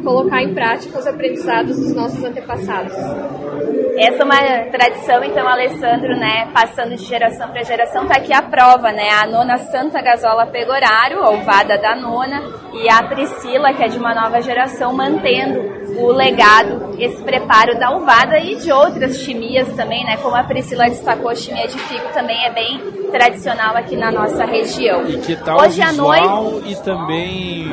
colocar 0.04 0.42
em 0.42 0.54
prática 0.54 1.00
os 1.00 1.08
aprendizados 1.08 1.78
dos 1.78 1.94
nossos 1.94 2.24
antepassados. 2.24 2.96
Essa 3.98 4.22
é 4.22 4.24
uma 4.24 4.72
tradição, 4.72 5.24
então, 5.24 5.48
Alessandro, 5.48 6.16
né, 6.16 6.50
passando 6.54 6.96
de 6.96 7.04
geração 7.04 7.50
para 7.50 7.64
geração, 7.64 8.08
tá 8.08 8.16
aqui 8.16 8.34
a 8.34 8.42
prova, 8.42 8.92
né, 8.92 9.10
a 9.22 9.28
nona 9.28 9.58
Santa 9.58 10.02
Gasola 10.02 10.46
Pegorário, 10.48 11.24
ouvada 11.24 11.78
da 11.78 11.96
nona, 11.96 12.42
e 12.74 12.90
a 12.90 13.04
Priscila, 13.04 13.74
que 13.74 13.84
é 13.84 13.90
de 13.90 14.00
uma 14.00 14.16
nova 14.16 14.42
geração, 14.42 14.94
mantendo 14.94 15.82
o 15.98 16.12
legado, 16.12 16.96
esse 16.98 17.22
preparo 17.22 17.78
da 17.78 17.96
uvada 17.96 18.40
e 18.40 18.56
de 18.56 18.72
outras 18.72 19.18
chimias 19.18 19.68
também, 19.76 20.06
né? 20.06 20.18
Como 20.18 20.36
a 20.36 20.44
Priscila 20.44 20.86
destacou, 20.86 21.30
a 21.30 21.36
chimia 21.36 21.68
de 21.68 21.78
figo 21.78 22.08
também 22.14 22.46
é 22.46 22.52
bem 22.52 22.80
tradicional 23.12 23.76
aqui 23.76 23.98
na 23.98 24.10
nossa 24.10 24.46
região. 24.46 25.06
E 25.06 25.18
que 25.18 25.36
tal 25.36 25.60
Hoje 25.60 25.82
o 25.82 25.88
visual 25.88 26.12
à 26.12 26.42
noite... 26.42 26.72
e 26.72 26.76
também 26.78 27.68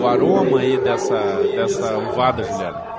o 0.00 0.06
aroma 0.06 0.60
aí 0.60 0.76
dessa, 0.78 1.16
dessa 1.54 1.98
uvada, 1.98 2.42
Juliana? 2.42 2.90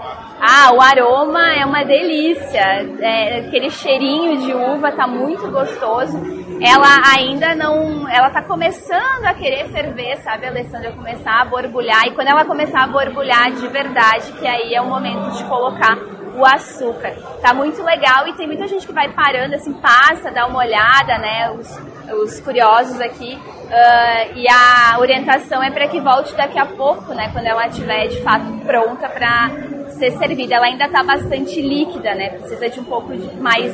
Ah, 0.44 0.74
o 0.74 0.82
aroma 0.82 1.54
é 1.54 1.64
uma 1.64 1.84
delícia. 1.84 2.62
É, 3.00 3.42
aquele 3.42 3.70
cheirinho 3.70 4.38
de 4.40 4.52
uva 4.52 4.92
tá 4.92 5.06
muito 5.06 5.48
gostoso. 5.52 6.18
Ela 6.60 7.16
ainda 7.16 7.54
não. 7.54 8.10
Ela 8.10 8.32
tá 8.32 8.42
começando 8.42 9.26
a 9.26 9.36
querer 9.36 9.68
ferver, 9.70 10.18
sabe, 10.24 10.48
Alessandra? 10.48 10.94
Começar 10.94 11.42
a 11.42 11.46
borbulhar. 11.46 12.08
E 12.08 12.12
quando 12.16 12.30
ela 12.30 12.44
começar 12.44 12.84
a 12.84 12.88
borbulhar 12.88 13.52
de 13.52 13.68
verdade, 13.68 14.32
que 14.34 14.48
aí 14.48 14.74
é 14.74 14.82
o 14.82 14.88
momento 14.88 15.30
de 15.38 15.44
colocar 15.44 15.96
o 16.36 16.46
açúcar. 16.46 17.14
Tá 17.42 17.54
muito 17.54 17.82
legal 17.84 18.28
e 18.28 18.34
tem 18.34 18.48
muita 18.48 18.68
gente 18.68 18.86
que 18.86 18.94
vai 18.94 19.12
parando, 19.12 19.56
assim, 19.56 19.74
passa, 19.74 20.32
dá 20.32 20.46
uma 20.46 20.60
olhada, 20.60 21.18
né? 21.18 21.52
Os, 21.52 21.80
os 22.24 22.40
curiosos 22.40 23.00
aqui. 23.02 23.36
Uh, 23.36 24.38
e 24.38 24.46
a 24.50 25.00
orientação 25.00 25.64
é 25.64 25.72
para 25.72 25.88
que 25.88 26.00
volte 26.00 26.36
daqui 26.36 26.60
a 26.60 26.66
pouco, 26.66 27.14
né? 27.14 27.30
Quando 27.32 27.46
ela 27.46 27.68
estiver 27.68 28.08
de 28.08 28.22
fato 28.22 28.46
pronta 28.66 29.10
para 29.10 29.50
ser 29.92 30.12
servida. 30.12 30.56
Ela 30.56 30.66
ainda 30.66 30.86
está 30.86 31.04
bastante 31.04 31.62
líquida, 31.62 32.16
né? 32.16 32.30
Precisa 32.30 32.70
de 32.70 32.80
um 32.80 32.84
pouco 32.84 33.16
de, 33.16 33.36
mais 33.38 33.74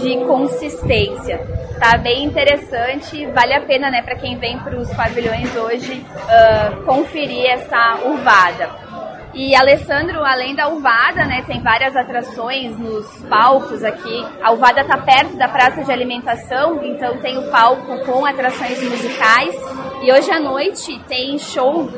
de 0.00 0.16
consistência. 0.26 1.40
Tá 1.78 1.96
bem 1.96 2.24
interessante, 2.24 3.24
vale 3.26 3.54
a 3.54 3.60
pena, 3.60 3.88
né, 3.88 4.02
para 4.02 4.16
quem 4.16 4.36
vem 4.36 4.58
para 4.58 4.76
os 4.76 4.92
pavilhões 4.94 5.54
hoje 5.56 6.04
uh, 6.24 6.84
conferir 6.84 7.46
essa 7.46 8.00
uvada. 8.04 8.87
E 9.34 9.54
Alessandro, 9.54 10.24
além 10.24 10.54
da 10.54 10.68
Uvada, 10.68 11.24
né, 11.24 11.42
tem 11.46 11.60
várias 11.60 11.94
atrações 11.94 12.76
nos 12.78 13.06
palcos 13.28 13.84
aqui. 13.84 14.26
A 14.42 14.52
Uvada 14.52 14.80
está 14.80 14.96
perto 14.98 15.36
da 15.36 15.46
praça 15.46 15.84
de 15.84 15.92
alimentação, 15.92 16.82
então 16.84 17.18
tem 17.18 17.38
o 17.38 17.50
palco 17.50 18.04
com 18.04 18.24
atrações 18.24 18.82
musicais. 18.82 19.54
E 20.02 20.12
hoje 20.12 20.30
à 20.30 20.40
noite 20.40 20.98
tem 21.06 21.38
show 21.38 21.88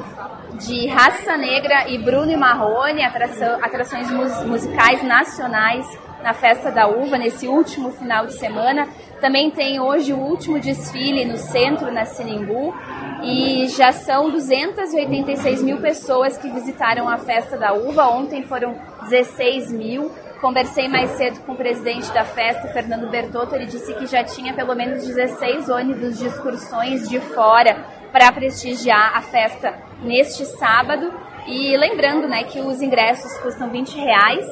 de 0.60 0.86
Raça 0.88 1.36
Negra 1.36 1.88
e 1.88 1.98
Bruno 1.98 2.30
e 2.30 2.36
Marrone, 2.36 3.02
atração, 3.02 3.58
atrações 3.62 4.10
musicais 4.44 5.02
nacionais 5.02 5.86
na 6.22 6.34
Festa 6.34 6.70
da 6.70 6.86
Uva, 6.86 7.16
nesse 7.16 7.48
último 7.48 7.90
final 7.92 8.26
de 8.26 8.34
semana. 8.34 8.86
Também 9.20 9.50
tem 9.50 9.80
hoje 9.80 10.12
o 10.12 10.18
último 10.18 10.58
desfile 10.58 11.24
no 11.24 11.36
centro, 11.36 11.92
na 11.92 12.04
Sinimbu, 12.04 12.74
e 13.22 13.68
já 13.68 13.92
são 13.92 14.30
286 14.30 15.62
mil 15.62 15.78
pessoas 15.78 16.38
que 16.38 16.48
visitaram 16.50 17.08
a 17.08 17.18
Festa 17.18 17.56
da 17.56 17.72
Uva. 17.72 18.08
Ontem 18.08 18.42
foram 18.42 18.74
16 19.08 19.72
mil. 19.72 20.10
Conversei 20.40 20.88
mais 20.88 21.10
cedo 21.12 21.40
com 21.40 21.52
o 21.52 21.56
presidente 21.56 22.10
da 22.12 22.24
festa, 22.24 22.68
Fernando 22.68 23.10
Bertotto, 23.10 23.54
ele 23.54 23.66
disse 23.66 23.92
que 23.92 24.06
já 24.06 24.24
tinha 24.24 24.54
pelo 24.54 24.74
menos 24.74 25.06
16 25.06 25.68
ônibus 25.68 26.18
de 26.18 26.26
excursões 26.26 27.06
de 27.10 27.20
fora 27.20 27.84
para 28.10 28.32
prestigiar 28.32 29.18
a 29.18 29.20
festa 29.20 29.74
neste 30.02 30.46
sábado. 30.46 31.12
E 31.46 31.76
lembrando 31.76 32.26
né, 32.26 32.44
que 32.44 32.58
os 32.58 32.80
ingressos 32.80 33.36
custam 33.40 33.68
20 33.68 33.98
reais, 33.98 34.46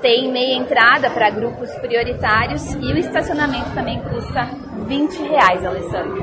tem 0.00 0.30
meia 0.30 0.56
entrada 0.56 1.10
para 1.10 1.30
grupos 1.30 1.68
prioritários 1.78 2.72
e 2.74 2.92
o 2.92 2.98
estacionamento 2.98 3.74
também 3.74 4.00
custa 4.02 4.50
20 4.86 5.16
reais, 5.22 5.64
Alessandro. 5.64 6.22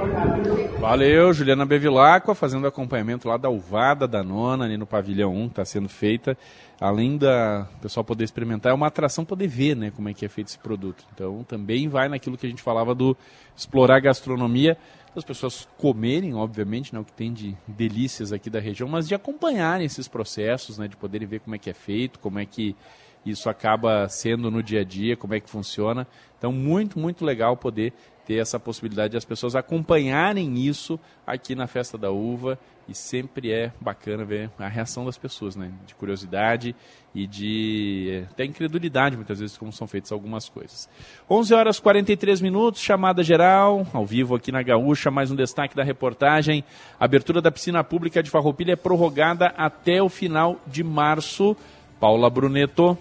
Valeu, 0.79 1.33
Juliana 1.33 1.65
Bevilacqua, 1.65 2.33
fazendo 2.33 2.67
acompanhamento 2.67 3.27
lá 3.27 3.37
da 3.37 3.49
Uvada 3.49 4.07
da 4.07 4.23
Nona, 4.23 4.65
ali 4.65 4.77
no 4.77 4.85
pavilhão 4.85 5.35
1, 5.35 5.47
está 5.47 5.65
sendo 5.65 5.89
feita. 5.89 6.37
Além 6.79 7.17
da 7.17 7.67
pessoal 7.81 8.03
poder 8.03 8.23
experimentar, 8.23 8.71
é 8.71 8.75
uma 8.75 8.87
atração 8.87 9.23
poder 9.23 9.47
ver 9.47 9.75
né, 9.75 9.91
como 9.95 10.09
é 10.09 10.13
que 10.13 10.25
é 10.25 10.29
feito 10.29 10.47
esse 10.47 10.57
produto. 10.57 11.05
Então 11.13 11.43
também 11.43 11.87
vai 11.87 12.09
naquilo 12.09 12.37
que 12.37 12.45
a 12.45 12.49
gente 12.49 12.61
falava 12.61 12.95
do 12.95 13.15
explorar 13.55 13.99
gastronomia 13.99 14.77
as 15.15 15.23
pessoas 15.23 15.67
comerem, 15.77 16.33
obviamente, 16.33 16.93
né, 16.93 16.99
o 16.99 17.03
que 17.03 17.11
tem 17.11 17.33
de 17.33 17.55
delícias 17.67 18.31
aqui 18.31 18.49
da 18.49 18.59
região, 18.59 18.87
mas 18.87 19.07
de 19.07 19.15
acompanharem 19.15 19.85
esses 19.85 20.07
processos, 20.07 20.77
né, 20.77 20.87
de 20.87 20.95
poderem 20.95 21.27
ver 21.27 21.41
como 21.41 21.55
é 21.55 21.59
que 21.59 21.69
é 21.69 21.73
feito, 21.73 22.17
como 22.19 22.39
é 22.39 22.45
que 22.45 22.75
isso 23.25 23.49
acaba 23.49 24.07
sendo 24.07 24.49
no 24.49 24.63
dia 24.63 24.81
a 24.81 24.83
dia, 24.83 25.17
como 25.17 25.33
é 25.33 25.39
que 25.39 25.49
funciona. 25.49 26.07
Então, 26.37 26.51
muito, 26.51 26.97
muito 26.97 27.23
legal 27.23 27.55
poder 27.55 27.93
ter 28.25 28.35
essa 28.35 28.59
possibilidade 28.59 29.11
de 29.11 29.17
as 29.17 29.25
pessoas 29.25 29.55
acompanharem 29.55 30.59
isso 30.59 30.99
aqui 31.25 31.55
na 31.55 31.67
Festa 31.67 31.97
da 31.97 32.11
Uva 32.11 32.57
e 32.87 32.95
sempre 32.95 33.51
é 33.51 33.71
bacana 33.79 34.25
ver 34.25 34.49
a 34.59 34.67
reação 34.67 35.05
das 35.05 35.17
pessoas, 35.17 35.55
né? 35.55 35.71
De 35.85 35.95
curiosidade 35.95 36.75
e 37.13 37.25
de 37.25 38.25
até 38.31 38.45
incredulidade, 38.45 39.15
muitas 39.15 39.39
vezes, 39.39 39.57
como 39.57 39.71
são 39.71 39.87
feitas 39.87 40.11
algumas 40.11 40.49
coisas. 40.49 40.89
11 41.29 41.53
horas 41.53 41.79
43 41.79 42.41
minutos, 42.41 42.81
chamada 42.81 43.23
geral, 43.23 43.87
ao 43.93 44.05
vivo 44.05 44.35
aqui 44.35 44.51
na 44.51 44.61
Gaúcha, 44.61 45.11
mais 45.11 45.31
um 45.31 45.35
destaque 45.35 45.75
da 45.75 45.83
reportagem. 45.83 46.63
A 46.99 47.05
abertura 47.05 47.41
da 47.41 47.51
piscina 47.51 47.83
pública 47.83 48.21
de 48.21 48.29
Farroupilha 48.29 48.73
é 48.73 48.77
prorrogada 48.77 49.47
até 49.57 50.01
o 50.01 50.09
final 50.09 50.59
de 50.67 50.83
março. 50.83 51.55
Paula 51.99 52.29
Bruneto. 52.29 52.97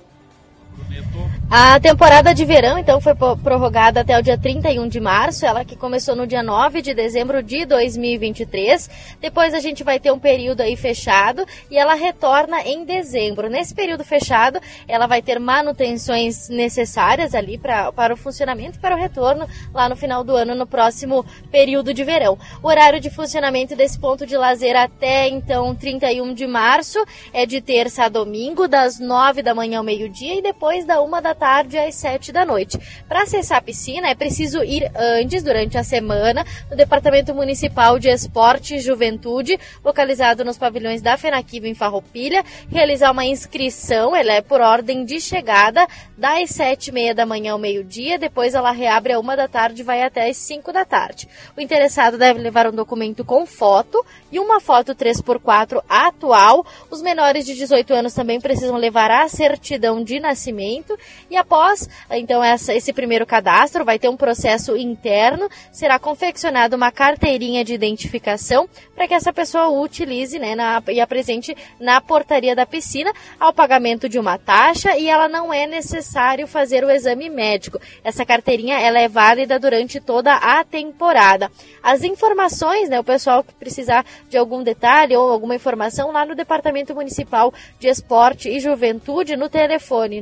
A 1.52 1.80
temporada 1.80 2.32
de 2.32 2.44
verão, 2.44 2.78
então, 2.78 3.00
foi 3.00 3.12
prorrogada 3.12 4.02
até 4.02 4.16
o 4.16 4.22
dia 4.22 4.38
31 4.38 4.86
de 4.86 5.00
março, 5.00 5.44
ela 5.44 5.64
que 5.64 5.74
começou 5.74 6.14
no 6.14 6.24
dia 6.24 6.44
9 6.44 6.80
de 6.80 6.94
dezembro 6.94 7.42
de 7.42 7.66
2023. 7.66 8.88
Depois 9.20 9.52
a 9.52 9.58
gente 9.58 9.82
vai 9.82 9.98
ter 9.98 10.12
um 10.12 10.18
período 10.20 10.60
aí 10.60 10.76
fechado 10.76 11.44
e 11.68 11.76
ela 11.76 11.94
retorna 11.94 12.62
em 12.62 12.84
dezembro. 12.84 13.50
Nesse 13.50 13.74
período 13.74 14.04
fechado, 14.04 14.60
ela 14.86 15.08
vai 15.08 15.22
ter 15.22 15.40
manutenções 15.40 16.48
necessárias 16.48 17.34
ali 17.34 17.58
pra, 17.58 17.90
para 17.90 18.14
o 18.14 18.16
funcionamento 18.16 18.78
e 18.78 18.80
para 18.80 18.94
o 18.94 18.98
retorno 18.98 19.48
lá 19.74 19.88
no 19.88 19.96
final 19.96 20.22
do 20.22 20.36
ano, 20.36 20.54
no 20.54 20.68
próximo 20.68 21.26
período 21.50 21.92
de 21.92 22.04
verão. 22.04 22.38
O 22.62 22.68
horário 22.68 23.00
de 23.00 23.10
funcionamento 23.10 23.74
desse 23.74 23.98
ponto 23.98 24.24
de 24.24 24.36
lazer 24.36 24.76
até 24.76 25.26
então 25.26 25.74
31 25.74 26.32
de 26.32 26.46
março 26.46 27.04
é 27.32 27.44
de 27.44 27.60
terça 27.60 28.04
a 28.04 28.08
domingo, 28.08 28.68
das 28.68 29.00
9 29.00 29.42
da 29.42 29.52
manhã 29.52 29.78
ao 29.78 29.84
meio-dia 29.84 30.36
e 30.36 30.42
depois 30.42 30.84
da 30.84 31.02
uma 31.02 31.20
da 31.20 31.39
tarde 31.40 31.78
às 31.78 31.94
7 31.94 32.32
da 32.32 32.44
noite. 32.44 32.78
Para 33.08 33.22
acessar 33.22 33.56
a 33.56 33.62
piscina 33.62 34.10
é 34.10 34.14
preciso 34.14 34.62
ir 34.62 34.92
antes, 34.94 35.42
durante 35.42 35.78
a 35.78 35.82
semana, 35.82 36.44
no 36.70 36.76
Departamento 36.76 37.34
Municipal 37.34 37.98
de 37.98 38.10
Esporte 38.10 38.74
e 38.74 38.78
Juventude, 38.78 39.58
localizado 39.82 40.44
nos 40.44 40.58
pavilhões 40.58 41.00
da 41.00 41.16
FENAQUIV 41.16 41.70
em 41.70 41.74
Farroupilha, 41.74 42.44
realizar 42.70 43.10
uma 43.10 43.24
inscrição, 43.24 44.14
ela 44.14 44.34
é 44.34 44.42
por 44.42 44.60
ordem 44.60 45.02
de 45.02 45.18
chegada, 45.18 45.88
das 46.16 46.50
7 46.50 46.88
e 46.88 46.92
meia 46.92 47.14
da 47.14 47.24
manhã 47.24 47.52
ao 47.52 47.58
meio-dia, 47.58 48.18
depois 48.18 48.54
ela 48.54 48.70
reabre 48.70 49.14
a 49.14 49.18
uma 49.18 49.34
da 49.34 49.48
tarde 49.48 49.80
e 49.80 49.84
vai 49.84 50.02
até 50.02 50.28
às 50.28 50.36
5 50.36 50.70
da 50.70 50.84
tarde. 50.84 51.26
O 51.56 51.60
interessado 51.62 52.18
deve 52.18 52.38
levar 52.38 52.66
um 52.66 52.72
documento 52.72 53.24
com 53.24 53.46
foto 53.46 54.04
e 54.30 54.38
uma 54.38 54.60
foto 54.60 54.94
3x4 54.94 55.82
atual. 55.88 56.66
Os 56.90 57.00
menores 57.00 57.46
de 57.46 57.54
18 57.54 57.94
anos 57.94 58.12
também 58.12 58.38
precisam 58.38 58.76
levar 58.76 59.10
a 59.10 59.26
certidão 59.28 60.04
de 60.04 60.20
nascimento 60.20 60.98
e 61.30 61.36
após 61.36 61.88
então 62.10 62.42
essa, 62.42 62.74
esse 62.74 62.92
primeiro 62.92 63.24
cadastro 63.24 63.84
vai 63.84 63.98
ter 63.98 64.08
um 64.08 64.16
processo 64.16 64.76
interno, 64.76 65.48
será 65.70 65.98
confeccionada 65.98 66.76
uma 66.76 66.90
carteirinha 66.90 67.64
de 67.64 67.72
identificação 67.72 68.68
para 68.94 69.06
que 69.06 69.14
essa 69.14 69.32
pessoa 69.32 69.68
utilize 69.68 70.38
né, 70.38 70.54
na, 70.54 70.82
e 70.88 71.00
apresente 71.00 71.56
na 71.78 72.00
portaria 72.00 72.56
da 72.56 72.66
piscina 72.66 73.12
ao 73.38 73.52
pagamento 73.52 74.08
de 74.08 74.18
uma 74.18 74.36
taxa 74.36 74.96
e 74.96 75.08
ela 75.08 75.28
não 75.28 75.52
é 75.52 75.66
necessário 75.66 76.46
fazer 76.46 76.84
o 76.84 76.90
exame 76.90 77.30
médico. 77.30 77.80
Essa 78.02 78.26
carteirinha 78.26 78.80
ela 78.80 78.98
é 78.98 79.08
válida 79.08 79.58
durante 79.58 80.00
toda 80.00 80.34
a 80.34 80.64
temporada. 80.64 81.50
As 81.82 82.02
informações, 82.02 82.88
né, 82.88 82.98
o 82.98 83.04
pessoal 83.04 83.44
que 83.44 83.54
precisar 83.54 84.04
de 84.28 84.36
algum 84.36 84.62
detalhe 84.62 85.16
ou 85.16 85.30
alguma 85.30 85.54
informação 85.54 86.10
lá 86.10 86.24
no 86.24 86.34
Departamento 86.34 86.94
Municipal 86.94 87.52
de 87.78 87.88
Esporte 87.88 88.48
e 88.48 88.58
Juventude 88.58 89.36
no 89.36 89.48
telefone 89.48 90.20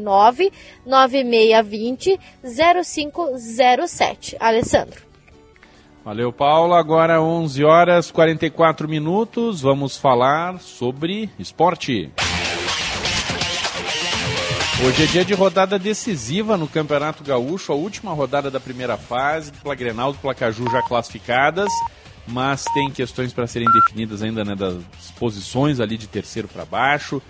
99620 1.06 2.18
0507. 2.42 4.36
Alessandro. 4.40 5.08
Valeu, 6.04 6.32
Paula. 6.32 6.78
Agora 6.78 7.20
11 7.20 7.64
horas 7.64 8.10
44 8.10 8.88
minutos. 8.88 9.60
Vamos 9.60 9.96
falar 9.96 10.58
sobre 10.58 11.30
esporte. 11.38 12.10
Hoje 14.84 15.02
é 15.02 15.06
dia 15.06 15.24
de 15.24 15.34
rodada 15.34 15.76
decisiva 15.76 16.56
no 16.56 16.68
Campeonato 16.68 17.24
Gaúcho, 17.24 17.72
a 17.72 17.74
última 17.74 18.12
rodada 18.12 18.48
da 18.48 18.60
primeira 18.60 18.96
fase, 18.96 19.50
dupla 19.50 19.74
Grenal, 19.74 20.12
dupla 20.12 20.32
Caju 20.36 20.70
já 20.70 20.80
classificadas, 20.80 21.68
mas 22.28 22.62
tem 22.72 22.88
questões 22.88 23.32
para 23.32 23.48
serem 23.48 23.66
definidas 23.72 24.22
ainda 24.22 24.44
né, 24.44 24.54
das 24.54 24.76
posições 25.18 25.80
ali 25.80 25.98
de 25.98 26.06
terceiro 26.06 26.46
para 26.46 26.64
baixo. 26.64 27.20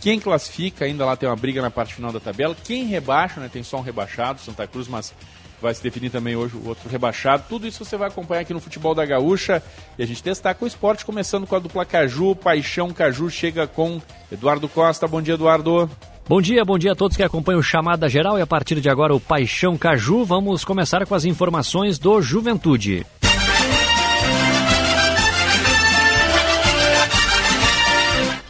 Quem 0.00 0.18
classifica 0.18 0.84
ainda 0.86 1.04
lá 1.04 1.14
tem 1.14 1.28
uma 1.28 1.36
briga 1.36 1.60
na 1.60 1.70
parte 1.70 1.94
final 1.94 2.10
da 2.10 2.18
tabela. 2.18 2.56
Quem 2.64 2.84
rebaixa, 2.84 3.38
né? 3.38 3.50
Tem 3.52 3.62
só 3.62 3.76
um 3.78 3.82
rebaixado, 3.82 4.40
Santa 4.40 4.66
Cruz, 4.66 4.88
mas 4.88 5.12
vai 5.60 5.74
se 5.74 5.82
definir 5.82 6.10
também 6.10 6.34
hoje 6.34 6.56
o 6.56 6.68
outro 6.68 6.88
rebaixado. 6.88 7.44
Tudo 7.48 7.66
isso 7.66 7.84
você 7.84 7.96
vai 7.96 8.08
acompanhar 8.08 8.40
aqui 8.40 8.54
no 8.54 8.60
Futebol 8.60 8.94
da 8.94 9.04
Gaúcha. 9.04 9.62
E 9.98 10.02
a 10.02 10.06
gente 10.06 10.22
destaca 10.22 10.64
o 10.64 10.66
esporte, 10.66 11.04
começando 11.04 11.46
com 11.46 11.54
a 11.54 11.58
dupla 11.58 11.84
Caju. 11.84 12.34
Paixão 12.34 12.90
Caju 12.92 13.28
chega 13.28 13.66
com 13.66 14.00
Eduardo 14.32 14.68
Costa. 14.68 15.06
Bom 15.06 15.20
dia, 15.20 15.34
Eduardo. 15.34 15.90
Bom 16.26 16.40
dia, 16.40 16.64
bom 16.64 16.78
dia 16.78 16.92
a 16.92 16.96
todos 16.96 17.16
que 17.16 17.22
acompanham 17.22 17.60
o 17.60 17.62
Chamada 17.62 18.08
Geral 18.08 18.38
e 18.38 18.42
a 18.42 18.46
partir 18.46 18.80
de 18.80 18.88
agora 18.88 19.14
o 19.14 19.20
Paixão 19.20 19.76
Caju. 19.76 20.24
Vamos 20.24 20.64
começar 20.64 21.04
com 21.04 21.14
as 21.14 21.24
informações 21.24 21.98
do 21.98 22.22
Juventude. 22.22 23.04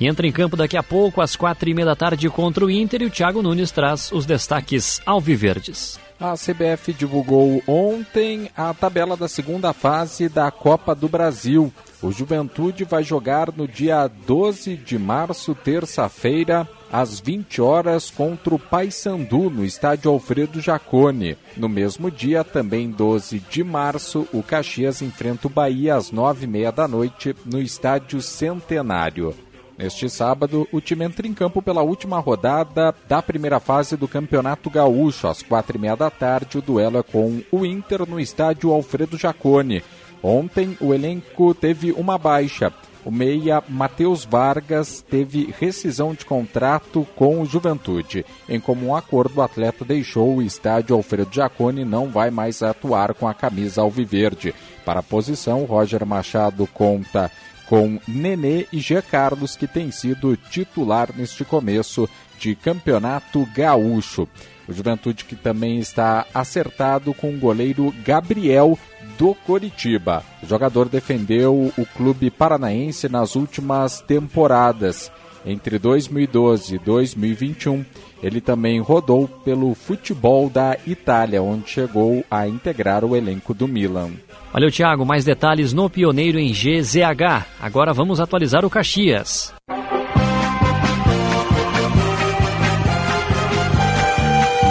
Entra 0.07 0.27
em 0.27 0.33
campo 0.33 0.57
daqui 0.57 0.77
a 0.77 0.83
pouco, 0.83 1.21
às 1.21 1.37
quatro 1.37 1.69
e 1.69 1.75
meia 1.75 1.87
da 1.87 1.97
tarde, 1.97 2.29
contra 2.29 2.65
o 2.65 2.71
Inter. 2.71 3.03
E 3.03 3.07
o 3.07 3.11
Thiago 3.11 3.43
Nunes 3.43 3.71
traz 3.71 4.11
os 4.13 4.27
destaques 4.27 5.01
alviverdes. 5.05 5.99
A 6.21 6.35
CBF 6.35 6.93
divulgou 6.93 7.63
ontem 7.67 8.51
a 8.55 8.75
tabela 8.75 9.17
da 9.17 9.27
segunda 9.27 9.73
fase 9.73 10.29
da 10.29 10.51
Copa 10.51 10.95
do 10.95 11.09
Brasil. 11.09 11.73
O 12.03 12.13
Juventude 12.13 12.85
vai 12.85 13.03
jogar 13.03 13.51
no 13.57 13.67
dia 13.67 14.07
12 14.07 14.77
de 14.77 14.99
março, 14.99 15.55
terça-feira, 15.55 16.69
às 16.93 17.19
20 17.21 17.63
horas, 17.63 18.11
contra 18.11 18.55
o 18.55 18.59
Paysandu, 18.59 19.49
no 19.49 19.65
estádio 19.65 20.11
Alfredo 20.11 20.61
Jacone. 20.61 21.39
No 21.57 21.71
mesmo 21.71 22.11
dia, 22.11 22.45
também 22.45 22.91
12 22.91 23.39
de 23.39 23.65
março, 23.65 24.29
o 24.31 24.43
Caxias 24.43 25.01
enfrenta 25.01 25.47
o 25.47 25.51
Bahia 25.51 25.95
às 25.95 26.13
9h30 26.13 26.73
da 26.73 26.87
noite, 26.87 27.35
no 27.47 27.63
estádio 27.63 28.21
Centenário. 28.21 29.35
Neste 29.81 30.11
sábado, 30.11 30.69
o 30.71 30.79
time 30.79 31.07
entra 31.07 31.27
em 31.27 31.33
campo 31.33 31.63
pela 31.63 31.81
última 31.81 32.19
rodada 32.19 32.95
da 33.09 33.23
primeira 33.23 33.59
fase 33.59 33.97
do 33.97 34.07
Campeonato 34.07 34.69
Gaúcho. 34.69 35.27
Às 35.27 35.43
quatro 35.43 35.79
e 35.79 35.81
meia 35.81 35.97
da 35.97 36.11
tarde, 36.11 36.59
o 36.59 36.61
duelo 36.61 36.99
é 36.99 37.03
com 37.03 37.41
o 37.51 37.65
Inter 37.65 38.07
no 38.07 38.21
estádio 38.21 38.73
Alfredo 38.73 39.17
Jacone. 39.17 39.83
Ontem, 40.23 40.77
o 40.83 40.93
elenco 40.93 41.55
teve 41.55 41.93
uma 41.93 42.19
baixa. 42.19 42.71
O 43.07 43.11
meia 43.11 43.65
Matheus 43.67 44.27
Vargas 44.27 45.01
teve 45.01 45.55
rescisão 45.59 46.13
de 46.13 46.27
contrato 46.27 47.07
com 47.17 47.41
o 47.41 47.47
Juventude. 47.47 48.27
Em 48.47 48.61
comum 48.61 48.95
acordo, 48.95 49.39
o 49.39 49.43
atleta 49.43 49.83
deixou 49.83 50.37
o 50.37 50.43
estádio 50.43 50.95
Alfredo 50.95 51.33
Jacone 51.33 51.81
e 51.81 51.87
não 51.87 52.11
vai 52.11 52.31
mais 52.31 52.63
atuar 52.63 53.15
com 53.15 53.27
a 53.27 53.33
camisa 53.33 53.81
alviverde. 53.81 54.55
Para 54.85 55.01
a 55.01 55.03
posição, 55.03 55.65
Roger 55.65 56.05
Machado 56.05 56.67
conta 56.67 57.31
com 57.71 58.01
Nenê 58.09 58.67
e 58.73 58.81
Jean 58.81 59.01
Carlos, 59.01 59.55
que 59.55 59.69
tem 59.69 59.93
sido 59.93 60.37
titular 60.37 61.11
neste 61.17 61.45
começo 61.45 62.11
de 62.37 62.57
campeonato 62.57 63.49
gaúcho. 63.55 64.27
O 64.67 64.73
Juventude 64.73 65.25
que 65.25 65.37
também 65.37 65.79
está 65.79 66.27
acertado 66.35 67.15
com 67.15 67.33
o 67.33 67.39
goleiro 67.39 67.95
Gabriel 68.05 68.77
do 69.17 69.37
Coritiba. 69.37 70.25
O 70.43 70.47
jogador 70.49 70.89
defendeu 70.89 71.73
o 71.79 71.87
clube 71.97 72.29
paranaense 72.29 73.09
nas 73.09 73.37
últimas 73.37 74.01
temporadas 74.01 75.13
Entre 75.45 75.79
2012 75.79 76.75
e 76.75 76.79
2021, 76.79 77.85
ele 78.23 78.41
também 78.41 78.81
rodou 78.81 79.27
pelo 79.27 79.75
futebol 79.75 80.51
da 80.51 80.77
Itália, 80.87 81.43
onde 81.43 81.71
chegou 81.71 82.25
a 82.31 82.47
integrar 82.47 83.05
o 83.05 83.17
elenco 83.17 83.55
do 83.55 83.67
Milan. 83.67 84.11
Valeu, 84.53 84.71
Thiago. 84.71 85.07
Mais 85.07 85.25
detalhes 85.25 85.73
no 85.73 85.89
Pioneiro 85.89 86.39
em 86.39 86.53
GZH. 86.53 87.47
Agora 87.61 87.93
vamos 87.93 88.21
atualizar 88.21 88.65
o 88.65 88.71
Caxias. 88.71 89.55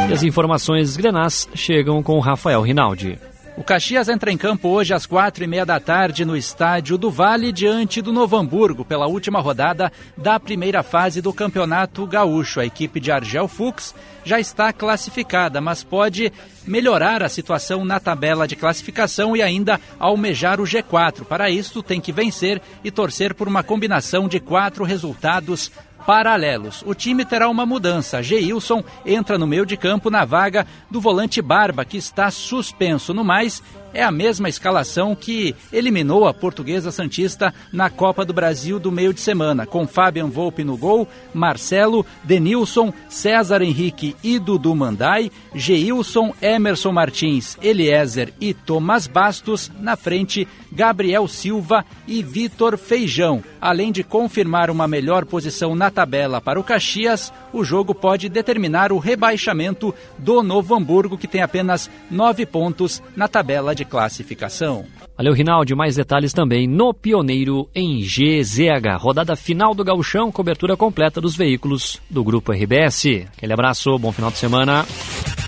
E 0.09 0.13
as 0.13 0.23
informações 0.23 0.97
grenás 0.97 1.47
chegam 1.53 2.01
com 2.03 2.19
Rafael 2.19 2.61
Rinaldi. 2.61 3.17
O 3.59 3.63
Caxias 3.63 4.07
entra 4.07 4.31
em 4.31 4.37
campo 4.37 4.69
hoje 4.69 4.93
às 4.93 5.05
quatro 5.05 5.43
e 5.43 5.47
meia 5.47 5.65
da 5.65 5.81
tarde 5.81 6.23
no 6.23 6.37
estádio 6.37 6.97
do 6.97 7.11
Vale, 7.11 7.51
diante 7.51 8.01
do 8.01 8.13
Novo 8.13 8.37
Hamburgo, 8.37 8.85
pela 8.85 9.05
última 9.05 9.41
rodada 9.41 9.91
da 10.15 10.39
primeira 10.39 10.81
fase 10.81 11.21
do 11.21 11.33
Campeonato 11.33 12.07
Gaúcho. 12.07 12.61
A 12.61 12.65
equipe 12.65 13.01
de 13.01 13.11
Argel 13.11 13.49
Fux 13.49 13.93
já 14.23 14.39
está 14.39 14.71
classificada, 14.71 15.59
mas 15.59 15.83
pode 15.83 16.31
melhorar 16.65 17.21
a 17.21 17.27
situação 17.27 17.83
na 17.83 17.99
tabela 17.99 18.47
de 18.47 18.55
classificação 18.55 19.35
e 19.35 19.41
ainda 19.41 19.77
almejar 19.99 20.61
o 20.61 20.63
G4. 20.63 21.25
Para 21.25 21.49
isso, 21.49 21.83
tem 21.83 21.99
que 21.99 22.13
vencer 22.13 22.61
e 22.81 22.89
torcer 22.89 23.33
por 23.33 23.49
uma 23.49 23.61
combinação 23.61 24.29
de 24.29 24.39
quatro 24.39 24.85
resultados 24.85 25.69
paralelos. 26.05 26.83
O 26.85 26.93
time 26.93 27.25
terá 27.25 27.49
uma 27.49 27.65
mudança. 27.65 28.21
Geilson 28.23 28.83
entra 29.05 29.37
no 29.37 29.47
meio 29.47 29.65
de 29.65 29.77
campo 29.77 30.09
na 30.09 30.25
vaga 30.25 30.65
do 30.89 30.99
volante 30.99 31.41
Barba, 31.41 31.85
que 31.85 31.97
está 31.97 32.31
suspenso. 32.31 33.13
No 33.13 33.23
mais, 33.23 33.61
é 33.93 34.03
a 34.03 34.11
mesma 34.11 34.49
escalação 34.49 35.15
que 35.15 35.55
eliminou 35.71 36.27
a 36.27 36.33
Portuguesa 36.33 36.91
Santista 36.91 37.53
na 37.71 37.89
Copa 37.89 38.25
do 38.25 38.33
Brasil 38.33 38.79
do 38.79 38.91
meio 38.91 39.13
de 39.13 39.19
semana, 39.19 39.65
com 39.65 39.87
Fabian 39.87 40.27
Volpe 40.27 40.63
no 40.63 40.77
gol, 40.77 41.07
Marcelo, 41.33 42.05
Denilson, 42.23 42.93
César 43.07 43.61
Henrique 43.61 44.15
e 44.23 44.39
Dudu 44.39 44.75
Mandai, 44.75 45.31
Geilson, 45.53 46.33
Emerson 46.41 46.91
Martins, 46.91 47.57
Eliezer 47.61 48.33
e 48.39 48.53
Tomás 48.53 49.07
Bastos, 49.07 49.71
na 49.79 49.95
frente 49.95 50.47
Gabriel 50.71 51.27
Silva 51.27 51.85
e 52.07 52.21
Vitor 52.21 52.77
Feijão. 52.77 53.43
Além 53.59 53.91
de 53.91 54.03
confirmar 54.03 54.69
uma 54.69 54.87
melhor 54.87 55.25
posição 55.25 55.75
na 55.75 55.89
tabela 55.89 56.39
para 56.39 56.59
o 56.59 56.63
Caxias, 56.63 57.33
o 57.51 57.63
jogo 57.63 57.93
pode 57.93 58.29
determinar 58.29 58.91
o 58.91 58.97
rebaixamento 58.97 59.93
do 60.17 60.41
Novo 60.43 60.75
Hamburgo, 60.75 61.17
que 61.17 61.27
tem 61.27 61.41
apenas 61.41 61.89
nove 62.09 62.45
pontos 62.45 63.01
na 63.15 63.27
tabela 63.27 63.75
de 63.75 63.78
classificação. 63.85 64.85
Valeu, 65.17 65.33
Rinaldi. 65.33 65.75
Mais 65.75 65.95
detalhes 65.95 66.31
também 66.31 66.67
no 66.67 66.93
Pioneiro 66.93 67.69
em 67.75 67.99
GZH. 67.99 68.97
Rodada 68.97 69.35
final 69.35 69.75
do 69.75 69.83
Gauchão, 69.83 70.31
cobertura 70.31 70.77
completa 70.77 71.19
dos 71.19 71.35
veículos 71.35 72.01
do 72.09 72.23
Grupo 72.23 72.51
RBS. 72.51 73.27
Aquele 73.35 73.53
abraço, 73.53 73.97
bom 73.99 74.11
final 74.11 74.31
de 74.31 74.37
semana. 74.37 74.85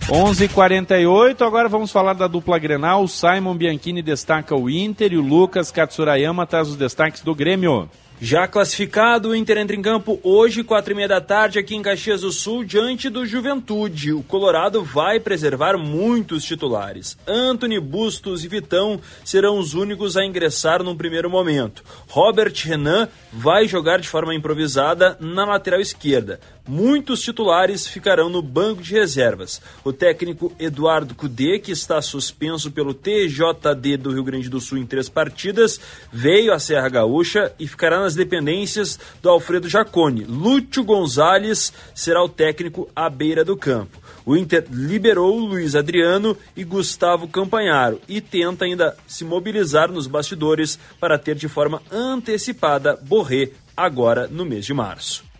11:48. 0.09 1.45
Agora 1.45 1.69
vamos 1.69 1.91
falar 1.91 2.13
da 2.13 2.27
dupla 2.27 2.59
Grenal. 2.59 3.03
O 3.03 3.07
Simon 3.07 3.55
Bianchini 3.55 4.01
destaca 4.01 4.55
o 4.55 4.69
Inter 4.69 5.13
e 5.13 5.17
o 5.17 5.21
Lucas 5.21 5.71
Katsurayama 5.71 6.45
traz 6.45 6.67
os 6.67 6.75
destaques 6.75 7.21
do 7.21 7.33
Grêmio. 7.33 7.89
Já 8.23 8.47
classificado, 8.47 9.29
o 9.29 9.35
Inter 9.35 9.57
entra 9.57 9.75
em 9.75 9.81
campo 9.81 10.19
hoje, 10.21 10.63
quatro 10.63 10.93
e 10.93 10.95
meia 10.95 11.07
da 11.07 11.19
tarde, 11.19 11.57
aqui 11.57 11.75
em 11.75 11.81
Caxias 11.81 12.21
do 12.21 12.31
Sul, 12.31 12.63
diante 12.63 13.09
do 13.09 13.25
Juventude. 13.25 14.13
O 14.13 14.21
Colorado 14.21 14.83
vai 14.83 15.19
preservar 15.19 15.75
muitos 15.75 16.43
titulares. 16.43 17.17
Anthony, 17.25 17.79
Bustos 17.79 18.45
e 18.45 18.47
Vitão 18.47 19.01
serão 19.25 19.57
os 19.57 19.73
únicos 19.73 20.17
a 20.17 20.23
ingressar 20.23 20.83
num 20.83 20.95
primeiro 20.95 21.31
momento. 21.31 21.83
Robert 22.07 22.53
Renan 22.63 23.09
vai 23.33 23.67
jogar 23.67 23.99
de 23.99 24.07
forma 24.07 24.35
improvisada 24.35 25.17
na 25.19 25.43
lateral 25.43 25.81
esquerda. 25.81 26.39
Muitos 26.67 27.21
titulares 27.21 27.87
ficarão 27.87 28.29
no 28.29 28.41
banco 28.41 28.83
de 28.83 28.93
reservas. 28.93 29.59
O 29.83 29.91
técnico 29.91 30.53
Eduardo 30.59 31.15
Cudê, 31.15 31.57
que 31.57 31.71
está 31.71 32.01
suspenso 32.01 32.71
pelo 32.71 32.93
TJD 32.93 33.97
do 33.97 34.11
Rio 34.11 34.23
Grande 34.23 34.47
do 34.47 34.59
Sul 34.59 34.77
em 34.77 34.85
três 34.85 35.09
partidas, 35.09 35.79
veio 36.11 36.53
à 36.53 36.59
Serra 36.59 36.87
Gaúcha 36.87 37.51
e 37.59 37.67
ficará 37.67 37.99
nas 37.99 38.13
dependências 38.13 38.99
do 39.21 39.29
Alfredo 39.29 39.67
Jacone. 39.67 40.23
Lúcio 40.23 40.83
Gonzalez 40.83 41.73
será 41.95 42.23
o 42.23 42.29
técnico 42.29 42.87
à 42.95 43.09
beira 43.09 43.43
do 43.43 43.57
campo. 43.57 43.99
O 44.23 44.37
Inter 44.37 44.65
liberou 44.69 45.39
Luiz 45.39 45.75
Adriano 45.75 46.37
e 46.55 46.63
Gustavo 46.63 47.27
Campanharo 47.27 47.99
e 48.07 48.21
tenta 48.21 48.65
ainda 48.65 48.95
se 49.07 49.25
mobilizar 49.25 49.91
nos 49.91 50.05
bastidores 50.05 50.77
para 50.99 51.17
ter 51.17 51.35
de 51.35 51.47
forma 51.47 51.81
antecipada 51.91 52.99
Borré 53.01 53.49
agora 53.75 54.27
no 54.27 54.45
mês 54.45 54.63
de 54.63 54.75
março. 54.75 55.30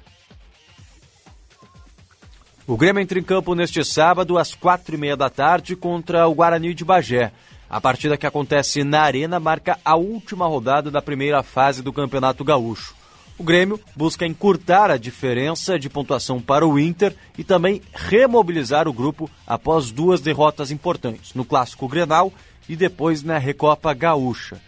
O 2.71 2.77
Grêmio 2.77 3.01
entra 3.01 3.19
em 3.19 3.23
campo 3.23 3.53
neste 3.53 3.83
sábado 3.83 4.37
às 4.37 4.55
quatro 4.55 4.95
e 4.95 4.97
meia 4.97 5.17
da 5.17 5.29
tarde 5.29 5.75
contra 5.75 6.25
o 6.25 6.33
Guarani 6.33 6.73
de 6.73 6.85
Bagé. 6.85 7.33
A 7.69 7.81
partida 7.81 8.15
que 8.15 8.25
acontece 8.25 8.81
na 8.85 9.01
Arena 9.01 9.41
marca 9.41 9.77
a 9.83 9.97
última 9.97 10.47
rodada 10.47 10.89
da 10.89 11.01
primeira 11.01 11.43
fase 11.43 11.81
do 11.81 11.91
Campeonato 11.91 12.45
Gaúcho. 12.45 12.95
O 13.37 13.43
Grêmio 13.43 13.77
busca 13.93 14.25
encurtar 14.25 14.89
a 14.89 14.95
diferença 14.95 15.77
de 15.77 15.89
pontuação 15.89 16.39
para 16.39 16.65
o 16.65 16.79
Inter 16.79 17.13
e 17.37 17.43
também 17.43 17.81
remobilizar 17.93 18.87
o 18.87 18.93
grupo 18.93 19.29
após 19.45 19.91
duas 19.91 20.21
derrotas 20.21 20.71
importantes, 20.71 21.33
no 21.33 21.43
Clássico 21.43 21.89
Grenal 21.89 22.31
e 22.69 22.77
depois 22.77 23.21
na 23.21 23.37
Recopa 23.37 23.93
Gaúcha. 23.93 24.61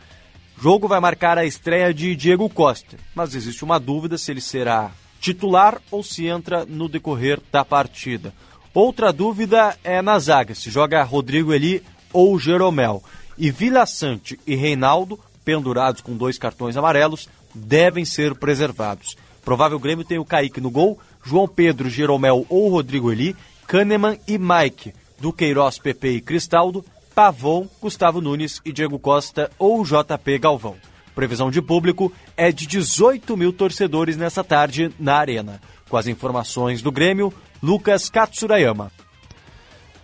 O 0.58 0.62
jogo 0.62 0.90
vai 0.90 1.00
marcar 1.00 1.38
a 1.38 1.46
estreia 1.46 1.94
de 1.94 2.18
Diego 2.18 2.50
Costa, 2.50 2.98
mas 3.16 3.34
existe 3.34 3.64
uma 3.64 3.80
dúvida 3.80 4.18
se 4.18 4.30
ele 4.30 4.42
será 4.42 4.92
titular 5.24 5.82
ou 5.90 6.04
se 6.04 6.28
entra 6.28 6.66
no 6.66 6.90
decorrer 6.90 7.40
da 7.50 7.64
partida. 7.64 8.34
Outra 8.74 9.14
dúvida 9.14 9.78
é 9.82 10.02
na 10.02 10.20
zaga, 10.20 10.54
se 10.54 10.70
joga 10.70 11.02
Rodrigo 11.02 11.54
Eli 11.54 11.82
ou 12.12 12.38
Jeromel. 12.38 13.02
E 13.38 13.50
Vila 13.50 13.86
Sante 13.86 14.38
e 14.46 14.54
Reinaldo, 14.54 15.18
pendurados 15.46 16.02
com 16.02 16.18
dois 16.18 16.38
cartões 16.38 16.76
amarelos, 16.76 17.30
devem 17.56 18.04
ser 18.04 18.36
preservados. 18.36 19.16
Provável 19.46 19.80
Grêmio 19.80 20.04
tem 20.04 20.20
o 20.20 20.26
Kaique 20.26 20.60
no 20.60 20.70
gol, 20.70 21.00
João 21.24 21.48
Pedro, 21.48 21.90
Jeromel 21.90 22.46
ou 22.50 22.68
Rodrigo 22.68 23.10
Eli, 23.10 23.34
Kahneman 23.66 24.20
e 24.28 24.38
Mike, 24.38 24.94
Duqueiroz, 25.22 25.80
Pepe 25.80 26.18
e 26.18 26.22
Cristaldo, 26.22 26.84
Pavon, 27.16 27.66
Gustavo 27.82 28.20
Nunes 28.20 28.60
e 28.66 28.74
Diego 28.74 29.00
Costa 29.00 29.50
ou 29.58 29.86
JP 29.86 30.38
Galvão. 30.38 30.76
Previsão 31.14 31.52
de 31.52 31.62
público 31.62 32.12
é 32.36 32.52
de 32.52 32.66
18 32.66 33.38
mil 33.38 33.54
torcedores 33.54 34.18
nessa 34.18 34.44
tarde 34.44 34.92
na 35.00 35.16
Arena. 35.16 35.62
Com 35.90 35.98
as 35.98 36.08
informações 36.08 36.82
do 36.82 36.92
Grêmio, 36.92 37.34
Lucas 37.62 38.10
Katsurayama. 38.10 38.92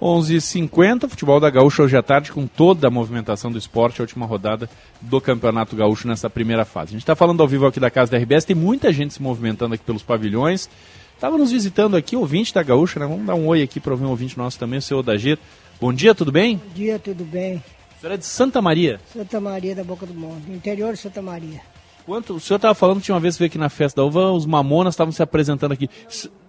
11h50, 0.01 1.09
futebol 1.09 1.39
da 1.39 1.49
Gaúcha 1.49 1.83
hoje 1.83 1.97
à 1.97 2.01
tarde, 2.01 2.31
com 2.31 2.47
toda 2.47 2.87
a 2.87 2.91
movimentação 2.91 3.51
do 3.51 3.57
esporte, 3.57 3.99
a 3.99 4.03
última 4.03 4.25
rodada 4.25 4.69
do 5.01 5.19
Campeonato 5.19 5.75
Gaúcho 5.75 6.07
nessa 6.07 6.29
primeira 6.29 6.63
fase. 6.63 6.89
A 6.89 6.93
gente 6.93 7.01
está 7.01 7.15
falando 7.15 7.41
ao 7.41 7.47
vivo 7.47 7.65
aqui 7.65 7.79
da 7.79 7.91
casa 7.91 8.11
da 8.11 8.17
RBS, 8.17 8.45
tem 8.45 8.55
muita 8.55 8.93
gente 8.93 9.13
se 9.13 9.21
movimentando 9.21 9.75
aqui 9.75 9.83
pelos 9.83 10.01
pavilhões. 10.01 10.69
Estava 11.15 11.37
nos 11.37 11.51
visitando 11.51 11.97
aqui, 11.97 12.15
ouvinte 12.15 12.53
da 12.53 12.63
Gaúcha, 12.63 12.97
né? 12.97 13.05
Vamos 13.05 13.25
dar 13.25 13.35
um 13.35 13.47
oi 13.47 13.61
aqui 13.61 13.77
para 13.81 13.91
ouvir 13.91 14.05
um 14.05 14.09
ouvinte 14.09 14.37
nosso 14.37 14.57
também, 14.57 14.79
o 14.79 14.81
seu 14.81 14.99
Odagir. 14.99 15.37
Bom 15.81 15.91
dia, 15.91 16.15
tudo 16.15 16.31
bem? 16.31 16.55
Bom 16.55 16.73
dia, 16.73 16.97
tudo 16.97 17.25
bem. 17.25 17.61
O 17.99 18.01
senhor 18.01 18.13
é 18.13 18.17
de 18.17 18.25
Santa 18.25 18.61
Maria? 18.61 18.97
Santa 19.11 19.41
Maria 19.41 19.75
da 19.75 19.83
Boca 19.83 20.05
do 20.05 20.13
Mundo, 20.13 20.49
interior 20.55 20.93
de 20.93 20.99
Santa 20.99 21.21
Maria. 21.21 21.59
Quanto, 22.05 22.35
o 22.35 22.39
senhor 22.39 22.55
estava 22.55 22.73
falando 22.73 23.01
que 23.01 23.11
uma 23.11 23.19
vez 23.19 23.37
veio 23.37 23.47
aqui 23.49 23.57
na 23.57 23.67
festa 23.67 23.99
da 23.99 24.07
uva, 24.07 24.31
os 24.31 24.45
mamonas 24.45 24.93
estavam 24.93 25.11
se 25.11 25.21
apresentando 25.21 25.73
aqui. 25.73 25.89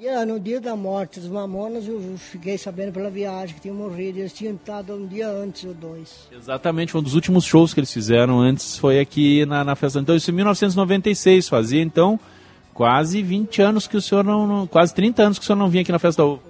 Yeah, 0.00 0.24
no 0.24 0.38
dia 0.38 0.60
da 0.60 0.76
morte 0.76 1.18
dos 1.18 1.28
mamonas, 1.28 1.88
eu 1.88 2.14
fiquei 2.16 2.56
sabendo 2.56 2.92
pela 2.92 3.10
viagem 3.10 3.56
que 3.56 3.62
tinham 3.62 3.74
morrido. 3.74 4.20
Eles 4.20 4.32
tinham 4.32 4.54
estado 4.54 4.94
um 4.94 5.04
dia 5.08 5.28
antes 5.28 5.64
ou 5.64 5.74
dois. 5.74 6.28
Exatamente, 6.30 6.92
foi 6.92 7.00
um 7.00 7.04
dos 7.04 7.16
últimos 7.16 7.44
shows 7.44 7.74
que 7.74 7.80
eles 7.80 7.92
fizeram 7.92 8.38
antes, 8.38 8.78
foi 8.78 9.00
aqui 9.00 9.44
na, 9.44 9.64
na 9.64 9.74
festa. 9.74 9.98
Então, 9.98 10.14
isso 10.14 10.30
em 10.30 10.34
1996, 10.34 11.48
fazia 11.48 11.82
então 11.82 12.18
quase 12.72 13.20
20 13.22 13.60
anos 13.60 13.88
que 13.88 13.96
o 13.96 14.00
senhor 14.00 14.22
não, 14.22 14.46
não, 14.46 14.66
Quase 14.68 14.94
30 14.94 15.20
anos 15.20 15.38
que 15.40 15.42
o 15.42 15.46
senhor 15.46 15.58
não 15.58 15.68
vinha 15.68 15.82
aqui 15.82 15.90
na 15.90 15.98
festa 15.98 16.22
da 16.22 16.28
uva. 16.28 16.42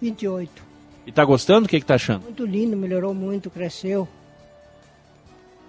28. 0.00 0.64
E 1.06 1.12
tá 1.12 1.26
gostando? 1.26 1.66
O 1.66 1.68
que, 1.68 1.78
que 1.78 1.84
tá 1.84 1.96
achando? 1.96 2.22
Muito 2.22 2.46
lindo, 2.46 2.74
melhorou 2.74 3.12
muito, 3.12 3.50
cresceu. 3.50 4.08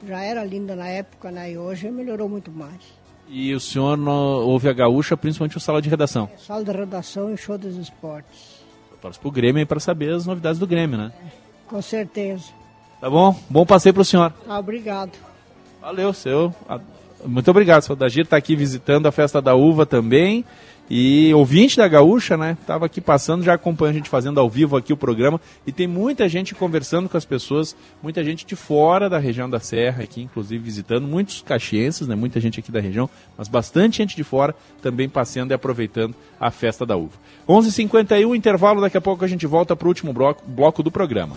Já 0.05 0.21
era 0.21 0.43
linda 0.43 0.75
na 0.75 0.87
época, 0.87 1.31
né? 1.31 1.51
E 1.51 1.57
hoje 1.57 1.89
melhorou 1.89 2.29
muito 2.29 2.51
mais. 2.51 2.81
E 3.29 3.53
o 3.53 3.59
senhor 3.59 3.99
ouve 3.99 4.69
a 4.69 4.73
gaúcha, 4.73 5.17
principalmente 5.17 5.57
o 5.57 5.59
sala 5.59 5.81
de 5.81 5.89
redação? 5.89 6.29
É, 6.33 6.37
sala 6.37 6.63
de 6.63 6.71
redação 6.71 7.33
e 7.33 7.37
show 7.37 7.57
dos 7.57 7.75
esportes. 7.75 8.61
Eu 8.91 8.97
torço 8.97 9.19
pro 9.19 9.31
Grêmio 9.31 9.59
aí 9.59 9.65
para 9.65 9.79
saber 9.79 10.13
as 10.13 10.25
novidades 10.25 10.59
do 10.59 10.67
Grêmio, 10.67 10.97
né? 10.97 11.11
É, 11.25 11.29
com 11.67 11.81
certeza. 11.81 12.45
Tá 13.01 13.09
bom? 13.09 13.37
Bom 13.49 13.65
passeio 13.65 13.93
pro 13.93 14.05
senhor. 14.05 14.33
Ah, 14.47 14.59
obrigado. 14.59 15.11
Valeu, 15.81 16.13
seu. 16.13 16.53
Muito 17.25 17.49
obrigado, 17.51 17.81
seu 17.81 17.95
Dagir, 17.95 18.23
está 18.23 18.37
aqui 18.37 18.55
visitando 18.55 19.07
a 19.07 19.11
festa 19.11 19.41
da 19.41 19.55
uva 19.55 19.85
também. 19.85 20.45
E 20.89 21.33
ouvinte 21.33 21.75
da 21.75 21.87
Gaúcha, 21.87 22.37
né? 22.37 22.57
Estava 22.59 22.85
aqui 22.85 23.01
passando, 23.01 23.43
já 23.43 23.53
acompanha 23.53 23.91
a 23.91 23.93
gente 23.93 24.09
fazendo 24.09 24.39
ao 24.39 24.49
vivo 24.49 24.77
aqui 24.77 24.93
o 24.93 24.97
programa. 24.97 25.39
E 25.65 25.71
tem 25.71 25.85
muita 25.85 26.29
gente 26.29 26.55
conversando 26.55 27.09
com 27.09 27.17
as 27.17 27.25
pessoas, 27.25 27.75
muita 28.01 28.23
gente 28.23 28.45
de 28.45 28.55
fora 28.55 29.09
da 29.09 29.17
região 29.17 29.49
da 29.49 29.59
Serra 29.59 30.03
aqui, 30.03 30.21
inclusive 30.21 30.63
visitando, 30.63 31.05
muitos 31.05 31.41
caxienses, 31.41 32.07
né? 32.07 32.15
Muita 32.15 32.39
gente 32.39 32.59
aqui 32.59 32.71
da 32.71 32.79
região, 32.79 33.09
mas 33.37 33.47
bastante 33.47 33.97
gente 33.97 34.15
de 34.15 34.23
fora 34.23 34.55
também 34.81 35.09
passeando 35.09 35.51
e 35.51 35.55
aproveitando 35.55 36.15
a 36.39 36.49
festa 36.51 36.85
da 36.85 36.95
uva. 36.95 37.13
11:51 37.47 37.59
h 37.59 37.71
51 37.71 38.35
intervalo, 38.35 38.81
daqui 38.81 38.97
a 38.97 39.01
pouco 39.01 39.25
a 39.25 39.27
gente 39.27 39.45
volta 39.45 39.75
para 39.75 39.85
o 39.85 39.89
último 39.89 40.13
bloco, 40.13 40.43
bloco 40.47 40.81
do 40.81 40.91
programa. 40.91 41.35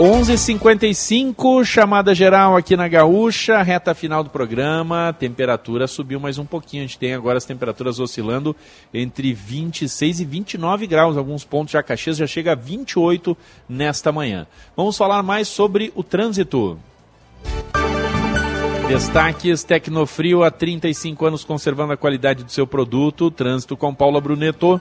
Onze 0.00 0.34
h 0.34 1.64
chamada 1.64 2.14
geral 2.14 2.56
aqui 2.56 2.76
na 2.76 2.86
Gaúcha, 2.86 3.60
reta 3.62 3.92
final 3.96 4.22
do 4.22 4.30
programa, 4.30 5.12
temperatura 5.18 5.88
subiu 5.88 6.20
mais 6.20 6.38
um 6.38 6.44
pouquinho, 6.44 6.84
a 6.84 6.86
gente 6.86 7.00
tem 7.00 7.14
agora 7.14 7.36
as 7.36 7.44
temperaturas 7.44 7.98
oscilando 7.98 8.54
entre 8.94 9.32
26 9.34 10.20
e 10.20 10.24
29 10.24 10.86
graus, 10.86 11.16
alguns 11.16 11.44
pontos 11.44 11.72
de 11.72 11.82
Caxias 11.82 12.16
já 12.16 12.28
chega 12.28 12.52
a 12.52 12.54
28 12.54 13.36
nesta 13.68 14.12
manhã. 14.12 14.46
Vamos 14.76 14.96
falar 14.96 15.20
mais 15.24 15.48
sobre 15.48 15.92
o 15.96 16.04
trânsito. 16.04 16.78
Destaques 18.86 19.64
Tecnofrio 19.64 20.44
há 20.44 20.50
35 20.52 21.26
anos 21.26 21.42
conservando 21.42 21.92
a 21.92 21.96
qualidade 21.96 22.44
do 22.44 22.52
seu 22.52 22.68
produto, 22.68 23.32
trânsito 23.32 23.76
com 23.76 23.92
Paula 23.92 24.20
Bruneto. 24.20 24.80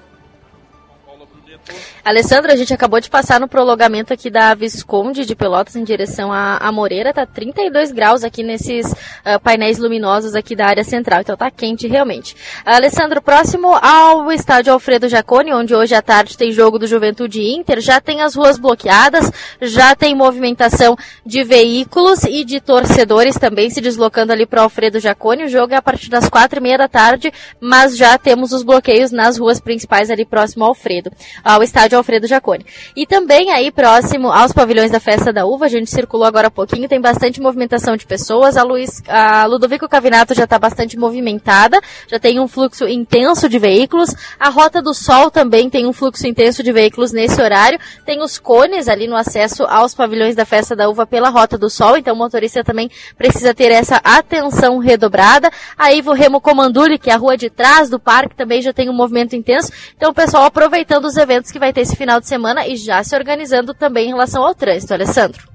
Alessandro, 2.07 2.49
a 2.49 2.55
gente 2.55 2.73
acabou 2.73 3.01
de 3.01 3.09
passar 3.09 3.37
no 3.37 3.49
prolongamento 3.49 4.13
aqui 4.13 4.29
da 4.29 4.55
Visconde 4.55 5.25
de 5.25 5.35
Pelotas 5.35 5.75
em 5.75 5.83
direção 5.83 6.31
a 6.31 6.71
Moreira, 6.71 7.11
tá 7.11 7.25
32 7.25 7.91
graus 7.91 8.23
aqui 8.23 8.43
nesses 8.43 8.89
uh, 8.89 9.37
painéis 9.43 9.77
luminosos 9.77 10.33
aqui 10.33 10.55
da 10.55 10.67
área 10.67 10.85
central, 10.85 11.19
então 11.19 11.35
tá 11.35 11.51
quente 11.51 11.85
realmente. 11.85 12.33
Alessandro, 12.65 13.21
próximo 13.21 13.75
ao 13.75 14.31
estádio 14.31 14.71
Alfredo 14.71 15.09
Jaconi, 15.09 15.51
onde 15.51 15.75
hoje 15.75 15.95
à 15.95 16.01
tarde 16.01 16.37
tem 16.37 16.49
jogo 16.53 16.79
do 16.79 16.87
Juventude 16.87 17.41
Inter, 17.41 17.81
já 17.81 17.99
tem 17.99 18.21
as 18.21 18.35
ruas 18.35 18.57
bloqueadas, 18.57 19.29
já 19.61 19.93
tem 19.93 20.15
movimentação 20.15 20.95
de 21.25 21.43
veículos 21.43 22.23
e 22.23 22.45
de 22.45 22.61
torcedores 22.61 23.37
também 23.37 23.69
se 23.69 23.81
deslocando 23.81 24.31
ali 24.31 24.45
para 24.45 24.61
Alfredo 24.61 24.97
Jaconi. 24.97 25.43
O 25.43 25.49
jogo 25.49 25.73
é 25.73 25.75
a 25.75 25.81
partir 25.81 26.09
das 26.09 26.29
quatro 26.29 26.59
e 26.59 26.63
meia 26.63 26.77
da 26.77 26.87
tarde, 26.87 27.33
mas 27.59 27.97
já 27.97 28.17
temos 28.17 28.53
os 28.53 28.63
bloqueios 28.63 29.11
nas 29.11 29.37
ruas 29.37 29.59
principais 29.59 30.09
ali 30.09 30.23
próximo 30.23 30.63
ao 30.63 30.69
Alfredo. 30.69 31.11
Uh, 31.45 31.59
o 31.59 31.63
Alfredo 31.97 32.27
Jacone. 32.27 32.65
E 32.95 33.05
também 33.05 33.51
aí 33.51 33.71
próximo 33.71 34.31
aos 34.31 34.51
pavilhões 34.51 34.91
da 34.91 34.99
Festa 34.99 35.33
da 35.33 35.45
Uva, 35.45 35.65
a 35.65 35.69
gente 35.69 35.89
circulou 35.89 36.25
agora 36.25 36.47
há 36.47 36.51
pouquinho, 36.51 36.87
tem 36.87 37.01
bastante 37.01 37.41
movimentação 37.41 37.97
de 37.97 38.05
pessoas. 38.05 38.57
A, 38.57 38.63
Luiz, 38.63 39.01
a 39.07 39.45
Ludovico 39.45 39.87
Cavinato 39.89 40.33
já 40.33 40.43
está 40.43 40.57
bastante 40.59 40.97
movimentada, 40.97 41.79
já 42.07 42.19
tem 42.19 42.39
um 42.39 42.47
fluxo 42.47 42.87
intenso 42.87 43.49
de 43.49 43.59
veículos. 43.59 44.15
A 44.39 44.49
Rota 44.49 44.81
do 44.81 44.93
Sol 44.93 45.31
também 45.31 45.69
tem 45.69 45.85
um 45.85 45.93
fluxo 45.93 46.27
intenso 46.27 46.61
de 46.63 46.71
veículos 46.71 47.11
nesse 47.11 47.41
horário. 47.41 47.79
Tem 48.05 48.21
os 48.21 48.37
cones 48.37 48.87
ali 48.87 49.07
no 49.07 49.15
acesso 49.15 49.63
aos 49.63 49.93
pavilhões 49.93 50.35
da 50.35 50.45
Festa 50.45 50.75
da 50.75 50.89
Uva 50.89 51.05
pela 51.05 51.29
Rota 51.29 51.57
do 51.57 51.69
Sol, 51.69 51.97
então 51.97 52.13
o 52.13 52.17
motorista 52.17 52.63
também 52.63 52.89
precisa 53.17 53.53
ter 53.53 53.71
essa 53.71 53.97
atenção 54.03 54.77
redobrada. 54.77 55.49
A 55.77 55.91
Ivo 55.91 56.13
Remo 56.13 56.39
Comanduli, 56.39 56.99
que 56.99 57.09
é 57.09 57.13
a 57.13 57.17
rua 57.17 57.35
de 57.35 57.49
trás 57.49 57.89
do 57.89 57.99
parque, 57.99 58.35
também 58.35 58.61
já 58.61 58.71
tem 58.71 58.89
um 58.89 58.93
movimento 58.93 59.35
intenso. 59.35 59.71
Então 59.95 60.11
o 60.11 60.13
pessoal 60.13 60.43
aproveitando 60.45 61.05
os 61.05 61.17
eventos 61.17 61.51
que 61.51 61.59
vai 61.59 61.73
ter 61.73 61.85
esse 61.87 61.95
final 61.95 62.19
de 62.19 62.27
semana 62.27 62.67
e 62.67 62.75
já 62.75 63.01
se 63.03 63.15
organizando 63.15 63.73
também 63.73 64.07
em 64.07 64.09
relação 64.09 64.43
ao 64.43 64.53
trânsito. 64.53 64.93
Alessandro. 64.93 65.47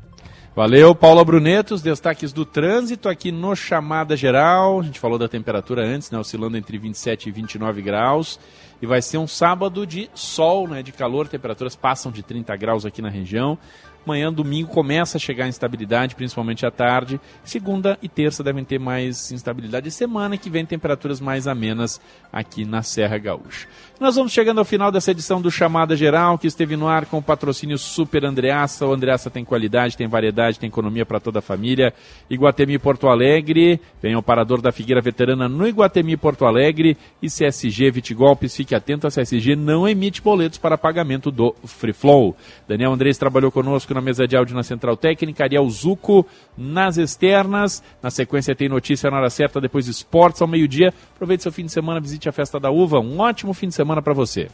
Valeu, 0.55 0.95
Paula 0.95 1.25
Bruneto, 1.25 1.75
os 1.75 1.81
destaques 1.81 2.33
do 2.33 2.45
trânsito 2.45 3.09
aqui 3.09 3.33
no 3.33 3.55
Chamada 3.55 4.17
Geral. 4.17 4.81
A 4.81 4.83
gente 4.83 4.99
falou 4.99 5.19
da 5.19 5.29
temperatura 5.29 5.83
antes, 5.83 6.11
né, 6.11 6.19
oscilando 6.19 6.57
entre 6.57 6.77
27 6.77 7.29
e 7.29 7.33
29 7.33 7.81
graus. 7.81 8.39
E 8.81 8.87
vai 8.87 9.01
ser 9.01 9.17
um 9.17 9.27
sábado 9.27 9.87
de 9.87 10.11
sol, 10.15 10.69
né, 10.69 10.83
de 10.83 10.93
calor, 10.93 11.29
temperaturas 11.29 11.77
passam 11.77 12.11
de 12.13 12.23
30 12.23 12.55
graus 12.57 12.85
aqui 12.85 13.01
na 13.01 13.09
região. 13.09 13.57
Manhã, 14.05 14.33
domingo, 14.33 14.69
começa 14.69 15.17
a 15.17 15.21
chegar 15.21 15.45
a 15.45 15.49
instabilidade, 15.49 16.15
principalmente 16.15 16.67
à 16.67 16.71
tarde. 16.71 17.21
Segunda 17.45 17.99
e 18.03 18.09
terça 18.09 18.43
devem 18.43 18.65
ter 18.65 18.79
mais 18.79 19.31
instabilidade. 19.31 19.91
Semana 19.91 20.37
que 20.37 20.51
vem, 20.51 20.67
temperaturas 20.67 21.21
mais 21.21 21.47
amenas 21.47 22.01
aqui 22.33 22.65
na 22.65 22.83
Serra 22.83 23.19
Gaúcha. 23.19 23.69
Nós 24.01 24.17
vamos 24.17 24.33
chegando 24.33 24.59
ao 24.59 24.65
final 24.65 24.91
dessa 24.91 25.13
edição 25.13 25.41
do 25.41 25.51
Chamada 25.51 25.95
Geral, 25.95 26.37
que 26.37 26.49
esteve 26.49 26.77
no 26.77 26.89
ar 26.89 27.07
com 27.07 27.19
o 27.19 27.23
patrocínio 27.23 27.79
Super 27.79 28.25
Andreaça. 28.25 28.85
O 28.85 28.93
Andreaça 28.93 29.31
tem 29.31 29.45
qualidade, 29.45 29.97
tem 29.97 30.09
variedade, 30.09 30.59
tem 30.59 30.67
economia 30.67 31.07
para 31.07 31.21
toda 31.21 31.39
a 31.39 31.43
família. 31.43 31.95
Iguatemi 32.29 32.79
Porto 32.79 33.07
Alegre, 33.07 33.81
vem 34.03 34.17
o 34.17 34.23
Parador 34.23 34.61
da 34.61 34.73
Figueira 34.73 35.01
Veterana 35.01 35.49
no 35.49 35.69
Iguatemi 35.69 36.17
Porto 36.17 36.45
Alegre. 36.45 36.97
E 37.23 37.29
CSG 37.29 37.93
Vitigolpes, 37.93 38.57
fique 38.57 38.75
atento, 38.75 39.07
a 39.07 39.11
CSG 39.11 39.55
não 39.55 39.89
emite 39.89 40.21
boletos 40.21 40.59
para 40.59 40.77
pagamento 40.77 41.31
do 41.31 41.55
Free 41.65 41.93
Flow. 41.93 42.37
Daniel 42.67 42.93
Andrés 42.93 43.17
trabalhou 43.17 43.53
conosco 43.53 43.92
na 43.95 44.01
mesa 44.01 44.27
de 44.27 44.37
áudio 44.37 44.55
na 44.55 44.63
Central 44.63 44.97
Técnica, 44.97 45.45
Ariel 45.45 45.69
Zuco 45.69 46.27
nas 46.57 46.97
externas. 46.97 47.83
Na 48.03 48.11
sequência 48.11 48.55
tem 48.55 48.69
notícia 48.69 49.11
na 49.11 49.19
hora 49.19 49.31
certa, 49.31 49.61
depois 49.61 49.89
esportes 49.89 50.43
ao 50.43 50.49
meio-dia. 50.49 50.93
Aproveite 51.15 51.43
seu 51.43 51.53
fim 51.53 51.65
de 51.65 51.73
semana, 51.73 52.01
visite 52.01 52.29
a 52.29 52.33
Festa 52.33 52.59
da 52.59 52.71
Uva. 52.71 53.01
Um 53.01 53.21
ótimo 53.21 53.53
fim 53.53 53.69
de 53.69 53.75
semana 53.75 54.03
para 54.03 54.13
você. 54.13 54.49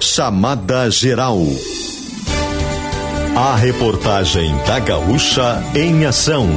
Chamada 0.00 0.90
Geral. 0.90 1.38
A 3.36 3.54
reportagem 3.56 4.56
da 4.66 4.78
Gaúcha 4.80 5.62
em 5.74 6.04
ação. 6.04 6.48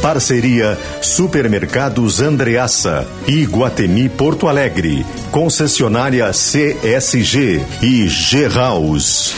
Parceria 0.00 0.78
Supermercados 1.02 2.20
Andreaça 2.20 3.06
e 3.26 3.44
Guatemi 3.44 4.08
Porto 4.08 4.46
Alegre. 4.46 5.04
Concessionária 5.30 6.30
CSG 6.30 7.60
e 7.82 8.08
G-House. 8.08 9.34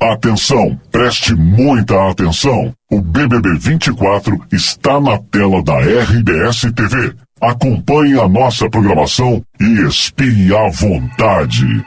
Atenção, 0.00 0.78
preste 0.90 1.34
muita 1.34 2.10
atenção. 2.10 2.72
O 2.90 3.00
BBB 3.00 3.58
24 3.58 4.38
está 4.52 5.00
na 5.00 5.18
tela 5.18 5.62
da 5.62 5.78
RBS 5.78 6.72
TV. 6.72 7.14
Acompanhe 7.40 8.18
a 8.18 8.28
nossa 8.28 8.68
programação 8.68 9.42
e 9.60 9.86
espie 9.86 10.54
à 10.54 10.68
vontade. 10.70 11.84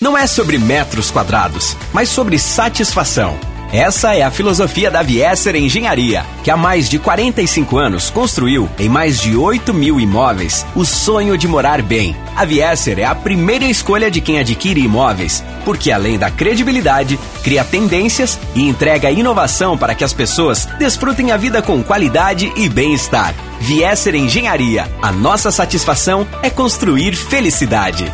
Não 0.00 0.16
é 0.16 0.26
sobre 0.26 0.56
metros 0.56 1.10
quadrados, 1.10 1.76
mas 1.92 2.08
sobre 2.08 2.38
satisfação. 2.38 3.38
Essa 3.70 4.14
é 4.16 4.22
a 4.22 4.30
filosofia 4.30 4.90
da 4.90 5.02
Viesser 5.02 5.54
Engenharia, 5.54 6.24
que 6.42 6.50
há 6.50 6.56
mais 6.56 6.88
de 6.88 6.98
45 6.98 7.76
anos 7.76 8.08
construiu, 8.08 8.66
em 8.78 8.88
mais 8.88 9.20
de 9.20 9.36
8 9.36 9.74
mil 9.74 10.00
imóveis, 10.00 10.64
o 10.74 10.86
sonho 10.86 11.36
de 11.36 11.46
morar 11.46 11.82
bem. 11.82 12.16
A 12.34 12.46
Viesser 12.46 12.98
é 12.98 13.04
a 13.04 13.14
primeira 13.14 13.66
escolha 13.66 14.10
de 14.10 14.22
quem 14.22 14.38
adquire 14.38 14.80
imóveis, 14.80 15.44
porque 15.66 15.92
além 15.92 16.18
da 16.18 16.30
credibilidade, 16.30 17.20
cria 17.44 17.62
tendências 17.62 18.38
e 18.54 18.66
entrega 18.66 19.10
inovação 19.10 19.76
para 19.76 19.94
que 19.94 20.02
as 20.02 20.14
pessoas 20.14 20.64
desfrutem 20.78 21.30
a 21.30 21.36
vida 21.36 21.60
com 21.60 21.82
qualidade 21.82 22.50
e 22.56 22.70
bem-estar. 22.70 23.34
Viesser 23.60 24.14
Engenharia, 24.14 24.90
a 25.02 25.12
nossa 25.12 25.50
satisfação 25.50 26.26
é 26.42 26.48
construir 26.48 27.14
felicidade. 27.14 28.10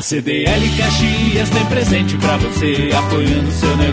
CDL 0.00 0.76
Caxias 0.76 1.50
tem 1.50 1.66
presente 1.66 2.16
pra 2.18 2.36
você, 2.36 2.90
apoiando 2.96 3.50
seu 3.50 3.76
negócio. 3.76 3.88